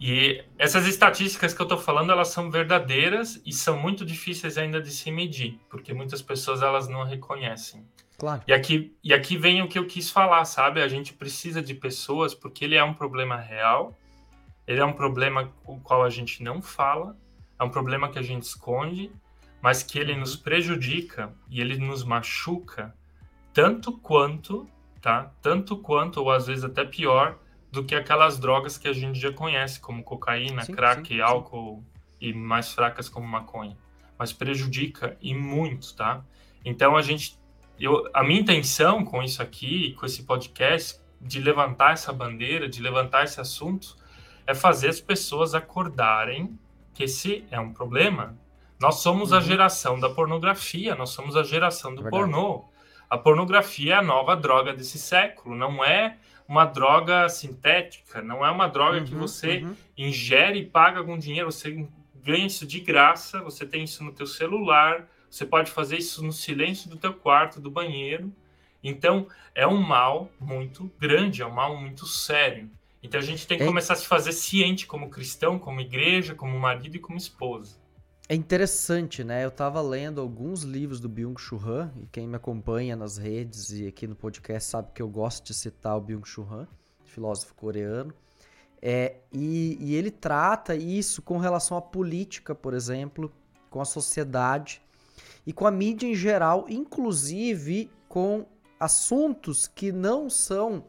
E 0.00 0.42
essas 0.58 0.86
estatísticas 0.86 1.52
que 1.52 1.60
eu 1.60 1.64
estou 1.64 1.78
falando, 1.78 2.10
elas 2.10 2.28
são 2.28 2.50
verdadeiras 2.50 3.40
e 3.44 3.52
são 3.52 3.78
muito 3.78 4.04
difíceis 4.04 4.56
ainda 4.56 4.80
de 4.80 4.90
se 4.90 5.10
medir, 5.10 5.60
porque 5.68 5.92
muitas 5.92 6.22
pessoas 6.22 6.62
elas 6.62 6.88
não 6.88 7.04
reconhecem. 7.04 7.86
Claro. 8.16 8.42
E 8.46 8.52
aqui, 8.52 8.96
e 9.04 9.12
aqui 9.12 9.36
vem 9.36 9.62
o 9.62 9.68
que 9.68 9.78
eu 9.78 9.86
quis 9.86 10.10
falar, 10.10 10.44
sabe? 10.46 10.80
A 10.80 10.88
gente 10.88 11.12
precisa 11.12 11.62
de 11.62 11.74
pessoas 11.74 12.34
porque 12.34 12.64
ele 12.64 12.76
é 12.76 12.84
um 12.84 12.94
problema 12.94 13.36
real, 13.36 13.98
ele 14.66 14.80
é 14.80 14.84
um 14.84 14.92
problema 14.92 15.52
com 15.64 15.76
o 15.76 15.80
qual 15.80 16.02
a 16.02 16.08
gente 16.08 16.42
não 16.42 16.62
fala, 16.62 17.14
é 17.60 17.64
um 17.64 17.68
problema 17.68 18.08
que 18.08 18.18
a 18.18 18.22
gente 18.22 18.44
esconde, 18.44 19.12
mas 19.60 19.82
que 19.82 19.98
ele 19.98 20.16
nos 20.16 20.34
prejudica 20.34 21.30
e 21.50 21.60
ele 21.60 21.76
nos 21.76 22.02
machuca 22.02 22.94
tanto 23.52 23.92
quanto, 23.98 24.66
tá? 25.02 25.30
Tanto 25.42 25.76
quanto, 25.76 26.20
ou 26.20 26.30
às 26.30 26.46
vezes 26.46 26.64
até 26.64 26.86
pior, 26.86 27.38
do 27.70 27.84
que 27.84 27.94
aquelas 27.94 28.38
drogas 28.38 28.78
que 28.78 28.88
a 28.88 28.94
gente 28.94 29.20
já 29.20 29.30
conhece, 29.30 29.78
como 29.78 30.02
cocaína, 30.02 30.62
sim, 30.62 30.72
crack, 30.72 31.06
sim, 31.06 31.20
álcool 31.20 31.84
sim. 32.18 32.28
e 32.28 32.32
mais 32.32 32.72
fracas 32.72 33.10
como 33.10 33.26
maconha. 33.26 33.76
Mas 34.18 34.32
prejudica 34.32 35.18
e 35.20 35.34
muito, 35.34 35.94
tá? 35.94 36.24
Então 36.64 36.96
a 36.96 37.02
gente. 37.02 37.38
Eu, 37.78 38.08
a 38.14 38.22
minha 38.22 38.40
intenção 38.40 39.04
com 39.04 39.22
isso 39.22 39.42
aqui, 39.42 39.92
com 39.94 40.06
esse 40.06 40.22
podcast, 40.22 40.98
de 41.20 41.40
levantar 41.40 41.92
essa 41.92 42.12
bandeira, 42.12 42.68
de 42.68 42.80
levantar 42.80 43.24
esse 43.24 43.40
assunto, 43.40 43.96
é 44.46 44.54
fazer 44.54 44.88
as 44.88 45.00
pessoas 45.00 45.54
acordarem 45.54 46.58
que 47.00 47.04
esse 47.04 47.44
é 47.50 47.58
um 47.58 47.72
problema. 47.72 48.36
Nós 48.78 48.96
somos 48.96 49.32
uhum. 49.32 49.38
a 49.38 49.40
geração 49.40 49.98
da 49.98 50.10
pornografia, 50.10 50.94
nós 50.94 51.10
somos 51.10 51.34
a 51.34 51.42
geração 51.42 51.94
do 51.94 52.02
Verdade. 52.02 52.22
pornô. 52.22 52.64
A 53.08 53.16
pornografia 53.16 53.94
é 53.94 53.96
a 53.96 54.02
nova 54.02 54.36
droga 54.36 54.74
desse 54.74 54.98
século, 54.98 55.56
não 55.56 55.82
é 55.82 56.18
uma 56.46 56.66
droga 56.66 57.28
sintética, 57.28 58.20
não 58.20 58.44
é 58.44 58.50
uma 58.50 58.68
droga 58.68 58.98
uhum, 58.98 59.04
que 59.04 59.14
você 59.14 59.58
uhum. 59.58 59.74
ingere 59.96 60.60
e 60.60 60.66
paga 60.66 61.02
com 61.02 61.18
dinheiro, 61.18 61.50
você 61.50 61.88
ganha 62.22 62.46
isso 62.46 62.66
de 62.66 62.80
graça, 62.80 63.40
você 63.40 63.64
tem 63.64 63.84
isso 63.84 64.04
no 64.04 64.12
teu 64.12 64.26
celular, 64.26 65.08
você 65.28 65.46
pode 65.46 65.70
fazer 65.70 65.96
isso 65.96 66.22
no 66.22 66.32
silêncio 66.32 66.90
do 66.90 66.96
teu 66.96 67.14
quarto, 67.14 67.60
do 67.60 67.70
banheiro. 67.70 68.32
Então, 68.82 69.26
é 69.54 69.66
um 69.66 69.80
mal 69.80 70.30
muito 70.38 70.90
grande, 70.98 71.42
é 71.42 71.46
um 71.46 71.52
mal 71.52 71.76
muito 71.76 72.06
sério. 72.06 72.70
Então 73.02 73.18
a 73.18 73.22
gente 73.22 73.46
tem 73.46 73.56
que 73.56 73.64
é... 73.64 73.66
começar 73.66 73.94
a 73.94 73.96
se 73.96 74.06
fazer 74.06 74.32
ciente 74.32 74.86
como 74.86 75.08
cristão, 75.08 75.58
como 75.58 75.80
igreja, 75.80 76.34
como 76.34 76.58
marido 76.58 76.96
e 76.96 76.98
como 76.98 77.16
esposa. 77.16 77.78
É 78.28 78.34
interessante, 78.34 79.24
né? 79.24 79.44
Eu 79.44 79.50
tava 79.50 79.80
lendo 79.80 80.20
alguns 80.20 80.62
livros 80.62 81.00
do 81.00 81.08
Byung-Chul 81.08 81.60
Han, 81.66 81.92
e 82.00 82.06
quem 82.06 82.28
me 82.28 82.36
acompanha 82.36 82.94
nas 82.94 83.16
redes 83.16 83.70
e 83.72 83.88
aqui 83.88 84.06
no 84.06 84.14
podcast 84.14 84.70
sabe 84.70 84.92
que 84.94 85.02
eu 85.02 85.08
gosto 85.08 85.44
de 85.46 85.52
citar 85.52 85.96
o 85.96 86.00
Byung-Chul 86.00 86.46
Han, 86.48 86.68
filósofo 87.04 87.54
coreano. 87.54 88.14
É, 88.80 89.16
e, 89.32 89.76
e 89.80 89.94
ele 89.96 90.12
trata 90.12 90.76
isso 90.76 91.20
com 91.22 91.38
relação 91.38 91.76
à 91.76 91.82
política, 91.82 92.54
por 92.54 92.72
exemplo, 92.72 93.32
com 93.68 93.80
a 93.80 93.84
sociedade 93.84 94.80
e 95.44 95.52
com 95.52 95.66
a 95.66 95.70
mídia 95.70 96.06
em 96.06 96.14
geral, 96.14 96.66
inclusive 96.68 97.90
com 98.08 98.46
assuntos 98.78 99.66
que 99.66 99.90
não 99.90 100.30
são 100.30 100.84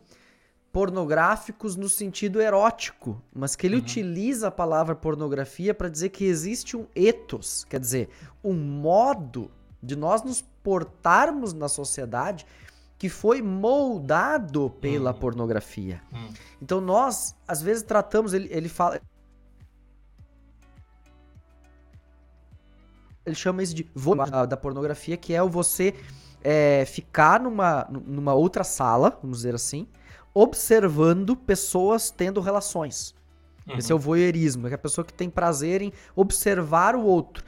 pornográficos 0.72 1.76
no 1.76 1.90
sentido 1.90 2.42
erótico, 2.42 3.22
mas 3.34 3.56
que 3.56 3.68
ele 3.68 3.76
uhum. 3.76 3.82
utiliza 3.82 4.48
a 4.48 4.52
palavra 4.52 4.96
pornografia 4.96 5.74
para 5.74 5.90
dizer 5.90 6.10
que 6.10 6.24
existe 6.24 6.78
um 6.78 6.88
ethos, 6.96 7.66
quer 7.66 7.80
dizer, 7.80 8.10
um 8.44 8.54
modo 8.54 9.52
de 9.84 9.96
nós 9.96 10.24
nos 10.24 10.42
portarmos 10.64 11.54
na 11.54 11.68
sociedade 11.68 12.46
que 12.98 13.10
foi 13.10 13.42
moldado 13.42 14.70
pela 14.80 15.12
uhum. 15.12 15.20
pornografia. 15.20 16.02
Uhum. 16.14 16.30
Então 16.62 16.80
nós, 16.80 17.36
às 17.48 17.62
vezes, 17.62 17.82
tratamos, 17.84 18.32
ele, 18.32 18.48
ele 18.52 18.70
fala. 18.70 19.02
Ele 23.26 23.36
chama 23.36 23.64
isso 23.64 23.74
de 23.74 23.90
da 24.48 24.56
pornografia, 24.56 25.18
que 25.18 25.34
é 25.34 25.42
o 25.42 25.50
você 25.50 25.96
é, 26.44 26.86
ficar 26.86 27.40
numa, 27.40 27.88
numa 27.90 28.34
outra 28.34 28.64
sala, 28.64 29.18
vamos 29.22 29.38
dizer 29.38 29.56
assim, 29.56 29.88
observando 30.34 31.36
pessoas 31.36 32.10
tendo 32.10 32.40
relações. 32.40 33.14
Uhum. 33.68 33.78
Esse 33.78 33.92
é 33.92 33.96
o 33.96 34.00
voyeurismo, 34.00 34.68
é 34.68 34.74
a 34.74 34.78
pessoa 34.78 35.06
que 35.06 35.14
tem 35.14 35.30
prazer 35.30 35.82
em 35.82 35.92
observar 36.16 36.96
o 36.96 37.04
outro. 37.04 37.44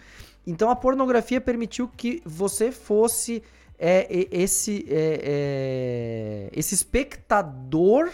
Então 0.46 0.70
a 0.70 0.76
pornografia 0.76 1.40
permitiu 1.40 1.88
que 1.88 2.22
você 2.26 2.72
fosse 2.72 3.42
é, 3.80 4.28
esse, 4.32 4.86
é, 4.90 5.20
é, 5.24 6.50
esse 6.54 6.76
espectador 6.76 8.12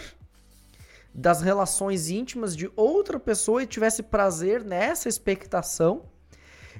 das 1.12 1.42
relações 1.42 2.08
íntimas 2.08 2.56
de 2.56 2.70
outra 2.76 3.18
pessoa 3.18 3.62
e 3.62 3.66
tivesse 3.66 4.02
prazer 4.02 4.64
nessa 4.64 5.08
expectação. 5.08 6.02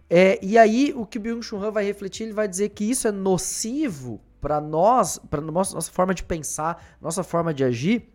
É, 0.09 0.39
e 0.43 0.57
aí 0.57 0.93
o 0.97 1.05
que 1.05 1.19
o 1.19 1.21
Byung-Chul 1.21 1.63
Han 1.63 1.71
vai 1.73 1.85
refletir, 1.85 2.25
ele 2.25 2.33
vai 2.33 2.49
dizer 2.49 2.71
que 2.71 2.85
isso 2.85 3.07
é 3.07 3.13
nocivo 3.13 4.21
para 4.41 4.61
nós, 4.61 5.19
para 5.19 5.41
nossa, 5.41 5.75
nossa 5.75 5.91
forma 5.91 6.15
de 6.15 6.25
pensar, 6.25 6.97
nossa 7.01 7.23
forma 7.23 7.53
de 7.53 7.65
agir, 7.65 8.09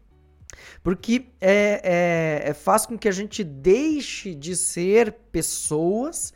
porque 0.84 1.28
é, 1.42 1.82
é, 2.44 2.50
é, 2.50 2.54
faz 2.54 2.86
com 2.86 2.98
que 2.98 3.08
a 3.08 3.12
gente 3.12 3.44
deixe 3.44 4.34
de 4.34 4.56
ser 4.56 5.12
pessoas 5.32 6.34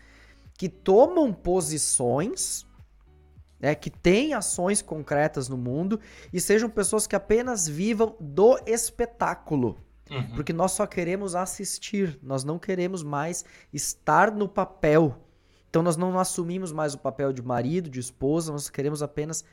que 0.57 0.67
tomam 0.67 1.31
posições, 1.31 2.65
né, 3.59 3.75
que 3.75 3.89
têm 3.89 4.33
ações 4.33 4.81
concretas 4.81 5.47
no 5.47 5.57
mundo 5.57 5.99
e 6.31 6.39
sejam 6.39 6.69
pessoas 6.69 7.07
que 7.07 7.15
apenas 7.15 7.67
vivam 7.67 8.15
do 8.19 8.59
espetáculo. 8.65 9.77
Uhum. 10.09 10.31
Porque 10.31 10.51
nós 10.51 10.71
só 10.71 10.87
queremos 10.87 11.35
assistir, 11.35 12.19
nós 12.23 12.43
não 12.43 12.57
queremos 12.57 13.03
mais 13.03 13.45
estar 13.71 14.31
no 14.31 14.47
papel. 14.47 15.15
Então 15.69 15.83
nós 15.83 15.95
não 15.95 16.17
assumimos 16.17 16.71
mais 16.71 16.95
o 16.95 16.97
papel 16.97 17.31
de 17.31 17.43
marido, 17.43 17.89
de 17.89 17.99
esposa, 17.99 18.51
nós 18.51 18.69
queremos 18.69 19.03
apenas 19.03 19.45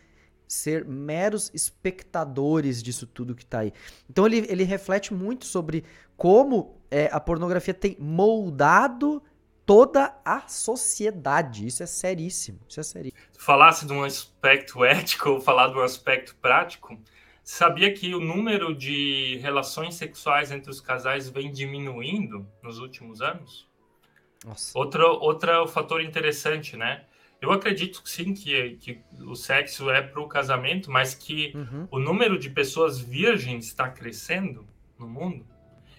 ser 0.46 0.84
meros 0.84 1.50
espectadores 1.52 2.82
disso 2.82 3.06
tudo 3.06 3.34
que 3.34 3.42
está 3.42 3.60
aí. 3.60 3.72
Então 4.08 4.26
ele, 4.26 4.46
ele 4.48 4.64
reflete 4.64 5.12
muito 5.12 5.44
sobre 5.44 5.84
como 6.16 6.80
é, 6.90 7.08
a 7.12 7.20
pornografia 7.20 7.74
tem 7.74 7.96
moldado 7.98 9.22
toda 9.66 10.16
a 10.24 10.46
sociedade. 10.46 11.66
Isso 11.66 11.82
é 11.82 11.86
seríssimo. 11.86 12.60
Isso 12.68 12.80
é 12.80 12.82
seríssimo. 12.82 13.20
Falasse 13.36 13.84
de 13.84 13.92
um 13.92 14.04
aspecto 14.04 14.84
ético, 14.84 15.40
falar 15.40 15.68
de 15.68 15.76
um 15.76 15.82
aspecto 15.82 16.36
prático. 16.36 16.98
Sabia 17.42 17.92
que 17.92 18.14
o 18.14 18.20
número 18.20 18.74
de 18.74 19.38
relações 19.42 19.94
sexuais 19.94 20.50
entre 20.50 20.70
os 20.70 20.80
casais 20.80 21.28
vem 21.28 21.52
diminuindo 21.52 22.46
nos 22.62 22.78
últimos 22.78 23.20
anos? 23.20 23.68
Nossa. 24.44 24.76
Outro, 24.78 25.04
outro 25.20 25.66
fator 25.66 26.00
interessante, 26.00 26.76
né? 26.76 27.04
Eu 27.40 27.52
acredito 27.52 28.00
sim 28.04 28.32
que, 28.32 28.76
que 28.76 29.00
o 29.20 29.34
sexo 29.34 29.90
é 29.90 30.00
para 30.00 30.20
o 30.20 30.28
casamento, 30.28 30.90
mas 30.90 31.14
que 31.14 31.52
uhum. 31.54 31.88
o 31.90 31.98
número 31.98 32.38
de 32.38 32.48
pessoas 32.50 32.98
virgens 32.98 33.66
está 33.66 33.88
crescendo 33.88 34.66
no 34.98 35.06
mundo. 35.06 35.46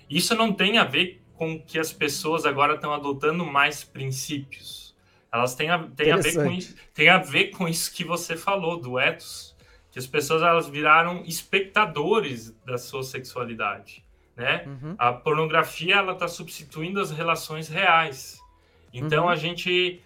Isso 0.10 0.36
não 0.36 0.52
tem 0.52 0.78
a 0.78 0.84
ver 0.84 1.22
com 1.36 1.60
que 1.62 1.78
as 1.78 1.94
pessoas 1.94 2.46
agora 2.46 2.76
estão 2.76 2.94
adotando 2.94 3.46
mais 3.46 3.84
princípios. 3.84 4.96
Elas 5.32 5.54
têm 5.54 5.70
a, 5.70 5.84
têm 5.84 6.12
a, 6.12 6.18
ver, 6.18 6.34
com 6.34 6.52
isso, 6.52 6.76
tem 6.94 7.10
a 7.10 7.18
ver 7.18 7.52
com 7.52 7.68
isso 7.68 7.94
que 7.94 8.04
você 8.04 8.36
falou, 8.36 8.80
do 8.80 8.98
ethos, 8.98 9.56
que 9.92 10.00
as 10.00 10.08
pessoas 10.08 10.42
elas 10.42 10.68
viraram 10.68 11.24
espectadores 11.26 12.52
da 12.66 12.78
sua 12.78 13.04
sexualidade. 13.04 14.04
Né? 14.36 14.64
Uhum. 14.66 14.96
A 14.98 15.14
pornografia 15.14 15.96
ela 15.96 16.14
está 16.14 16.28
substituindo 16.28 17.00
as 17.00 17.12
relações 17.12 17.68
reais. 17.68 18.40
Então 18.94 19.26
uhum. 19.26 19.30
a 19.30 19.36
gente 19.36 20.02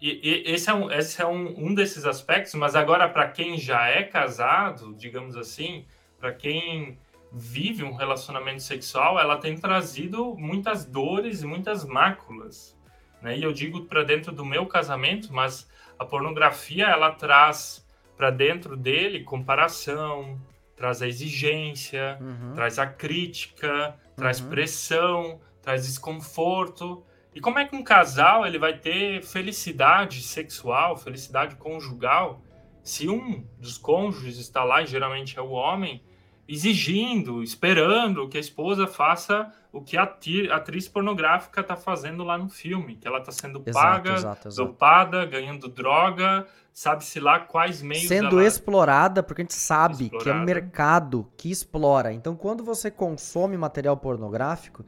e, 0.00 0.20
e, 0.22 0.52
esse 0.52 0.70
é, 0.70 0.74
um, 0.74 0.90
esse 0.90 1.20
é 1.20 1.26
um, 1.26 1.66
um 1.66 1.74
desses 1.74 2.04
aspectos, 2.04 2.54
mas 2.54 2.76
agora, 2.76 3.08
para 3.08 3.28
quem 3.28 3.58
já 3.58 3.88
é 3.88 4.02
casado, 4.02 4.94
digamos 4.94 5.36
assim, 5.36 5.84
para 6.18 6.32
quem 6.32 6.98
vive 7.32 7.84
um 7.84 7.94
relacionamento 7.94 8.62
sexual, 8.62 9.18
ela 9.18 9.36
tem 9.36 9.56
trazido 9.56 10.34
muitas 10.36 10.84
dores 10.84 11.42
e 11.42 11.46
muitas 11.46 11.84
máculas. 11.84 12.76
Né? 13.20 13.38
E 13.38 13.42
eu 13.42 13.52
digo 13.52 13.84
para 13.84 14.02
dentro 14.02 14.32
do 14.32 14.44
meu 14.44 14.66
casamento, 14.66 15.32
mas 15.32 15.68
a 15.98 16.04
pornografia 16.04 16.86
ela 16.86 17.10
traz 17.10 17.86
para 18.16 18.30
dentro 18.30 18.76
dele 18.76 19.22
comparação, 19.22 20.40
traz 20.76 21.02
a 21.02 21.08
exigência, 21.08 22.18
uhum. 22.20 22.54
traz 22.54 22.78
a 22.78 22.86
crítica, 22.86 23.94
traz 24.16 24.40
uhum. 24.40 24.48
pressão, 24.48 25.40
traz 25.60 25.86
desconforto. 25.86 27.04
E 27.34 27.40
como 27.40 27.58
é 27.58 27.64
que 27.64 27.76
um 27.76 27.82
casal 27.82 28.46
ele 28.46 28.58
vai 28.58 28.76
ter 28.76 29.22
felicidade 29.22 30.22
sexual, 30.22 30.96
felicidade 30.96 31.56
conjugal, 31.56 32.42
se 32.82 33.08
um 33.08 33.44
dos 33.58 33.76
cônjuges 33.76 34.38
está 34.38 34.64
lá, 34.64 34.82
e 34.82 34.86
geralmente 34.86 35.38
é 35.38 35.42
o 35.42 35.50
homem, 35.50 36.02
exigindo, 36.48 37.42
esperando 37.42 38.26
que 38.28 38.38
a 38.38 38.40
esposa 38.40 38.86
faça 38.86 39.52
o 39.70 39.82
que 39.82 39.98
a 39.98 40.04
atriz 40.50 40.88
pornográfica 40.88 41.60
está 41.60 41.76
fazendo 41.76 42.24
lá 42.24 42.38
no 42.38 42.48
filme, 42.48 42.96
que 42.96 43.06
ela 43.06 43.18
está 43.18 43.30
sendo 43.30 43.60
paga, 43.60 44.14
exato, 44.14 44.48
exato. 44.48 44.66
dopada, 44.66 45.26
ganhando 45.26 45.68
droga, 45.68 46.46
sabe-se 46.72 47.20
lá 47.20 47.40
quais 47.40 47.82
meios. 47.82 48.08
Sendo 48.08 48.40
explorada, 48.40 49.22
porque 49.22 49.42
a 49.42 49.44
gente 49.44 49.54
sabe 49.54 50.04
explorada. 50.04 50.24
que 50.24 50.30
é 50.30 50.34
um 50.34 50.44
mercado 50.44 51.30
que 51.36 51.50
explora. 51.50 52.12
Então, 52.14 52.34
quando 52.34 52.64
você 52.64 52.90
consome 52.90 53.58
material 53.58 53.98
pornográfico, 53.98 54.86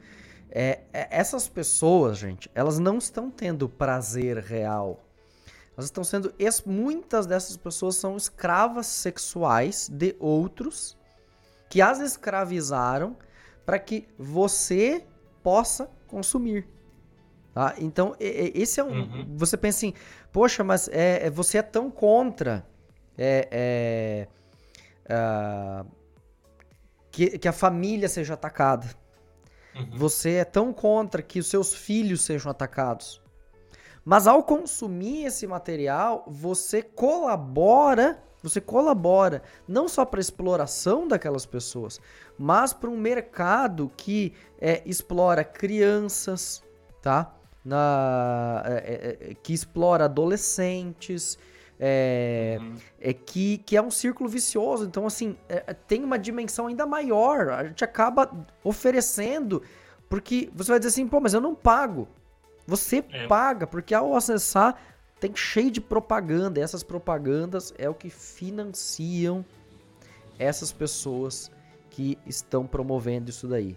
é, 0.50 0.80
é, 0.92 1.08
essas 1.10 1.48
pessoas, 1.48 2.18
gente, 2.18 2.50
elas 2.54 2.78
não 2.78 2.98
estão 2.98 3.30
tendo 3.30 3.68
prazer 3.68 4.38
real. 4.38 5.00
Elas 5.76 5.86
estão 5.86 6.04
sendo. 6.04 6.34
Muitas 6.66 7.26
dessas 7.26 7.56
pessoas 7.56 7.96
são 7.96 8.16
escravas 8.16 8.86
sexuais 8.86 9.88
de 9.88 10.16
outros 10.18 10.96
que 11.68 11.80
as 11.80 12.00
escravizaram 12.00 13.16
para 13.64 13.78
que 13.78 14.08
você 14.18 15.04
possa 15.42 15.88
consumir. 16.08 16.68
Tá? 17.54 17.74
Então, 17.78 18.14
esse 18.18 18.80
é 18.80 18.84
um. 18.84 19.00
Uhum. 19.00 19.36
Você 19.36 19.56
pensa 19.56 19.78
assim, 19.78 19.94
poxa, 20.32 20.62
mas 20.64 20.88
é, 20.88 21.26
é 21.26 21.30
você 21.30 21.58
é 21.58 21.62
tão 21.62 21.90
contra. 21.90 22.66
É, 23.16 24.28
é, 25.08 25.84
uh, 25.84 25.86
que, 27.10 27.38
que 27.38 27.48
a 27.48 27.52
família 27.52 28.08
seja 28.08 28.34
atacada. 28.34 28.88
Uhum. 29.74 29.90
Você 29.92 30.34
é 30.34 30.44
tão 30.44 30.72
contra 30.72 31.22
que 31.22 31.38
os 31.38 31.46
seus 31.46 31.74
filhos 31.74 32.22
sejam 32.22 32.50
atacados. 32.50 33.20
Mas 34.04 34.26
ao 34.26 34.42
consumir 34.42 35.26
esse 35.26 35.46
material, 35.46 36.24
você 36.26 36.82
colabora, 36.82 38.22
você 38.42 38.60
colabora 38.60 39.42
não 39.68 39.88
só 39.88 40.04
para 40.04 40.20
a 40.20 40.22
exploração 40.22 41.06
daquelas 41.06 41.44
pessoas, 41.44 42.00
mas 42.38 42.72
para 42.72 42.88
um 42.88 42.96
mercado 42.96 43.90
que 43.96 44.32
é, 44.60 44.82
explora 44.86 45.44
crianças, 45.44 46.62
tá? 47.02 47.34
Na, 47.62 48.62
é, 48.64 49.18
é, 49.22 49.30
é 49.30 49.34
que 49.34 49.52
explora 49.52 50.06
adolescentes, 50.06 51.38
é, 51.82 52.58
uhum. 52.60 52.74
é 53.00 53.12
que, 53.14 53.56
que 53.58 53.74
é 53.74 53.80
um 53.80 53.90
círculo 53.90 54.28
vicioso. 54.28 54.84
Então, 54.84 55.06
assim, 55.06 55.34
é, 55.48 55.64
é, 55.66 55.72
tem 55.72 56.04
uma 56.04 56.18
dimensão 56.18 56.66
ainda 56.66 56.84
maior. 56.84 57.48
A 57.48 57.64
gente 57.64 57.82
acaba 57.82 58.30
oferecendo, 58.62 59.62
porque 60.06 60.50
você 60.54 60.72
vai 60.72 60.78
dizer 60.78 60.90
assim, 60.90 61.08
pô, 61.08 61.18
mas 61.20 61.32
eu 61.32 61.40
não 61.40 61.54
pago. 61.54 62.06
Você 62.66 63.02
é. 63.10 63.26
paga, 63.26 63.66
porque 63.66 63.94
ao 63.94 64.14
acessar 64.14 64.78
tem 65.18 65.34
cheio 65.34 65.70
de 65.70 65.80
propaganda. 65.80 66.60
E 66.60 66.62
essas 66.62 66.82
propagandas 66.82 67.72
é 67.78 67.88
o 67.88 67.94
que 67.94 68.10
financiam 68.10 69.42
essas 70.38 70.70
pessoas 70.72 71.50
que 71.88 72.18
estão 72.26 72.66
promovendo 72.66 73.30
isso 73.30 73.48
daí. 73.48 73.74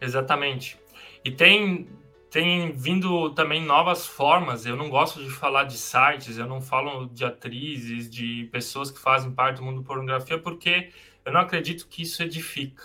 Exatamente. 0.00 0.80
E 1.24 1.30
tem 1.30 1.88
tem 2.30 2.70
vindo 2.70 3.30
também 3.30 3.62
novas 3.62 4.06
formas. 4.06 4.64
Eu 4.64 4.76
não 4.76 4.88
gosto 4.88 5.22
de 5.22 5.30
falar 5.30 5.64
de 5.64 5.76
sites, 5.76 6.38
eu 6.38 6.46
não 6.46 6.60
falo 6.60 7.06
de 7.06 7.24
atrizes, 7.24 8.08
de 8.08 8.48
pessoas 8.52 8.90
que 8.90 9.00
fazem 9.00 9.32
parte 9.32 9.56
do 9.56 9.64
mundo 9.64 9.82
pornografia, 9.82 10.38
porque 10.38 10.90
eu 11.24 11.32
não 11.32 11.40
acredito 11.40 11.88
que 11.88 12.02
isso 12.02 12.22
edifica, 12.22 12.84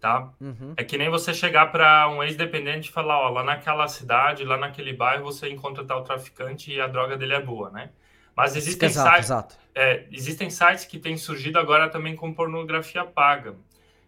tá? 0.00 0.30
Uhum. 0.40 0.74
É 0.76 0.84
que 0.84 0.96
nem 0.96 1.10
você 1.10 1.34
chegar 1.34 1.72
para 1.72 2.08
um 2.08 2.22
ex-dependente 2.22 2.88
e 2.88 2.92
falar, 2.92 3.18
ó, 3.18 3.28
lá 3.28 3.42
naquela 3.42 3.88
cidade, 3.88 4.44
lá 4.44 4.56
naquele 4.56 4.92
bairro, 4.92 5.24
você 5.24 5.48
encontra 5.48 5.84
tal 5.84 6.04
traficante 6.04 6.72
e 6.72 6.80
a 6.80 6.86
droga 6.86 7.16
dele 7.16 7.34
é 7.34 7.42
boa, 7.42 7.70
né? 7.70 7.90
Mas 8.36 8.54
existem, 8.54 8.88
exato, 8.88 9.08
sites, 9.08 9.24
exato. 9.24 9.56
É, 9.74 10.06
existem 10.12 10.48
sites 10.48 10.84
que 10.84 10.98
têm 10.98 11.16
surgido 11.16 11.58
agora 11.58 11.88
também 11.88 12.14
com 12.14 12.32
pornografia 12.32 13.04
paga. 13.04 13.56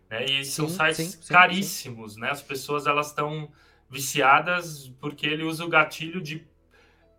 Né? 0.08 0.24
E 0.24 0.44
sim, 0.44 0.50
são 0.50 0.68
sites 0.68 1.12
sim, 1.12 1.22
sim, 1.22 1.32
caríssimos, 1.32 2.16
né? 2.16 2.30
As 2.30 2.42
pessoas, 2.42 2.86
elas 2.86 3.08
estão 3.08 3.50
viciadas 3.90 4.88
porque 5.00 5.26
ele 5.26 5.44
usa 5.44 5.64
o 5.64 5.68
gatilho 5.68 6.20
de 6.20 6.46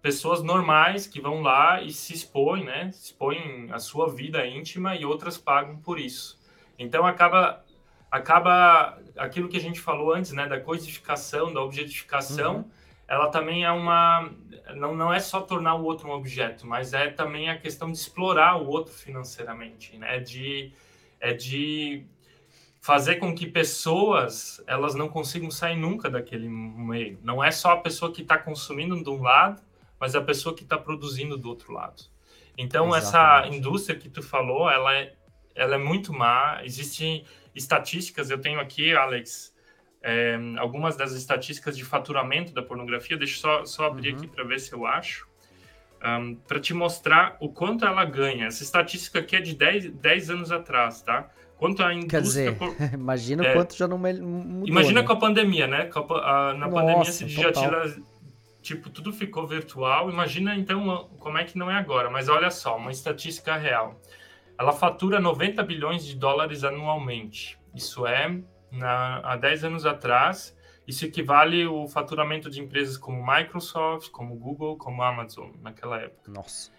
pessoas 0.02 0.42
normais 0.42 1.08
que 1.08 1.20
vão 1.20 1.42
lá 1.42 1.82
e 1.82 1.92
se 1.92 2.14
expõem, 2.14 2.64
né? 2.64 2.90
Expõem 2.90 3.70
a 3.72 3.80
sua 3.80 4.10
vida 4.10 4.46
íntima 4.46 4.96
e 4.96 5.06
outras 5.06 5.38
pagam 5.38 5.78
por 5.78 6.00
isso. 6.00 6.40
Então 6.78 7.06
acaba 7.06 7.64
acaba 8.10 8.98
aquilo 9.18 9.50
que 9.50 9.58
a 9.58 9.62
gente 9.62 9.80
falou 9.80 10.14
antes, 10.14 10.32
né, 10.32 10.48
da 10.48 10.60
coisificação, 10.60 11.54
da 11.54 11.62
objetificação, 11.62 12.56
uhum. 12.58 12.72
ela 13.08 13.28
também 13.28 13.64
é 13.66 13.72
uma 13.72 14.32
não, 14.76 14.96
não 14.96 15.14
é 15.14 15.20
só 15.20 15.42
tornar 15.42 15.76
o 15.76 15.84
outro 15.84 16.08
um 16.08 16.12
objeto, 16.12 16.66
mas 16.66 16.94
é 16.94 17.10
também 17.10 17.50
a 17.50 17.58
questão 17.58 17.92
de 17.92 17.98
explorar 17.98 18.58
o 18.58 18.68
outro 18.68 18.94
financeiramente, 18.94 19.98
né? 19.98 20.20
De 20.20 20.72
é 21.20 21.34
de 21.34 22.06
fazer 22.82 23.16
com 23.16 23.36
que 23.36 23.46
pessoas 23.46 24.64
elas 24.66 24.96
não 24.96 25.10
consigam 25.10 25.52
sair 25.52 25.76
nunca 25.76 26.10
daquele 26.10 26.48
meio. 26.48 27.20
Não 27.22 27.44
é 27.44 27.52
só 27.52 27.72
a 27.72 27.78
pessoa 27.78 28.12
que 28.12 28.22
está 28.22 28.38
consumindo 28.38 29.02
de 29.04 29.10
um 29.10 29.22
lado, 29.22 29.62
mas 30.00 30.16
a 30.16 30.22
pessoa 30.22 30.56
que 30.56 30.64
está 30.64 30.78
produzindo 30.78 31.38
do 31.38 31.50
outro 31.50 31.74
lado. 31.74 32.04
Então 32.58 32.96
Exatamente. 32.96 33.48
essa 33.48 33.58
indústria 33.58 34.00
que 34.00 34.10
tu 34.10 34.22
falou, 34.22 34.70
ela 34.70 34.96
é, 34.96 35.14
ela 35.56 35.76
é 35.76 35.78
muito 35.78 36.14
má. 36.14 36.62
Existem 36.64 37.26
estatísticas. 37.54 38.30
Eu 38.30 38.40
tenho 38.40 38.60
aqui, 38.60 38.94
Alex, 38.94 39.54
é, 40.02 40.38
algumas 40.58 40.96
das 40.96 41.12
estatísticas 41.12 41.76
de 41.76 41.84
faturamento 41.84 42.54
da 42.54 42.62
pornografia. 42.62 43.18
Deixa 43.18 43.36
eu 43.36 43.42
só, 43.42 43.66
só 43.66 43.86
abrir 43.86 44.12
uhum. 44.12 44.18
aqui 44.18 44.28
para 44.28 44.44
ver 44.44 44.60
se 44.60 44.74
eu 44.74 44.86
acho. 44.86 45.28
Um, 46.02 46.36
para 46.36 46.62
te 46.62 46.74
mostrar 46.74 47.36
o 47.42 47.50
quanto 47.50 47.86
ela 47.86 48.06
ganha. 48.06 48.48
Essa 48.48 48.64
estatística 48.64 49.20
aqui 49.20 49.36
é 49.36 49.42
de 49.42 49.54
10, 49.54 49.92
10 49.92 50.30
anos 50.30 50.52
atrás, 50.52 51.02
tá? 51.02 51.30
Quanto 51.60 51.84
a 51.84 51.93
indústria. 51.93 52.10
Quer 52.10 52.22
dizer, 52.22 52.57
por... 52.57 52.74
imagina 52.93 53.45
é, 53.45 53.53
quanto 53.53 53.76
já 53.76 53.86
não 53.86 53.97
mudou. 53.97 54.66
Imagina 54.66 55.01
né? 55.01 55.05
com 55.07 55.12
a 55.12 55.18
pandemia, 55.18 55.68
né? 55.68 55.89
A, 55.93 55.99
a, 55.99 56.53
na 56.53 56.68
Nossa, 56.68 56.74
pandemia 56.74 57.12
se 57.12 57.28
já 57.28 57.51
tira 57.51 57.95
tipo, 58.62 58.89
tudo 58.89 59.12
ficou 59.12 59.45
virtual. 59.45 60.10
Imagina 60.10 60.55
então 60.55 61.10
como 61.20 61.38
é 61.38 61.43
que 61.43 61.57
não 61.57 61.70
é 61.70 61.76
agora. 61.76 62.10
Mas 62.10 62.30
olha 62.30 62.49
só, 62.49 62.78
uma 62.78 62.91
estatística 62.91 63.57
real. 63.57 63.99
Ela 64.57 64.72
fatura 64.72 65.20
90 65.20 65.62
bilhões 65.64 66.05
de 66.05 66.16
dólares 66.16 66.64
anualmente. 66.64 67.60
Isso 67.76 68.07
é, 68.07 68.39
na, 68.72 69.20
há 69.20 69.36
10 69.36 69.66
anos 69.66 69.86
atrás, 69.86 70.57
isso 70.88 71.05
equivale 71.05 71.64
ao 71.66 71.89
faturamento 71.89 72.49
de 72.49 72.62
empresas 72.62 72.97
como 72.97 73.22
Microsoft, 73.22 74.12
como 74.12 74.34
Google, 74.36 74.78
como 74.78 75.03
Amazon 75.03 75.49
naquela 75.62 75.99
época. 75.99 76.32
Nossa. 76.32 76.72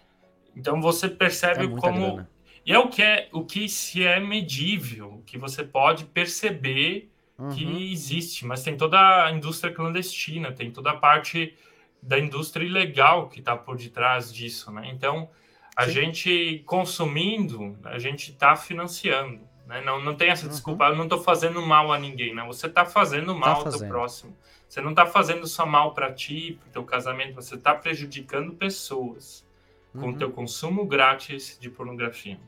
Então 0.55 0.81
você 0.81 1.07
percebe 1.07 1.65
é 1.65 1.67
como 1.67 2.15
grana. 2.15 2.29
E 2.65 2.71
é 2.71 2.79
o 2.79 2.87
que 2.87 3.01
é 3.01 3.29
o 3.31 3.43
que 3.43 3.67
se 3.67 4.03
é 4.03 4.19
medível, 4.19 5.23
que 5.25 5.37
você 5.37 5.63
pode 5.63 6.05
perceber 6.05 7.11
uhum. 7.37 7.49
que 7.49 7.91
existe, 7.91 8.45
mas 8.45 8.63
tem 8.63 8.77
toda 8.77 9.25
a 9.25 9.31
indústria 9.31 9.73
clandestina, 9.73 10.51
tem 10.51 10.71
toda 10.71 10.91
a 10.91 10.97
parte 10.97 11.55
da 12.01 12.19
indústria 12.19 12.65
ilegal 12.65 13.29
que 13.29 13.39
está 13.39 13.55
por 13.55 13.77
detrás 13.77 14.33
disso, 14.33 14.71
né? 14.71 14.89
Então 14.93 15.29
a 15.75 15.85
Sim. 15.85 15.91
gente 15.91 16.63
consumindo, 16.65 17.77
a 17.83 17.97
gente 17.97 18.31
está 18.31 18.55
financiando. 18.55 19.41
Né? 19.65 19.81
Não, 19.81 20.01
não 20.01 20.15
tem 20.15 20.29
essa 20.29 20.45
uhum. 20.45 20.51
desculpa, 20.51 20.85
eu 20.85 20.95
não 20.95 21.05
estou 21.05 21.21
fazendo 21.21 21.61
mal 21.61 21.91
a 21.91 21.97
ninguém, 21.97 22.35
né? 22.35 22.43
Você 22.45 22.67
está 22.67 22.85
fazendo 22.85 23.33
mal 23.33 23.63
tá 23.63 23.69
ao 23.69 23.77
teu 23.77 23.87
próximo. 23.87 24.37
Você 24.67 24.81
não 24.81 24.91
está 24.91 25.05
fazendo 25.05 25.47
só 25.47 25.65
mal 25.65 25.93
para 25.93 26.13
ti, 26.13 26.57
para 26.59 26.69
o 26.69 26.71
teu 26.71 26.83
casamento, 26.83 27.35
você 27.35 27.55
está 27.55 27.73
prejudicando 27.73 28.53
pessoas 28.53 29.45
uhum. 29.93 30.01
com 30.01 30.09
o 30.09 30.17
teu 30.17 30.31
consumo 30.31 30.85
grátis 30.85 31.57
de 31.59 31.69
pornografia. 31.69 32.39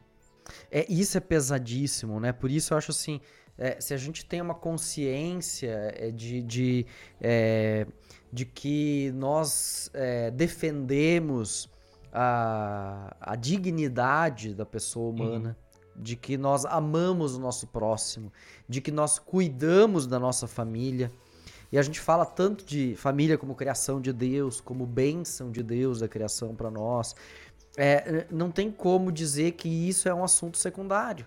É, 0.71 0.85
isso 0.91 1.17
é 1.17 1.21
pesadíssimo, 1.21 2.19
né? 2.19 2.31
Por 2.31 2.51
isso 2.51 2.73
eu 2.73 2.77
acho 2.77 2.91
assim, 2.91 3.21
é, 3.57 3.79
se 3.79 3.93
a 3.93 3.97
gente 3.97 4.25
tem 4.25 4.41
uma 4.41 4.55
consciência 4.55 5.93
é, 5.95 6.11
de, 6.11 6.41
de, 6.41 6.85
é, 7.21 7.85
de 8.31 8.45
que 8.45 9.11
nós 9.15 9.89
é, 9.93 10.31
defendemos 10.31 11.69
a, 12.11 13.15
a 13.19 13.35
dignidade 13.35 14.53
da 14.53 14.65
pessoa 14.65 15.09
humana, 15.09 15.49
uhum 15.49 15.63
de 15.95 16.15
que 16.15 16.37
nós 16.37 16.65
amamos 16.65 17.35
o 17.35 17.39
nosso 17.39 17.67
próximo, 17.67 18.31
de 18.67 18.81
que 18.81 18.91
nós 18.91 19.19
cuidamos 19.19 20.07
da 20.07 20.19
nossa 20.19 20.47
família. 20.47 21.11
E 21.71 21.77
a 21.77 21.81
gente 21.81 21.99
fala 21.99 22.25
tanto 22.25 22.63
de 22.65 22.95
família 22.95 23.37
como 23.37 23.55
criação 23.55 23.99
de 23.99 24.13
Deus, 24.13 24.61
como 24.61 24.85
bênção 24.85 25.51
de 25.51 25.63
Deus 25.63 25.99
da 25.99 26.07
criação 26.07 26.55
para 26.55 26.69
nós. 26.69 27.15
É, 27.77 28.25
não 28.29 28.51
tem 28.51 28.71
como 28.71 29.11
dizer 29.11 29.53
que 29.53 29.67
isso 29.67 30.07
é 30.07 30.13
um 30.13 30.23
assunto 30.23 30.57
secundário. 30.57 31.25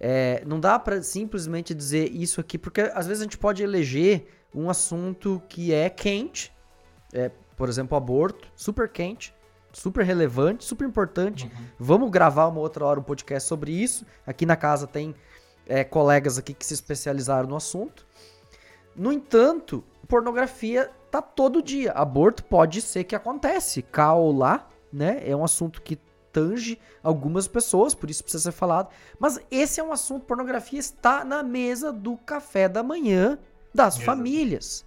É, 0.00 0.42
não 0.46 0.60
dá 0.60 0.78
para 0.78 1.02
simplesmente 1.02 1.74
dizer 1.74 2.10
isso 2.12 2.40
aqui, 2.40 2.56
porque 2.56 2.80
às 2.80 3.06
vezes 3.06 3.20
a 3.20 3.24
gente 3.24 3.38
pode 3.38 3.62
eleger 3.62 4.26
um 4.54 4.70
assunto 4.70 5.42
que 5.48 5.72
é 5.72 5.90
quente, 5.90 6.52
é, 7.12 7.30
por 7.56 7.68
exemplo, 7.68 7.96
aborto, 7.96 8.48
super 8.54 8.88
quente, 8.88 9.34
super 9.72 10.04
relevante, 10.04 10.64
super 10.64 10.86
importante. 10.86 11.44
Uhum. 11.44 11.64
Vamos 11.78 12.10
gravar 12.10 12.46
uma 12.46 12.60
outra 12.60 12.84
hora 12.84 13.00
um 13.00 13.02
podcast 13.02 13.48
sobre 13.48 13.72
isso. 13.72 14.06
Aqui 14.26 14.46
na 14.46 14.56
casa 14.56 14.86
tem 14.86 15.14
é, 15.66 15.84
colegas 15.84 16.38
aqui 16.38 16.54
que 16.54 16.64
se 16.64 16.74
especializaram 16.74 17.48
no 17.48 17.56
assunto. 17.56 18.06
No 18.96 19.12
entanto, 19.12 19.84
pornografia 20.08 20.90
tá 21.10 21.20
todo 21.20 21.62
dia. 21.62 21.92
Aborto 21.92 22.42
pode 22.44 22.80
ser 22.80 23.04
que 23.04 23.14
acontece, 23.14 23.82
cá 23.82 24.14
ou 24.14 24.36
lá, 24.36 24.68
né? 24.92 25.22
É 25.28 25.34
um 25.34 25.44
assunto 25.44 25.82
que 25.82 25.98
tange 26.32 26.78
algumas 27.02 27.48
pessoas, 27.48 27.94
por 27.94 28.10
isso 28.10 28.22
precisa 28.22 28.44
ser 28.44 28.52
falado. 28.52 28.90
Mas 29.18 29.40
esse 29.50 29.80
é 29.80 29.82
um 29.82 29.92
assunto, 29.92 30.26
pornografia 30.26 30.78
está 30.78 31.24
na 31.24 31.42
mesa 31.42 31.92
do 31.92 32.16
café 32.16 32.68
da 32.68 32.82
manhã 32.82 33.38
das 33.74 33.94
Exato. 33.94 34.06
famílias. 34.06 34.86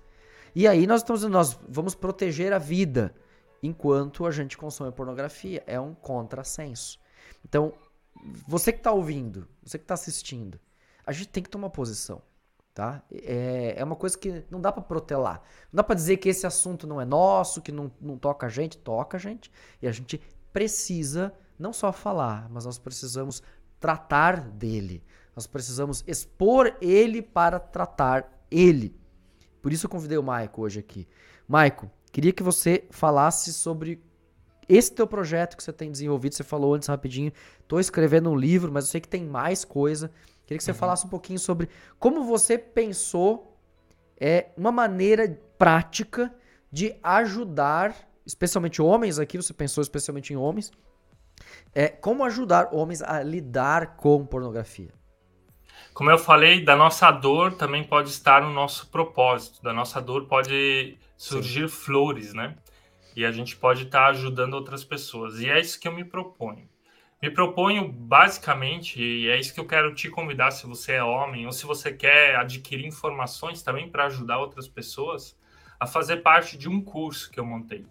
E 0.53 0.67
aí 0.67 0.85
nós 0.85 1.01
estamos 1.01 1.23
nós 1.23 1.57
vamos 1.67 1.95
proteger 1.95 2.53
a 2.53 2.57
vida 2.57 3.13
enquanto 3.63 4.25
a 4.25 4.31
gente 4.31 4.57
consome 4.57 4.91
pornografia. 4.91 5.63
É 5.65 5.79
um 5.79 5.93
contrassenso. 5.93 6.99
Então, 7.45 7.73
você 8.47 8.71
que 8.71 8.79
está 8.79 8.91
ouvindo, 8.91 9.47
você 9.63 9.77
que 9.77 9.83
está 9.83 9.93
assistindo, 9.93 10.59
a 11.05 11.11
gente 11.11 11.29
tem 11.29 11.43
que 11.43 11.49
tomar 11.49 11.69
posição. 11.69 12.21
Tá? 12.73 13.03
É, 13.11 13.75
é 13.77 13.83
uma 13.83 13.95
coisa 13.95 14.17
que 14.17 14.45
não 14.49 14.61
dá 14.61 14.71
para 14.71 14.81
protelar. 14.81 15.41
Não 15.71 15.77
dá 15.77 15.83
para 15.83 15.95
dizer 15.95 16.17
que 16.17 16.29
esse 16.29 16.47
assunto 16.47 16.87
não 16.87 17.01
é 17.01 17.05
nosso, 17.05 17.61
que 17.61 17.71
não, 17.71 17.91
não 17.99 18.17
toca 18.17 18.47
a 18.47 18.49
gente, 18.49 18.77
toca 18.77 19.17
a 19.17 19.19
gente. 19.19 19.51
E 19.81 19.87
a 19.87 19.91
gente 19.91 20.21
precisa 20.53 21.33
não 21.59 21.73
só 21.73 21.91
falar, 21.91 22.49
mas 22.49 22.65
nós 22.65 22.79
precisamos 22.79 23.43
tratar 23.79 24.39
dele. 24.39 25.03
Nós 25.35 25.47
precisamos 25.47 26.03
expor 26.07 26.77
ele 26.81 27.21
para 27.21 27.59
tratar 27.59 28.45
ele. 28.49 28.95
Por 29.61 29.73
isso 29.73 29.85
eu 29.85 29.89
convidei 29.89 30.17
o 30.17 30.23
Maico 30.23 30.61
hoje 30.61 30.79
aqui. 30.79 31.07
Maico, 31.47 31.89
Queria 32.11 32.33
que 32.33 32.43
você 32.43 32.83
falasse 32.89 33.53
sobre 33.53 34.03
esse 34.67 34.91
teu 34.91 35.07
projeto 35.07 35.55
que 35.55 35.63
você 35.63 35.71
tem 35.71 35.89
desenvolvido. 35.89 36.35
Você 36.35 36.43
falou 36.43 36.73
antes 36.75 36.89
rapidinho, 36.89 37.31
estou 37.61 37.79
escrevendo 37.79 38.29
um 38.29 38.35
livro, 38.35 38.71
mas 38.71 38.85
eu 38.85 38.91
sei 38.91 39.01
que 39.01 39.07
tem 39.07 39.23
mais 39.23 39.63
coisa. 39.63 40.11
Queria 40.51 40.57
que 40.57 40.65
você 40.65 40.71
uhum. 40.71 40.77
falasse 40.77 41.05
um 41.05 41.09
pouquinho 41.09 41.39
sobre 41.39 41.69
como 41.97 42.25
você 42.25 42.57
pensou 42.57 43.57
é, 44.19 44.49
uma 44.57 44.69
maneira 44.69 45.39
prática 45.57 46.29
de 46.69 46.93
ajudar, 47.01 47.95
especialmente 48.25 48.81
homens 48.81 49.17
aqui, 49.17 49.37
você 49.37 49.53
pensou 49.53 49.81
especialmente 49.81 50.33
em 50.33 50.35
homens, 50.35 50.69
é, 51.73 51.87
como 51.87 52.25
ajudar 52.25 52.67
homens 52.73 53.01
a 53.01 53.23
lidar 53.23 53.95
com 53.95 54.25
pornografia. 54.25 54.93
Como 55.93 56.11
eu 56.11 56.17
falei, 56.17 56.65
da 56.65 56.75
nossa 56.75 57.09
dor 57.11 57.53
também 57.53 57.85
pode 57.85 58.09
estar 58.09 58.41
no 58.41 58.51
nosso 58.51 58.87
propósito. 58.87 59.63
Da 59.63 59.71
nossa 59.71 60.01
dor 60.01 60.25
pode 60.25 60.97
surgir 61.15 61.69
Sim. 61.69 61.75
flores, 61.75 62.33
né? 62.33 62.57
E 63.15 63.23
a 63.23 63.31
gente 63.31 63.55
pode 63.55 63.83
estar 63.83 63.99
tá 63.99 64.07
ajudando 64.07 64.55
outras 64.55 64.83
pessoas. 64.83 65.39
E 65.39 65.49
é 65.49 65.61
isso 65.61 65.79
que 65.79 65.87
eu 65.87 65.93
me 65.93 66.03
proponho. 66.03 66.67
Me 67.21 67.29
proponho 67.29 67.87
basicamente, 67.87 68.99
e 68.99 69.29
é 69.29 69.39
isso 69.39 69.53
que 69.53 69.59
eu 69.59 69.67
quero 69.67 69.93
te 69.93 70.09
convidar 70.09 70.49
se 70.49 70.65
você 70.65 70.93
é 70.93 71.03
homem 71.03 71.45
ou 71.45 71.51
se 71.51 71.65
você 71.65 71.93
quer 71.93 72.35
adquirir 72.35 72.85
informações 72.85 73.61
também 73.61 73.87
para 73.87 74.05
ajudar 74.05 74.39
outras 74.39 74.67
pessoas, 74.67 75.37
a 75.79 75.85
fazer 75.85 76.17
parte 76.17 76.57
de 76.57 76.67
um 76.67 76.81
curso 76.81 77.29
que 77.29 77.39
eu 77.39 77.45
montei. 77.45 77.85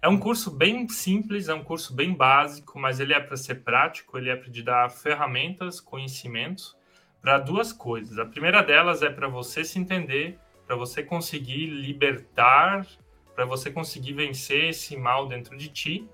É 0.00 0.08
um 0.08 0.18
curso 0.18 0.50
bem 0.50 0.88
simples, 0.88 1.48
é 1.48 1.54
um 1.54 1.62
curso 1.62 1.94
bem 1.94 2.14
básico, 2.14 2.78
mas 2.78 2.98
ele 2.98 3.12
é 3.12 3.20
para 3.20 3.36
ser 3.36 3.56
prático, 3.56 4.16
ele 4.16 4.30
é 4.30 4.36
para 4.36 4.50
te 4.50 4.62
dar 4.62 4.90
ferramentas, 4.90 5.78
conhecimentos 5.78 6.74
para 7.20 7.38
duas 7.38 7.72
coisas. 7.72 8.18
A 8.18 8.24
primeira 8.24 8.62
delas 8.62 9.02
é 9.02 9.10
para 9.10 9.28
você 9.28 9.64
se 9.64 9.78
entender 9.78 10.38
para 10.66 10.76
você 10.76 11.02
conseguir 11.02 11.66
libertar, 11.66 12.86
para 13.34 13.44
você 13.44 13.70
conseguir 13.70 14.14
vencer 14.14 14.70
esse 14.70 14.96
mal 14.96 15.28
dentro 15.28 15.54
de 15.56 15.68
ti. 15.68 16.08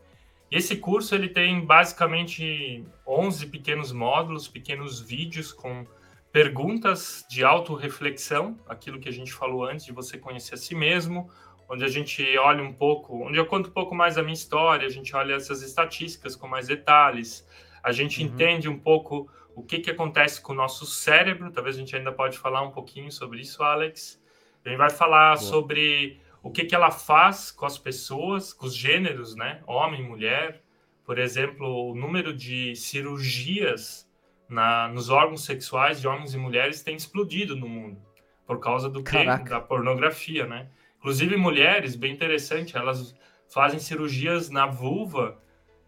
E 0.51 0.57
esse 0.57 0.77
curso 0.77 1.15
ele 1.15 1.29
tem 1.29 1.65
basicamente 1.65 2.85
11 3.07 3.47
pequenos 3.47 3.93
módulos, 3.93 4.49
pequenos 4.49 5.01
vídeos 5.01 5.53
com 5.53 5.87
perguntas 6.33 7.25
de 7.29 7.45
autorreflexão, 7.45 8.59
aquilo 8.67 8.99
que 8.99 9.09
a 9.09 9.13
gente 9.13 9.33
falou 9.33 9.65
antes 9.65 9.85
de 9.85 9.93
você 9.93 10.19
conhecer 10.19 10.55
a 10.55 10.59
si 10.59 10.75
mesmo, 10.75 11.31
onde 11.69 11.85
a 11.85 11.89
gente 11.89 12.25
olha 12.39 12.63
um 12.63 12.73
pouco, 12.73 13.27
onde 13.27 13.39
eu 13.39 13.47
conto 13.47 13.69
um 13.69 13.73
pouco 13.73 13.95
mais 13.95 14.17
a 14.17 14.23
minha 14.23 14.35
história, 14.35 14.87
a 14.87 14.91
gente 14.91 15.15
olha 15.15 15.35
essas 15.35 15.63
estatísticas 15.63 16.35
com 16.35 16.49
mais 16.49 16.67
detalhes, 16.67 17.47
a 17.83 17.93
gente 17.93 18.23
uhum. 18.23 18.29
entende 18.29 18.69
um 18.69 18.79
pouco 18.79 19.31
o 19.55 19.63
que, 19.63 19.81
que 19.81 19.91
acontece 19.91 20.41
com 20.41 20.53
o 20.53 20.57
nosso 20.57 20.87
cérebro, 20.87 21.51
talvez 21.51 21.77
a 21.77 21.79
gente 21.81 21.95
ainda 21.95 22.13
pode 22.13 22.39
falar 22.39 22.63
um 22.63 22.71
pouquinho 22.71 23.11
sobre 23.11 23.41
isso, 23.41 23.63
Alex, 23.63 24.23
a 24.65 24.69
gente 24.69 24.79
vai 24.79 24.91
falar 24.91 25.37
Boa. 25.37 25.51
sobre 25.51 26.21
o 26.43 26.51
que, 26.51 26.65
que 26.65 26.75
ela 26.75 26.91
faz 26.91 27.51
com 27.51 27.67
as 27.67 27.79
pessoas, 27.79 28.53
com 28.53 28.67
os 28.67 28.75
gêneros, 28.75 29.35
né? 29.35 29.61
Homem, 29.67 30.03
mulher. 30.03 30.63
Por 31.05 31.19
exemplo, 31.19 31.91
o 31.91 31.95
número 31.95 32.35
de 32.35 32.77
cirurgias 32.77 34.09
na, 34.49 34.89
nos 34.89 35.11
órgãos 35.11 35.45
sexuais 35.45 36.01
de 36.01 36.07
homens 36.07 36.35
e 36.35 36.39
mulheres 36.39 36.83
tem 36.83 36.97
explodido 36.97 37.57
no 37.57 37.69
mundo. 37.69 38.01
Por 38.47 38.61
causa 38.61 38.89
do 38.89 39.03
que? 39.03 39.25
Da 39.25 39.61
pornografia, 39.61 40.47
né? 40.47 40.69
Inclusive, 40.99 41.37
mulheres, 41.37 41.95
bem 41.95 42.13
interessante, 42.13 42.77
elas 42.77 43.15
fazem 43.49 43.79
cirurgias 43.79 44.51
na 44.51 44.67
vulva, 44.67 45.39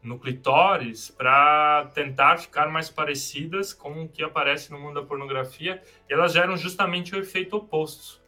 no 0.03 0.18
clitóris, 0.18 1.11
para 1.11 1.90
tentar 1.94 2.38
ficar 2.38 2.68
mais 2.68 2.88
parecidas 2.88 3.72
com 3.72 4.05
o 4.05 4.09
que 4.09 4.22
aparece 4.22 4.70
no 4.70 4.78
mundo 4.78 5.01
da 5.01 5.07
pornografia. 5.07 5.82
E 6.09 6.12
elas 6.12 6.32
geram 6.32 6.57
justamente 6.57 7.14
o 7.14 7.18
efeito 7.18 7.57
oposto 7.57 8.20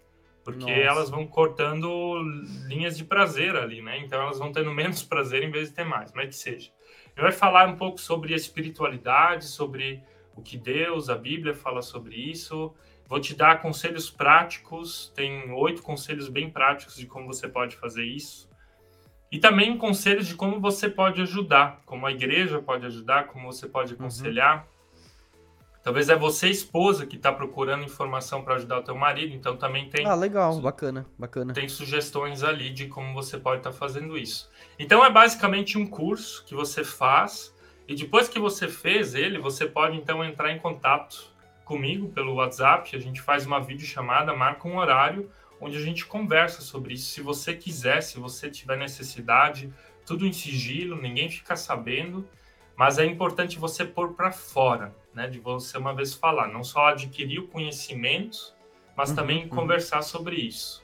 porque 0.44 0.60
Nossa. 0.60 0.72
elas 0.72 1.10
vão 1.10 1.26
cortando 1.26 2.20
linhas 2.66 2.96
de 2.96 3.04
prazer 3.04 3.56
ali, 3.56 3.80
né? 3.80 3.98
Então 3.98 4.20
elas 4.20 4.38
vão 4.38 4.52
tendo 4.52 4.72
menos 4.72 5.02
prazer 5.04 5.42
em 5.42 5.50
vez 5.50 5.68
de 5.68 5.74
ter 5.74 5.84
mais, 5.84 6.12
mas 6.12 6.28
que 6.28 6.34
seja. 6.36 6.70
Ele 7.14 7.22
vai 7.22 7.32
falar 7.32 7.68
um 7.68 7.76
pouco 7.76 8.00
sobre 8.00 8.32
a 8.32 8.36
espiritualidade, 8.36 9.44
sobre 9.44 10.02
o 10.34 10.42
que 10.42 10.56
Deus, 10.56 11.08
a 11.10 11.14
Bíblia 11.14 11.54
fala 11.54 11.82
sobre 11.82 12.16
isso. 12.16 12.74
Vou 13.06 13.20
te 13.20 13.34
dar 13.34 13.60
conselhos 13.60 14.10
práticos, 14.10 15.12
tem 15.14 15.50
oito 15.52 15.82
conselhos 15.82 16.28
bem 16.28 16.48
práticos 16.48 16.96
de 16.96 17.06
como 17.06 17.26
você 17.26 17.46
pode 17.46 17.76
fazer 17.76 18.04
isso. 18.04 18.50
E 19.30 19.38
também 19.38 19.76
conselhos 19.76 20.26
de 20.26 20.34
como 20.34 20.60
você 20.60 20.88
pode 20.88 21.20
ajudar, 21.22 21.82
como 21.84 22.06
a 22.06 22.12
igreja 22.12 22.60
pode 22.60 22.86
ajudar, 22.86 23.28
como 23.28 23.52
você 23.52 23.66
pode 23.66 23.92
uhum. 23.92 24.00
aconselhar. 24.00 24.58
Uhum. 24.58 24.71
Talvez 25.82 26.08
é 26.08 26.16
você, 26.16 26.48
esposa, 26.48 27.04
que 27.04 27.16
está 27.16 27.32
procurando 27.32 27.82
informação 27.82 28.42
para 28.42 28.54
ajudar 28.54 28.78
o 28.78 28.82
teu 28.82 28.94
marido, 28.94 29.34
então 29.34 29.56
também 29.56 29.88
tem. 29.88 30.06
Ah, 30.06 30.14
legal, 30.14 30.60
bacana, 30.60 31.04
bacana. 31.18 31.52
Tem 31.52 31.68
sugestões 31.68 32.44
ali 32.44 32.70
de 32.70 32.86
como 32.86 33.12
você 33.12 33.36
pode 33.36 33.58
estar 33.58 33.72
tá 33.72 33.76
fazendo 33.76 34.16
isso. 34.16 34.48
Então 34.78 35.04
é 35.04 35.10
basicamente 35.10 35.76
um 35.76 35.86
curso 35.86 36.44
que 36.44 36.54
você 36.54 36.84
faz 36.84 37.52
e 37.88 37.96
depois 37.96 38.28
que 38.28 38.38
você 38.38 38.68
fez 38.68 39.14
ele, 39.14 39.38
você 39.38 39.66
pode 39.66 39.96
então 39.96 40.24
entrar 40.24 40.52
em 40.52 40.58
contato 40.58 41.32
comigo 41.64 42.08
pelo 42.10 42.34
WhatsApp, 42.34 42.94
a 42.94 43.00
gente 43.00 43.20
faz 43.20 43.44
uma 43.44 43.60
videochamada, 43.60 44.34
marca 44.34 44.68
um 44.68 44.76
horário 44.76 45.30
onde 45.60 45.76
a 45.76 45.80
gente 45.80 46.06
conversa 46.06 46.60
sobre 46.62 46.94
isso. 46.94 47.10
Se 47.10 47.20
você 47.20 47.54
quiser, 47.54 48.02
se 48.02 48.20
você 48.20 48.48
tiver 48.48 48.76
necessidade, 48.76 49.72
tudo 50.06 50.26
em 50.26 50.32
sigilo, 50.32 51.00
ninguém 51.00 51.28
fica 51.28 51.56
sabendo, 51.56 52.28
mas 52.76 52.98
é 52.98 53.04
importante 53.04 53.58
você 53.58 53.84
pôr 53.84 54.14
para 54.14 54.32
fora, 54.32 54.94
né, 55.14 55.28
de 55.28 55.38
você 55.38 55.78
uma 55.78 55.94
vez 55.94 56.14
falar, 56.14 56.48
não 56.48 56.64
só 56.64 56.88
adquirir 56.88 57.40
o 57.40 57.48
conhecimento, 57.48 58.54
mas 58.96 59.10
uhum, 59.10 59.16
também 59.16 59.42
uhum. 59.44 59.48
conversar 59.48 60.02
sobre 60.02 60.36
isso. 60.36 60.82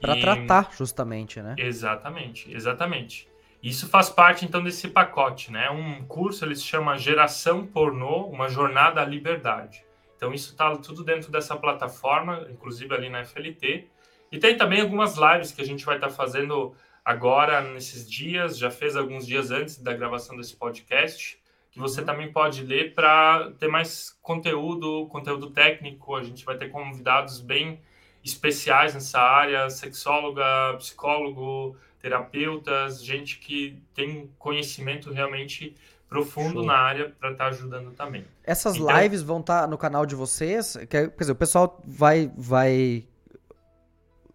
Para 0.00 0.16
e... 0.16 0.20
tratar, 0.20 0.70
justamente, 0.76 1.40
né? 1.40 1.54
Exatamente, 1.58 2.52
exatamente. 2.54 3.28
Isso 3.62 3.88
faz 3.88 4.08
parte 4.08 4.44
então 4.44 4.62
desse 4.62 4.88
pacote, 4.88 5.50
né? 5.50 5.68
Um 5.70 6.04
curso 6.04 6.44
ele 6.44 6.54
se 6.54 6.62
chama 6.62 6.96
Geração 6.96 7.66
Pornô, 7.66 8.26
uma 8.26 8.48
jornada 8.48 9.00
à 9.00 9.04
liberdade. 9.04 9.84
Então 10.16 10.32
isso 10.32 10.52
está 10.52 10.76
tudo 10.76 11.02
dentro 11.02 11.30
dessa 11.30 11.56
plataforma, 11.56 12.46
inclusive 12.50 12.94
ali 12.94 13.08
na 13.08 13.24
FLT. 13.24 13.88
E 14.30 14.38
tem 14.38 14.56
também 14.56 14.80
algumas 14.80 15.16
lives 15.16 15.50
que 15.50 15.60
a 15.60 15.64
gente 15.64 15.84
vai 15.84 15.96
estar 15.96 16.08
tá 16.08 16.12
fazendo 16.12 16.74
agora 17.04 17.60
nesses 17.62 18.08
dias, 18.08 18.58
já 18.58 18.70
fez 18.70 18.94
alguns 18.94 19.26
dias 19.26 19.50
antes 19.50 19.78
da 19.78 19.92
gravação 19.92 20.36
desse 20.36 20.54
podcast, 20.54 21.40
que 21.70 21.78
você 21.78 22.00
uhum. 22.00 22.06
também 22.06 22.32
pode 22.32 22.62
ler 22.62 22.94
para 22.94 23.50
ter 23.58 23.68
mais 23.68 24.16
conteúdo, 24.22 25.06
conteúdo 25.08 25.50
técnico. 25.50 26.14
A 26.14 26.22
gente 26.22 26.44
vai 26.44 26.56
ter 26.56 26.68
convidados 26.68 27.40
bem 27.40 27.80
especiais 28.24 28.94
nessa 28.94 29.20
área, 29.20 29.68
sexóloga, 29.70 30.44
psicólogo, 30.78 31.76
terapeutas, 32.00 33.02
gente 33.02 33.38
que 33.38 33.82
tem 33.94 34.30
conhecimento 34.38 35.12
realmente 35.12 35.74
profundo 36.08 36.60
Show. 36.60 36.66
na 36.66 36.74
área 36.74 37.14
para 37.18 37.32
estar 37.32 37.44
tá 37.44 37.50
ajudando 37.50 37.90
também. 37.92 38.24
Essas 38.42 38.76
então, 38.76 39.00
lives 39.00 39.22
vão 39.22 39.40
estar 39.40 39.62
tá 39.62 39.66
no 39.66 39.76
canal 39.76 40.06
de 40.06 40.14
vocês? 40.14 40.76
Quer 40.88 41.10
dizer, 41.10 41.32
o 41.32 41.36
pessoal 41.36 41.80
vai 41.84 42.32
vai 42.36 43.06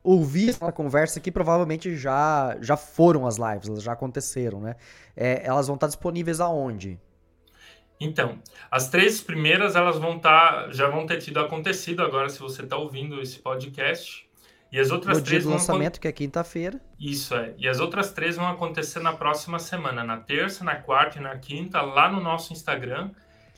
ouvir 0.03 0.49
essa 0.49 0.71
conversa 0.71 1.17
aqui 1.17 1.31
provavelmente 1.31 1.95
já 1.95 2.57
já 2.61 2.75
foram 2.77 3.25
as 3.25 3.37
lives, 3.37 3.69
elas 3.69 3.83
já 3.83 3.93
aconteceram, 3.93 4.59
né? 4.59 4.75
É, 5.15 5.45
elas 5.45 5.67
vão 5.67 5.75
estar 5.75 5.87
tá 5.87 5.89
disponíveis 5.89 6.39
aonde? 6.39 6.99
Então, 8.03 8.37
as 8.69 8.89
três 8.89 9.21
primeiras 9.21 9.75
elas 9.75 9.97
vão 9.97 10.17
estar 10.17 10.71
já 10.73 10.89
vão 10.89 11.05
ter 11.05 11.19
tido 11.19 11.39
acontecido 11.39 12.01
agora 12.01 12.29
se 12.29 12.39
você 12.39 12.63
está 12.63 12.75
ouvindo 12.77 13.21
esse 13.21 13.39
podcast. 13.39 14.27
E 14.71 14.79
as 14.79 14.89
outras 14.89 15.19
no 15.19 15.23
três 15.23 15.43
dia 15.43 15.51
do 15.51 15.53
lançamento, 15.53 16.01
que 16.01 16.07
é 16.07 16.11
quinta-feira. 16.11 16.81
Isso 16.99 17.35
é. 17.35 17.53
E 17.59 17.67
as 17.67 17.79
outras 17.79 18.11
três 18.11 18.35
vão 18.35 18.47
acontecer 18.47 18.99
na 18.99 19.13
próxima 19.13 19.59
semana, 19.59 20.03
na 20.03 20.17
terça, 20.17 20.63
na 20.63 20.75
quarta 20.75 21.19
e 21.19 21.21
na 21.21 21.37
quinta, 21.37 21.79
lá 21.81 22.11
no 22.11 22.19
nosso 22.19 22.51
Instagram. 22.51 23.11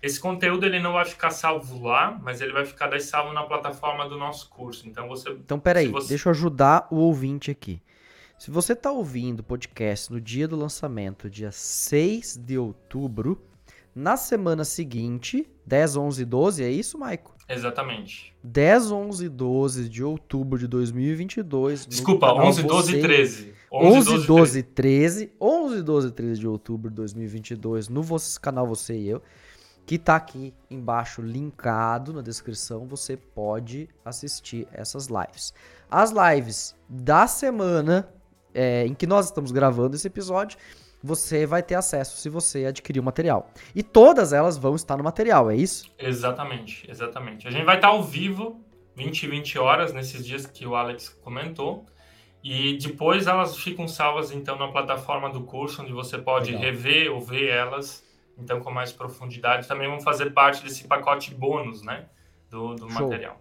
Esse 0.03 0.19
conteúdo 0.19 0.65
ele 0.65 0.77
não 0.77 0.91
vai 0.91 1.05
ficar 1.05 1.31
salvo 1.31 1.81
lá, 1.81 2.19
mas 2.21 2.41
ele 2.41 2.51
vai 2.51 2.65
ficar 2.65 2.87
daí 2.87 2.99
salvo 2.99 3.33
na 3.33 3.43
plataforma 3.43 4.07
do 4.09 4.17
nosso 4.17 4.49
curso. 4.49 4.87
Então 4.87 5.07
você. 5.07 5.29
Então 5.29 5.57
peraí, 5.57 5.87
você... 5.87 6.09
deixa 6.09 6.27
eu 6.27 6.31
ajudar 6.31 6.85
o 6.91 6.97
ouvinte 6.97 7.49
aqui. 7.49 7.81
Se 8.37 8.51
você 8.51 8.73
está 8.73 8.91
ouvindo 8.91 9.39
o 9.39 9.43
podcast 9.43 10.11
no 10.11 10.19
dia 10.19 10.47
do 10.47 10.57
lançamento, 10.57 11.29
dia 11.29 11.51
6 11.51 12.35
de 12.35 12.57
outubro, 12.57 13.41
na 13.95 14.17
semana 14.17 14.65
seguinte, 14.65 15.49
10, 15.65 15.95
11 15.95 16.21
e 16.21 16.25
12, 16.25 16.63
é 16.63 16.69
isso, 16.69 16.99
Maico? 16.99 17.33
Exatamente. 17.47 18.35
10, 18.43 18.91
11 18.91 19.25
e 19.25 19.29
12 19.29 19.89
de 19.89 20.03
outubro 20.03 20.59
de 20.59 20.67
2022. 20.67 21.85
Desculpa, 21.85 22.33
11, 22.33 22.63
12 22.63 22.97
e 22.97 23.01
13. 23.01 23.55
11, 23.71 24.27
12 24.27 24.59
e 24.59 24.63
13. 24.63 25.31
11, 25.39 25.81
12 25.81 26.07
e 26.07 26.11
13 26.11 26.39
de 26.39 26.47
outubro 26.47 26.89
de 26.89 26.95
2022 26.95 27.87
no 27.87 28.03
canal 28.41 28.67
Você 28.67 28.97
e 28.97 29.07
Eu, 29.07 29.21
que 29.85 29.97
tá 29.97 30.15
aqui 30.15 30.53
embaixo 30.69 31.21
linkado 31.21 32.11
na 32.11 32.21
descrição. 32.21 32.87
Você 32.87 33.15
pode 33.15 33.87
assistir 34.03 34.67
essas 34.73 35.07
lives. 35.07 35.53
As 35.89 36.11
lives 36.11 36.75
da 36.89 37.27
semana 37.27 38.09
é, 38.53 38.85
em 38.85 38.93
que 38.93 39.05
nós 39.05 39.27
estamos 39.27 39.51
gravando 39.51 39.95
esse 39.95 40.07
episódio 40.07 40.57
você 41.05 41.45
vai 41.45 41.61
ter 41.61 41.75
acesso 41.75 42.17
se 42.17 42.29
você 42.29 42.65
adquirir 42.65 42.99
o 42.99 43.03
material. 43.03 43.49
E 43.75 43.83
todas 43.83 44.33
elas 44.33 44.57
vão 44.57 44.75
estar 44.75 44.97
no 44.97 45.03
material, 45.03 45.51
é 45.51 45.55
isso? 45.55 45.85
Exatamente, 45.99 46.89
exatamente. 46.89 47.47
A 47.47 47.51
gente 47.51 47.63
vai 47.63 47.75
estar 47.75 47.89
ao 47.89 48.03
vivo, 48.03 48.59
20 48.95 49.23
e 49.23 49.27
20 49.27 49.59
horas, 49.59 49.93
nesses 49.93 50.25
dias 50.25 50.45
que 50.45 50.65
o 50.65 50.75
Alex 50.75 51.09
comentou. 51.09 51.85
E 52.43 52.77
depois 52.77 53.27
elas 53.27 53.55
ficam 53.57 53.87
salvas, 53.87 54.31
então, 54.31 54.57
na 54.57 54.67
plataforma 54.67 55.29
do 55.29 55.43
curso, 55.43 55.81
onde 55.81 55.93
você 55.93 56.17
pode 56.17 56.51
Legal. 56.51 56.61
rever 56.63 57.11
ou 57.11 57.21
ver 57.21 57.49
elas, 57.49 58.03
então, 58.37 58.59
com 58.59 58.71
mais 58.71 58.91
profundidade. 58.91 59.67
Também 59.67 59.87
vão 59.87 60.01
fazer 60.01 60.31
parte 60.31 60.63
desse 60.63 60.87
pacote 60.87 61.33
bônus, 61.33 61.81
né, 61.81 62.05
do, 62.49 62.75
do 62.75 62.89
material. 62.89 63.39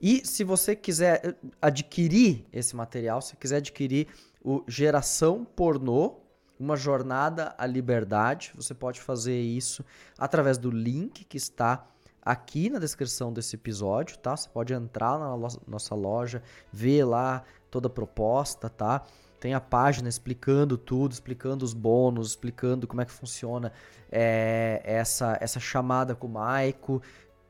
E 0.00 0.24
se 0.26 0.44
você 0.44 0.76
quiser 0.76 1.36
adquirir 1.60 2.44
esse 2.52 2.76
material, 2.76 3.20
se 3.20 3.36
quiser 3.36 3.56
adquirir 3.56 4.06
o 4.42 4.64
Geração 4.66 5.44
Pornô, 5.44 6.19
uma 6.60 6.76
jornada 6.76 7.54
à 7.56 7.66
liberdade. 7.66 8.52
Você 8.54 8.74
pode 8.74 9.00
fazer 9.00 9.40
isso 9.40 9.82
através 10.18 10.58
do 10.58 10.70
link 10.70 11.24
que 11.24 11.38
está 11.38 11.86
aqui 12.22 12.68
na 12.68 12.78
descrição 12.78 13.32
desse 13.32 13.56
episódio, 13.56 14.18
tá? 14.18 14.36
Você 14.36 14.48
pode 14.48 14.74
entrar 14.74 15.18
na 15.18 15.34
nossa 15.66 15.94
loja, 15.94 16.42
ver 16.70 17.04
lá 17.04 17.42
toda 17.70 17.86
a 17.86 17.90
proposta, 17.90 18.68
tá? 18.68 19.02
Tem 19.40 19.54
a 19.54 19.60
página 19.60 20.06
explicando 20.06 20.76
tudo, 20.76 21.12
explicando 21.12 21.64
os 21.64 21.72
bônus, 21.72 22.28
explicando 22.28 22.86
como 22.86 23.00
é 23.00 23.06
que 23.06 23.12
funciona 23.12 23.72
é, 24.12 24.82
essa, 24.84 25.38
essa 25.40 25.58
chamada 25.58 26.14
com 26.14 26.26
o 26.26 26.30
Maico, 26.30 27.00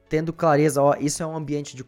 tendo 0.09 0.33
clareza, 0.33 0.81
ó, 0.83 0.95
isso 0.99 1.23
é 1.23 1.27
um 1.27 1.37
ambiente 1.37 1.77
de 1.77 1.85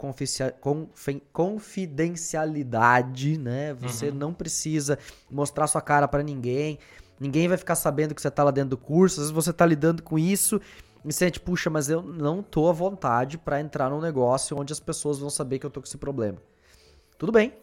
confidencialidade, 1.33 3.39
né? 3.39 3.75
Você 3.75 4.11
uhum. 4.11 4.15
não 4.15 4.33
precisa 4.33 4.97
mostrar 5.31 5.67
sua 5.67 5.81
cara 5.81 6.07
para 6.07 6.23
ninguém. 6.23 6.79
Ninguém 7.23 7.47
vai 7.47 7.57
ficar 7.57 7.77
sabendo 7.77 8.17
que 8.17 8.21
você 8.21 8.31
tá 8.31 8.43
lá 8.43 8.51
dentro 8.51 8.71
do 8.71 8.77
curso. 8.77 9.21
Às 9.21 9.31
vezes 9.31 9.31
você 9.31 9.53
tá 9.53 9.65
lidando 9.65 10.03
com 10.03 10.19
isso 10.19 10.61
e 11.05 11.13
você, 11.13 11.31
tipo, 11.31 11.47
puxa, 11.47 11.71
mas 11.71 11.89
eu 11.89 12.03
não 12.03 12.43
tô 12.43 12.69
à 12.69 12.73
vontade 12.73 13.39
para 13.39 13.61
entrar 13.61 13.89
num 13.91 14.01
negócio 14.01 14.59
onde 14.59 14.73
as 14.73 14.81
pessoas 14.81 15.21
vão 15.21 15.31
saber 15.31 15.61
que 15.61 15.67
eu 15.67 15.71
tô 15.71 15.81
com 15.81 15.87
esse 15.87 15.97
problema. 15.97 16.39
Tudo 17.17 17.31
bem. 17.31 17.55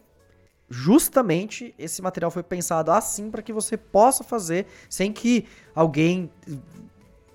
Justamente 0.70 1.74
esse 1.78 2.00
material 2.00 2.30
foi 2.30 2.42
pensado 2.42 2.90
assim 2.90 3.30
para 3.30 3.42
que 3.42 3.52
você 3.52 3.76
possa 3.76 4.24
fazer 4.24 4.66
sem 4.88 5.12
que 5.12 5.46
alguém 5.74 6.30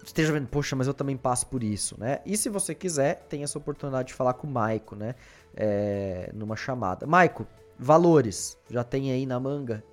esteja 0.03 0.33
vendo, 0.33 0.47
poxa, 0.47 0.75
mas 0.75 0.87
eu 0.87 0.93
também 0.95 1.15
passo 1.15 1.45
por 1.45 1.61
isso, 1.61 1.95
né? 1.99 2.21
E 2.25 2.35
se 2.35 2.49
você 2.49 2.73
quiser, 2.73 3.25
tem 3.29 3.43
essa 3.43 3.59
oportunidade 3.59 4.07
de 4.07 4.13
falar 4.15 4.33
com 4.33 4.47
o 4.47 4.49
Maico, 4.49 4.95
né? 4.95 5.13
É, 5.55 6.31
numa 6.33 6.55
chamada. 6.55 7.05
Maico, 7.05 7.45
valores, 7.77 8.57
já 8.69 8.83
tem 8.83 9.11
aí 9.11 9.27
na 9.27 9.39
manga? 9.39 9.83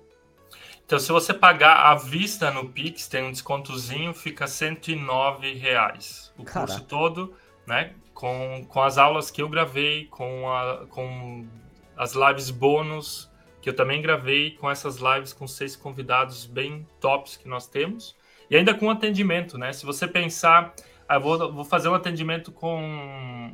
Então, 0.85 0.99
se 0.99 1.11
você 1.11 1.33
pagar 1.33 1.91
à 1.91 1.95
vista 1.95 2.51
no 2.51 2.69
Pix, 2.69 3.07
tem 3.07 3.23
um 3.23 3.31
descontozinho, 3.31 4.13
fica 4.13 4.47
109 4.47 5.53
reais. 5.53 6.33
O 6.37 6.43
curso 6.43 6.83
todo, 6.83 7.33
né? 7.65 7.93
Com, 8.13 8.65
com 8.67 8.81
as 8.81 8.97
aulas 8.97 9.31
que 9.31 9.41
eu 9.41 9.49
gravei, 9.49 10.05
com, 10.05 10.51
a, 10.51 10.85
com 10.89 11.47
as 11.95 12.13
lives 12.13 12.49
bônus 12.49 13.31
que 13.61 13.69
eu 13.69 13.73
também 13.73 14.01
gravei, 14.01 14.51
com 14.51 14.69
essas 14.69 14.97
lives 14.97 15.31
com 15.31 15.47
seis 15.47 15.73
convidados 15.73 16.45
bem 16.45 16.85
tops 16.99 17.37
que 17.37 17.47
nós 17.47 17.65
temos. 17.65 18.13
E 18.49 18.57
ainda 18.57 18.73
com 18.73 18.89
atendimento, 18.89 19.57
né? 19.57 19.71
Se 19.71 19.85
você 19.85 20.05
pensar 20.05 20.73
ah, 21.15 21.19
vou, 21.19 21.53
vou 21.53 21.63
fazer 21.63 21.89
um 21.89 21.93
atendimento 21.93 22.51
com 22.51 22.81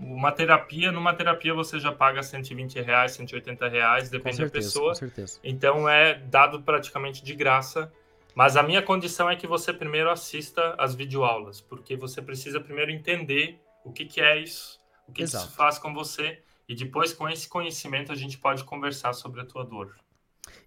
uma 0.01 0.31
terapia. 0.31 0.91
Numa 0.91 1.13
terapia 1.13 1.53
você 1.53 1.79
já 1.79 1.91
paga 1.91 2.23
120 2.23 2.79
reais, 2.81 3.11
180 3.13 3.67
reais, 3.67 4.09
depende 4.09 4.37
certeza, 4.37 4.53
da 4.53 4.65
pessoa. 4.65 4.89
Com 4.89 4.95
certeza. 4.95 5.39
Então 5.43 5.89
é 5.89 6.15
dado 6.15 6.61
praticamente 6.61 7.23
de 7.23 7.33
graça. 7.33 7.91
Mas 8.35 8.55
a 8.55 8.63
minha 8.63 8.81
condição 8.81 9.29
é 9.29 9.35
que 9.35 9.45
você 9.45 9.73
primeiro 9.73 10.09
assista 10.09 10.75
as 10.77 10.95
videoaulas, 10.95 11.59
porque 11.59 11.97
você 11.97 12.21
precisa 12.21 12.61
primeiro 12.61 12.91
entender 12.91 13.59
o 13.83 13.91
que, 13.91 14.05
que 14.05 14.21
é 14.21 14.37
isso, 14.37 14.79
o 15.07 15.11
que 15.11 15.23
isso 15.23 15.49
faz 15.51 15.77
com 15.77 15.93
você, 15.93 16.41
e 16.67 16.75
depois 16.75 17.11
com 17.11 17.27
esse 17.27 17.49
conhecimento 17.49 18.11
a 18.11 18.15
gente 18.15 18.37
pode 18.37 18.63
conversar 18.63 19.13
sobre 19.13 19.41
a 19.41 19.45
tua 19.45 19.65
dor. 19.65 19.95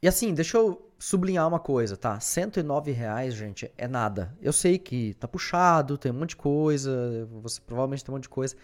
E 0.03 0.09
assim, 0.09 0.35
deixa 0.35 0.57
eu 0.59 0.91
sublinhar 0.99 1.49
uma 1.49 1.61
coisa, 1.61 1.97
tá? 1.97 2.19
109 2.21 2.93
reais, 2.93 3.35
gente, 3.35 3.73
é 3.77 3.89
nada. 3.89 4.37
Eu 4.41 4.53
sei 4.53 4.79
que 4.79 5.15
tá 5.15 5.27
puxado, 5.27 5.99
tem 5.99 6.13
um 6.13 6.15
monte 6.15 6.31
de 6.31 6.37
coisa, 6.37 7.29
você 7.43 7.61
provavelmente 7.61 8.05
tem 8.05 8.13
um 8.13 8.17
monte 8.17 8.25
de 8.25 8.29
coisa, 8.29 8.57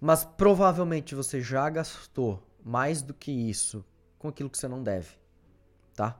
mas 0.00 0.24
provavelmente 0.24 1.14
você 1.14 1.40
já 1.40 1.68
gastou 1.68 2.42
mais 2.64 3.02
do 3.02 3.12
que 3.12 3.30
isso 3.30 3.84
com 4.18 4.28
aquilo 4.28 4.48
que 4.48 4.56
você 4.56 4.68
não 4.68 4.82
deve, 4.82 5.16
tá? 5.94 6.18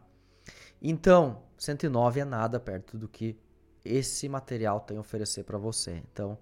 Então, 0.83 1.43
109 1.57 2.21
é 2.21 2.25
nada 2.25 2.61
perto 2.61 2.99
do 2.99 3.09
que 3.09 3.39
esse 3.85 4.29
material 4.29 4.81
tem 4.81 4.97
a 4.97 5.01
oferecer 5.01 5.45
para 5.45 5.59
você. 5.59 6.03
Então, 6.13 6.39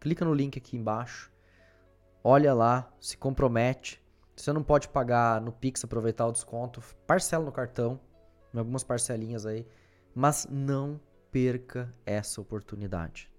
clica 0.00 0.24
no 0.24 0.34
link 0.34 0.58
aqui 0.58 0.76
embaixo, 0.76 1.30
olha 2.22 2.52
lá, 2.54 2.92
se 3.00 3.16
compromete. 3.16 3.99
Você 4.40 4.54
não 4.54 4.62
pode 4.62 4.88
pagar 4.88 5.38
no 5.40 5.52
Pix, 5.52 5.84
aproveitar 5.84 6.26
o 6.26 6.32
desconto, 6.32 6.82
parcela 7.06 7.44
no 7.44 7.52
cartão, 7.52 8.00
em 8.54 8.58
algumas 8.58 8.82
parcelinhas 8.82 9.44
aí, 9.44 9.66
mas 10.14 10.48
não 10.50 10.98
perca 11.30 11.94
essa 12.06 12.40
oportunidade. 12.40 13.30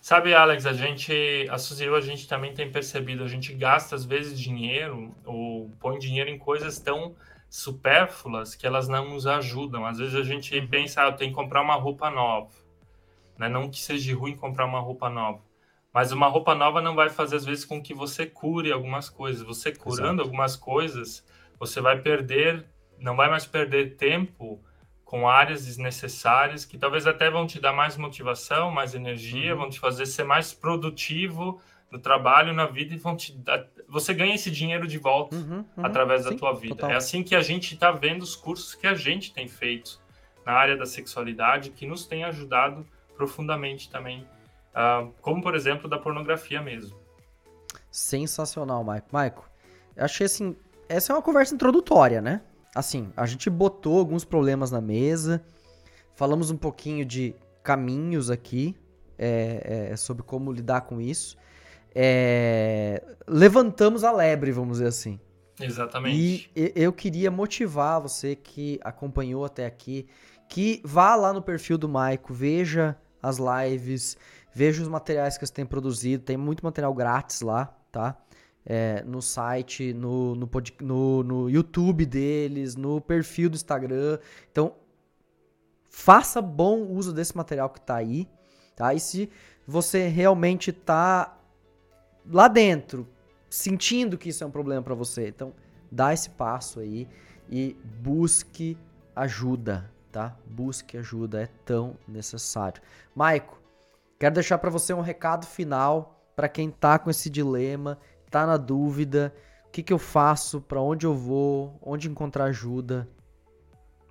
Sabe, 0.00 0.34
Alex, 0.34 0.64
a 0.64 0.72
gente, 0.72 1.46
a 1.50 1.58
Suzy 1.58 1.86
a 1.86 2.00
gente 2.00 2.26
também 2.26 2.54
tem 2.54 2.72
percebido, 2.72 3.22
a 3.22 3.28
gente 3.28 3.52
gasta 3.52 3.94
às 3.94 4.04
vezes 4.06 4.40
dinheiro 4.40 5.14
ou 5.26 5.68
põe 5.78 5.98
dinheiro 5.98 6.30
em 6.30 6.38
coisas 6.38 6.78
tão 6.78 7.14
supérfluas 7.50 8.54
que 8.54 8.66
elas 8.66 8.88
não 8.88 9.10
nos 9.10 9.26
ajudam. 9.26 9.84
Às 9.84 9.98
vezes 9.98 10.14
a 10.14 10.22
gente 10.22 10.58
uhum. 10.58 10.66
pensa, 10.66 11.02
ah, 11.02 11.08
eu 11.08 11.12
tenho 11.16 11.30
que 11.30 11.36
comprar 11.36 11.60
uma 11.60 11.74
roupa 11.74 12.10
nova. 12.10 12.50
Né? 13.36 13.50
Não 13.50 13.68
que 13.68 13.78
seja 13.78 14.16
ruim 14.16 14.34
comprar 14.34 14.64
uma 14.64 14.80
roupa 14.80 15.10
nova. 15.10 15.42
Mas 15.92 16.12
uma 16.12 16.28
roupa 16.28 16.54
nova 16.54 16.80
não 16.80 16.94
vai 16.94 17.10
fazer, 17.10 17.36
às 17.36 17.44
vezes, 17.44 17.64
com 17.64 17.82
que 17.82 17.92
você 17.92 18.24
cure 18.26 18.70
algumas 18.70 19.08
coisas. 19.08 19.42
Você 19.42 19.72
curando 19.72 20.04
Exato. 20.04 20.22
algumas 20.22 20.56
coisas, 20.56 21.26
você 21.58 21.80
vai 21.80 22.00
perder, 22.00 22.64
não 22.98 23.16
vai 23.16 23.28
mais 23.28 23.44
perder 23.44 23.96
tempo 23.96 24.62
com 25.04 25.28
áreas 25.28 25.66
desnecessárias 25.66 26.64
que 26.64 26.78
talvez 26.78 27.04
até 27.04 27.28
vão 27.28 27.44
te 27.44 27.60
dar 27.60 27.72
mais 27.72 27.96
motivação, 27.96 28.70
mais 28.70 28.94
energia, 28.94 29.52
uhum. 29.52 29.62
vão 29.62 29.70
te 29.70 29.80
fazer 29.80 30.06
ser 30.06 30.22
mais 30.22 30.54
produtivo 30.54 31.60
no 31.90 31.98
trabalho, 31.98 32.52
na 32.52 32.66
vida 32.66 32.94
e 32.94 32.96
vão 32.96 33.16
te 33.16 33.32
dar, 33.32 33.66
você 33.88 34.14
ganha 34.14 34.36
esse 34.36 34.50
dinheiro 34.50 34.86
de 34.86 34.98
volta 34.98 35.34
uhum, 35.34 35.64
uhum, 35.76 35.84
através 35.84 36.22
sim, 36.22 36.30
da 36.30 36.36
tua 36.36 36.52
vida. 36.52 36.76
Total. 36.76 36.90
É 36.92 36.94
assim 36.94 37.24
que 37.24 37.34
a 37.34 37.42
gente 37.42 37.74
está 37.74 37.90
vendo 37.90 38.22
os 38.22 38.36
cursos 38.36 38.76
que 38.76 38.86
a 38.86 38.94
gente 38.94 39.34
tem 39.34 39.48
feito 39.48 40.00
na 40.46 40.52
área 40.52 40.76
da 40.76 40.86
sexualidade 40.86 41.70
que 41.70 41.86
nos 41.86 42.06
tem 42.06 42.22
ajudado 42.22 42.86
profundamente 43.16 43.90
também, 43.90 44.24
uh, 44.74 45.12
como 45.20 45.42
por 45.42 45.54
exemplo 45.54 45.88
da 45.88 45.98
pornografia 45.98 46.60
mesmo. 46.60 46.96
Sensacional, 47.90 48.84
Maico. 48.84 49.08
Maico, 49.12 49.50
achei 49.96 50.26
assim, 50.26 50.56
essa 50.88 51.12
é 51.12 51.16
uma 51.16 51.22
conversa 51.22 51.54
introdutória, 51.54 52.20
né? 52.20 52.40
assim, 52.74 53.12
a 53.16 53.26
gente 53.26 53.50
botou 53.50 53.98
alguns 53.98 54.24
problemas 54.24 54.70
na 54.70 54.80
mesa, 54.80 55.42
falamos 56.14 56.50
um 56.50 56.56
pouquinho 56.56 57.04
de 57.04 57.34
caminhos 57.62 58.30
aqui, 58.30 58.76
é, 59.18 59.88
é, 59.92 59.96
sobre 59.96 60.22
como 60.22 60.52
lidar 60.52 60.82
com 60.82 61.00
isso. 61.00 61.36
É, 61.94 63.02
levantamos 63.26 64.04
a 64.04 64.12
lebre, 64.12 64.52
vamos 64.52 64.78
dizer 64.78 64.88
assim. 64.88 65.18
Exatamente. 65.60 66.50
E 66.56 66.72
eu 66.74 66.92
queria 66.92 67.30
motivar 67.30 68.00
você 68.00 68.34
que 68.34 68.80
acompanhou 68.82 69.44
até 69.44 69.66
aqui, 69.66 70.06
que 70.48 70.80
vá 70.84 71.14
lá 71.16 71.32
no 71.32 71.42
perfil 71.42 71.76
do 71.76 71.88
Maico, 71.88 72.32
veja 72.32 72.96
as 73.22 73.38
lives, 73.38 74.16
veja 74.52 74.82
os 74.82 74.88
materiais 74.88 75.36
que 75.38 75.46
você 75.46 75.52
tem 75.52 75.66
produzido, 75.66 76.24
tem 76.24 76.36
muito 76.36 76.64
material 76.64 76.92
grátis 76.94 77.40
lá, 77.40 77.66
tá? 77.90 78.16
é, 78.64 79.02
no 79.06 79.22
site, 79.22 79.92
no, 79.92 80.34
no, 80.34 80.48
no, 80.80 81.22
no 81.22 81.50
YouTube 81.50 82.04
deles, 82.06 82.76
no 82.76 83.00
perfil 83.00 83.50
do 83.50 83.56
Instagram. 83.56 84.18
Então, 84.50 84.74
faça 85.88 86.40
bom 86.40 86.82
uso 86.82 87.12
desse 87.12 87.36
material 87.36 87.70
que 87.70 87.78
está 87.78 87.96
aí, 87.96 88.28
tá? 88.76 88.92
E 88.94 89.00
se 89.00 89.30
você 89.66 90.08
realmente 90.08 90.70
está 90.70 91.36
lá 92.26 92.48
dentro, 92.48 93.08
sentindo 93.48 94.18
que 94.18 94.28
isso 94.28 94.44
é 94.44 94.46
um 94.46 94.50
problema 94.50 94.82
para 94.82 94.94
você, 94.94 95.28
então 95.28 95.52
dá 95.90 96.12
esse 96.12 96.30
passo 96.30 96.80
aí 96.80 97.08
e 97.48 97.76
busque 98.00 98.76
ajuda, 99.16 99.90
tá? 100.12 100.36
Busque 100.46 100.96
ajuda, 100.96 101.42
é 101.42 101.48
tão 101.64 101.96
necessário. 102.06 102.80
Maico, 103.14 103.59
quero 104.20 104.34
deixar 104.34 104.58
para 104.58 104.70
você 104.70 104.94
um 104.94 105.00
recado 105.00 105.46
final 105.46 106.22
para 106.36 106.48
quem 106.48 106.70
tá 106.70 106.96
com 106.96 107.10
esse 107.10 107.28
dilema 107.28 107.98
tá 108.30 108.46
na 108.46 108.56
dúvida, 108.56 109.34
o 109.66 109.70
que, 109.70 109.82
que 109.82 109.92
eu 109.92 109.98
faço, 109.98 110.60
para 110.60 110.80
onde 110.80 111.04
eu 111.04 111.14
vou, 111.14 111.78
onde 111.82 112.08
encontrar 112.08 112.44
ajuda, 112.44 113.08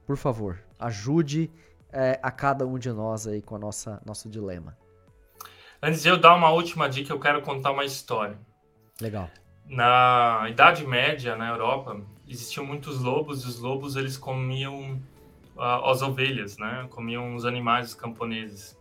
por 0.05 0.17
favor, 0.17 0.59
ajude 0.77 1.49
é, 1.91 2.19
a 2.21 2.29
cada 2.29 2.67
um 2.67 2.77
de 2.77 2.91
nós 2.91 3.25
aí 3.25 3.41
com 3.41 3.55
a 3.55 3.59
nossa 3.59 4.01
nosso 4.05 4.29
dilema. 4.29 4.77
Antes 5.81 6.01
de 6.01 6.09
eu 6.09 6.17
dar 6.17 6.35
uma 6.35 6.49
última 6.49 6.89
dica, 6.89 7.13
eu 7.13 7.19
quero 7.19 7.41
contar 7.41 7.71
uma 7.71 7.85
história. 7.85 8.37
Legal. 8.99 9.29
Na 9.65 10.45
Idade 10.49 10.85
Média, 10.85 11.35
na 11.35 11.49
Europa, 11.49 12.01
existiam 12.27 12.65
muitos 12.65 12.99
lobos 12.99 13.43
e 13.43 13.47
os 13.47 13.59
lobos 13.59 13.95
eles 13.95 14.17
comiam 14.17 14.99
uh, 15.55 15.85
as 15.85 16.01
ovelhas, 16.01 16.57
né? 16.57 16.87
Comiam 16.89 17.35
os 17.35 17.45
animais 17.45 17.89
os 17.89 17.93
camponeses. 17.93 18.78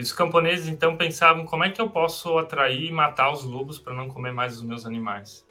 E 0.00 0.02
os 0.02 0.14
camponeses 0.14 0.66
então 0.66 0.96
pensavam 0.96 1.44
como 1.44 1.62
é 1.62 1.68
que 1.68 1.78
eu 1.78 1.90
posso 1.90 2.38
atrair 2.38 2.86
e 2.86 2.90
matar 2.90 3.30
os 3.30 3.44
lobos 3.44 3.78
para 3.78 3.92
não 3.92 4.08
comer 4.08 4.32
mais 4.32 4.56
os 4.56 4.62
meus 4.62 4.86
animais. 4.86 5.46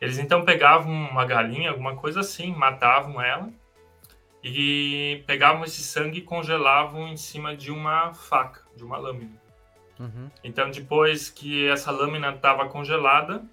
Eles 0.00 0.16
então 0.16 0.44
pegavam 0.44 0.92
uma 0.92 1.24
galinha, 1.24 1.70
alguma 1.70 1.96
coisa 1.96 2.20
assim, 2.20 2.54
matavam 2.54 3.20
ela 3.20 3.52
e 4.44 5.24
pegavam 5.26 5.64
esse 5.64 5.82
sangue 5.82 6.20
e 6.20 6.22
congelavam 6.22 7.08
em 7.08 7.16
cima 7.16 7.56
de 7.56 7.72
uma 7.72 8.14
faca, 8.14 8.62
de 8.76 8.84
uma 8.84 8.96
lâmina. 8.96 9.32
Uhum. 9.98 10.30
Então, 10.44 10.70
depois 10.70 11.28
que 11.28 11.66
essa 11.66 11.90
lâmina 11.90 12.30
estava 12.30 12.68
congelada, 12.68 13.44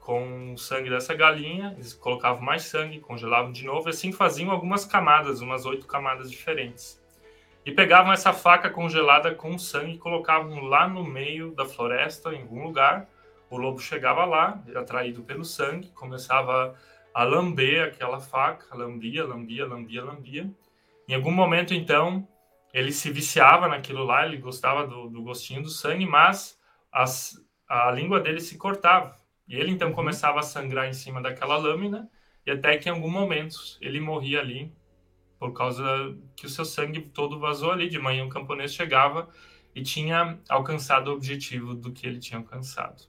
com 0.00 0.54
o 0.54 0.58
sangue 0.58 0.88
dessa 0.88 1.12
galinha, 1.12 1.74
eles 1.74 1.92
colocavam 1.92 2.40
mais 2.40 2.62
sangue, 2.62 2.98
congelavam 2.98 3.52
de 3.52 3.66
novo, 3.66 3.86
e 3.86 3.90
assim 3.90 4.10
faziam 4.10 4.50
algumas 4.50 4.86
camadas, 4.86 5.42
umas 5.42 5.66
oito 5.66 5.86
camadas 5.86 6.30
diferentes 6.30 7.01
e 7.64 7.70
pegavam 7.70 8.12
essa 8.12 8.32
faca 8.32 8.68
congelada 8.68 9.34
com 9.34 9.56
sangue 9.58 9.94
e 9.94 9.98
colocavam 9.98 10.62
lá 10.64 10.88
no 10.88 11.04
meio 11.04 11.54
da 11.54 11.64
floresta, 11.64 12.32
em 12.32 12.42
algum 12.42 12.64
lugar. 12.64 13.08
O 13.48 13.56
lobo 13.56 13.78
chegava 13.78 14.24
lá, 14.24 14.62
atraído 14.74 15.22
pelo 15.22 15.44
sangue, 15.44 15.88
começava 15.88 16.74
a 17.14 17.22
lamber 17.22 17.86
aquela 17.86 18.18
faca, 18.18 18.74
lambia, 18.74 19.24
lambia, 19.24 19.66
lambia, 19.66 20.04
lambia. 20.04 20.50
Em 21.08 21.14
algum 21.14 21.30
momento, 21.30 21.74
então, 21.74 22.26
ele 22.72 22.90
se 22.90 23.10
viciava 23.10 23.68
naquilo 23.68 24.02
lá, 24.02 24.26
ele 24.26 24.38
gostava 24.38 24.86
do, 24.86 25.08
do 25.08 25.22
gostinho 25.22 25.62
do 25.62 25.68
sangue, 25.68 26.06
mas 26.06 26.58
as, 26.90 27.36
a 27.68 27.90
língua 27.90 28.18
dele 28.18 28.40
se 28.40 28.56
cortava. 28.56 29.14
E 29.46 29.54
ele 29.54 29.70
então 29.70 29.88
uhum. 29.88 29.94
começava 29.94 30.40
a 30.40 30.42
sangrar 30.42 30.88
em 30.88 30.92
cima 30.92 31.20
daquela 31.20 31.56
lâmina, 31.56 32.08
e 32.46 32.50
até 32.50 32.76
que 32.76 32.88
em 32.88 32.92
algum 32.92 33.10
momento 33.10 33.56
ele 33.80 34.00
morria 34.00 34.40
ali 34.40 34.72
por 35.42 35.52
causa 35.52 35.84
que 36.36 36.46
o 36.46 36.48
seu 36.48 36.64
sangue 36.64 37.00
todo 37.00 37.36
vazou 37.36 37.72
ali. 37.72 37.88
De 37.88 37.98
manhã, 37.98 38.24
o 38.24 38.28
camponês 38.28 38.72
chegava 38.72 39.28
e 39.74 39.82
tinha 39.82 40.38
alcançado 40.48 41.08
o 41.08 41.14
objetivo 41.14 41.74
do 41.74 41.90
que 41.90 42.06
ele 42.06 42.20
tinha 42.20 42.38
alcançado. 42.38 43.02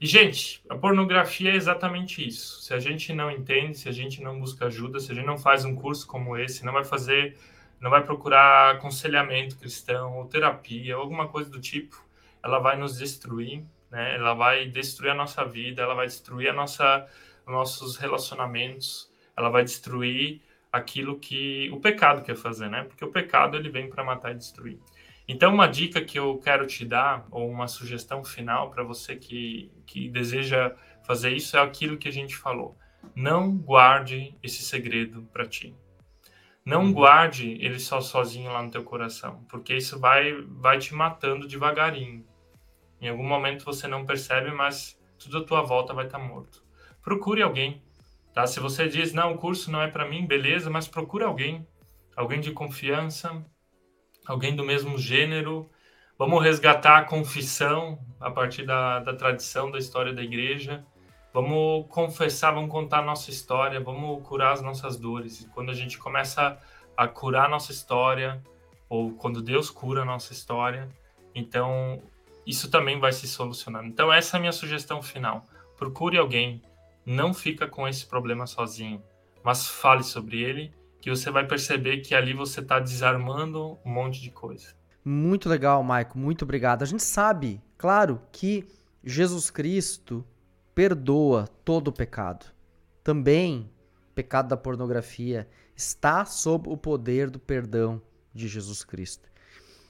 E, 0.00 0.06
gente, 0.06 0.62
a 0.70 0.74
pornografia 0.74 1.52
é 1.52 1.54
exatamente 1.54 2.26
isso. 2.26 2.62
Se 2.62 2.72
a 2.72 2.78
gente 2.78 3.12
não 3.12 3.30
entende, 3.30 3.76
se 3.76 3.90
a 3.90 3.92
gente 3.92 4.22
não 4.22 4.40
busca 4.40 4.68
ajuda, 4.68 4.98
se 4.98 5.12
a 5.12 5.14
gente 5.14 5.26
não 5.26 5.36
faz 5.36 5.66
um 5.66 5.76
curso 5.76 6.06
como 6.06 6.34
esse, 6.34 6.64
não 6.64 6.72
vai 6.72 6.82
fazer, 6.82 7.36
não 7.78 7.90
vai 7.90 8.02
procurar 8.02 8.76
aconselhamento 8.76 9.58
cristão 9.58 10.16
ou 10.16 10.24
terapia 10.24 10.96
ou 10.96 11.02
alguma 11.02 11.28
coisa 11.28 11.50
do 11.50 11.60
tipo, 11.60 12.02
ela 12.42 12.58
vai 12.58 12.78
nos 12.78 12.96
destruir, 12.96 13.62
né? 13.90 14.14
Ela 14.14 14.32
vai 14.32 14.66
destruir 14.66 15.10
a 15.10 15.14
nossa 15.14 15.44
vida, 15.44 15.82
ela 15.82 15.94
vai 15.94 16.06
destruir 16.06 16.48
a 16.48 16.54
nossa, 16.54 17.06
nossos 17.46 17.98
relacionamentos, 17.98 19.12
ela 19.36 19.50
vai 19.50 19.62
destruir 19.62 20.40
aquilo 20.74 21.20
que 21.20 21.70
o 21.70 21.78
pecado 21.78 22.20
quer 22.20 22.34
fazer, 22.34 22.68
né? 22.68 22.82
Porque 22.82 23.04
o 23.04 23.10
pecado 23.12 23.56
ele 23.56 23.68
vem 23.68 23.88
para 23.88 24.02
matar 24.02 24.32
e 24.32 24.34
destruir. 24.34 24.80
Então, 25.28 25.54
uma 25.54 25.68
dica 25.68 26.00
que 26.04 26.18
eu 26.18 26.36
quero 26.38 26.66
te 26.66 26.84
dar, 26.84 27.24
ou 27.30 27.48
uma 27.48 27.68
sugestão 27.68 28.24
final 28.24 28.70
para 28.70 28.82
você 28.82 29.14
que, 29.14 29.70
que 29.86 30.08
deseja 30.08 30.74
fazer 31.06 31.30
isso, 31.30 31.56
é 31.56 31.60
aquilo 31.60 31.96
que 31.96 32.08
a 32.08 32.12
gente 32.12 32.36
falou. 32.36 32.76
Não 33.14 33.56
guarde 33.56 34.36
esse 34.42 34.64
segredo 34.64 35.22
para 35.32 35.46
ti. 35.46 35.72
Não 36.64 36.86
uhum. 36.86 36.92
guarde 36.92 37.56
ele 37.60 37.78
só 37.78 38.00
sozinho 38.00 38.50
lá 38.50 38.60
no 38.60 38.70
teu 38.70 38.82
coração, 38.82 39.44
porque 39.48 39.76
isso 39.76 40.00
vai, 40.00 40.32
vai 40.48 40.78
te 40.78 40.92
matando 40.92 41.46
devagarinho. 41.46 42.26
Em 43.00 43.08
algum 43.08 43.26
momento 43.26 43.64
você 43.64 43.86
não 43.86 44.04
percebe, 44.04 44.50
mas 44.50 45.00
tudo 45.18 45.38
à 45.38 45.44
tua 45.44 45.62
volta 45.62 45.94
vai 45.94 46.06
estar 46.06 46.18
tá 46.18 46.24
morto. 46.24 46.64
Procure 47.00 47.42
alguém 47.42 47.80
Tá? 48.34 48.46
Se 48.48 48.58
você 48.58 48.88
diz, 48.88 49.12
não, 49.12 49.34
o 49.34 49.38
curso 49.38 49.70
não 49.70 49.80
é 49.80 49.86
para 49.86 50.08
mim, 50.08 50.26
beleza, 50.26 50.68
mas 50.68 50.88
procura 50.88 51.26
alguém, 51.26 51.66
alguém 52.16 52.40
de 52.40 52.50
confiança, 52.50 53.44
alguém 54.26 54.56
do 54.56 54.64
mesmo 54.64 54.98
gênero. 54.98 55.70
Vamos 56.18 56.42
resgatar 56.42 56.98
a 56.98 57.04
confissão 57.04 57.98
a 58.20 58.30
partir 58.30 58.64
da, 58.66 58.98
da 58.98 59.14
tradição, 59.14 59.70
da 59.70 59.78
história 59.78 60.12
da 60.12 60.22
igreja. 60.22 60.84
Vamos 61.32 61.86
confessar, 61.88 62.52
vamos 62.52 62.70
contar 62.70 62.98
a 62.98 63.02
nossa 63.02 63.30
história, 63.30 63.80
vamos 63.80 64.26
curar 64.26 64.52
as 64.52 64.62
nossas 64.62 64.96
dores. 64.96 65.40
E 65.40 65.48
quando 65.48 65.70
a 65.70 65.74
gente 65.74 65.96
começa 65.96 66.58
a 66.96 67.08
curar 67.08 67.46
a 67.46 67.48
nossa 67.48 67.70
história, 67.70 68.42
ou 68.88 69.12
quando 69.12 69.42
Deus 69.42 69.70
cura 69.70 70.02
a 70.02 70.04
nossa 70.04 70.32
história, 70.32 70.88
então 71.34 72.02
isso 72.46 72.70
também 72.70 72.98
vai 72.98 73.12
se 73.12 73.26
solucionando. 73.26 73.86
Então 73.86 74.12
essa 74.12 74.36
é 74.36 74.38
a 74.38 74.40
minha 74.40 74.52
sugestão 74.52 75.02
final. 75.02 75.44
Procure 75.76 76.18
alguém, 76.18 76.62
não 77.04 77.34
fica 77.34 77.66
com 77.66 77.86
esse 77.86 78.06
problema 78.06 78.46
sozinho, 78.46 79.02
mas 79.42 79.66
fale 79.66 80.02
sobre 80.02 80.42
ele, 80.42 80.72
que 81.00 81.10
você 81.10 81.30
vai 81.30 81.46
perceber 81.46 81.98
que 81.98 82.14
ali 82.14 82.32
você 82.32 82.60
está 82.60 82.78
desarmando 82.80 83.78
um 83.84 83.90
monte 83.90 84.20
de 84.20 84.30
coisa. 84.30 84.74
Muito 85.04 85.48
legal, 85.48 85.82
Maico. 85.82 86.18
Muito 86.18 86.42
obrigado. 86.42 86.82
A 86.82 86.86
gente 86.86 87.02
sabe, 87.02 87.60
claro, 87.76 88.22
que 88.32 88.66
Jesus 89.04 89.50
Cristo 89.50 90.24
perdoa 90.74 91.46
todo 91.62 91.88
o 91.88 91.92
pecado. 91.92 92.46
Também, 93.02 93.70
o 94.10 94.14
pecado 94.14 94.48
da 94.48 94.56
pornografia 94.56 95.46
está 95.76 96.24
sob 96.24 96.70
o 96.70 96.76
poder 96.76 97.28
do 97.28 97.38
perdão 97.38 98.00
de 98.32 98.48
Jesus 98.48 98.82
Cristo. 98.82 99.28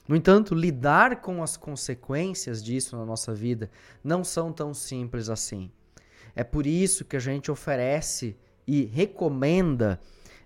No 0.07 0.15
entanto, 0.15 0.53
lidar 0.53 1.21
com 1.21 1.41
as 1.41 1.55
consequências 1.55 2.63
disso 2.63 2.97
na 2.97 3.05
nossa 3.05 3.33
vida 3.33 3.71
não 4.03 4.23
são 4.23 4.51
tão 4.51 4.73
simples 4.73 5.29
assim. 5.29 5.71
É 6.35 6.43
por 6.43 6.67
isso 6.67 7.05
que 7.05 7.15
a 7.15 7.19
gente 7.19 7.49
oferece 7.49 8.37
e 8.67 8.85
recomenda 8.85 9.99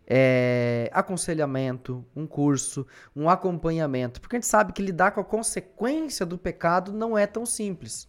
é, 0.05 0.89
aconselhamento, 0.91 2.05
um 2.15 2.25
curso, 2.25 2.85
um 3.15 3.29
acompanhamento, 3.29 4.19
porque 4.19 4.35
a 4.35 4.39
gente 4.39 4.47
sabe 4.47 4.73
que 4.73 4.81
lidar 4.81 5.11
com 5.11 5.21
a 5.21 5.25
consequência 5.25 6.25
do 6.25 6.37
pecado 6.37 6.91
não 6.91 7.17
é 7.17 7.27
tão 7.27 7.45
simples. 7.45 8.07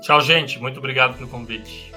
Tchau, 0.01 0.21
gente. 0.21 0.59
Muito 0.59 0.78
obrigado 0.78 1.17
pelo 1.17 1.30
convite. 1.30 1.91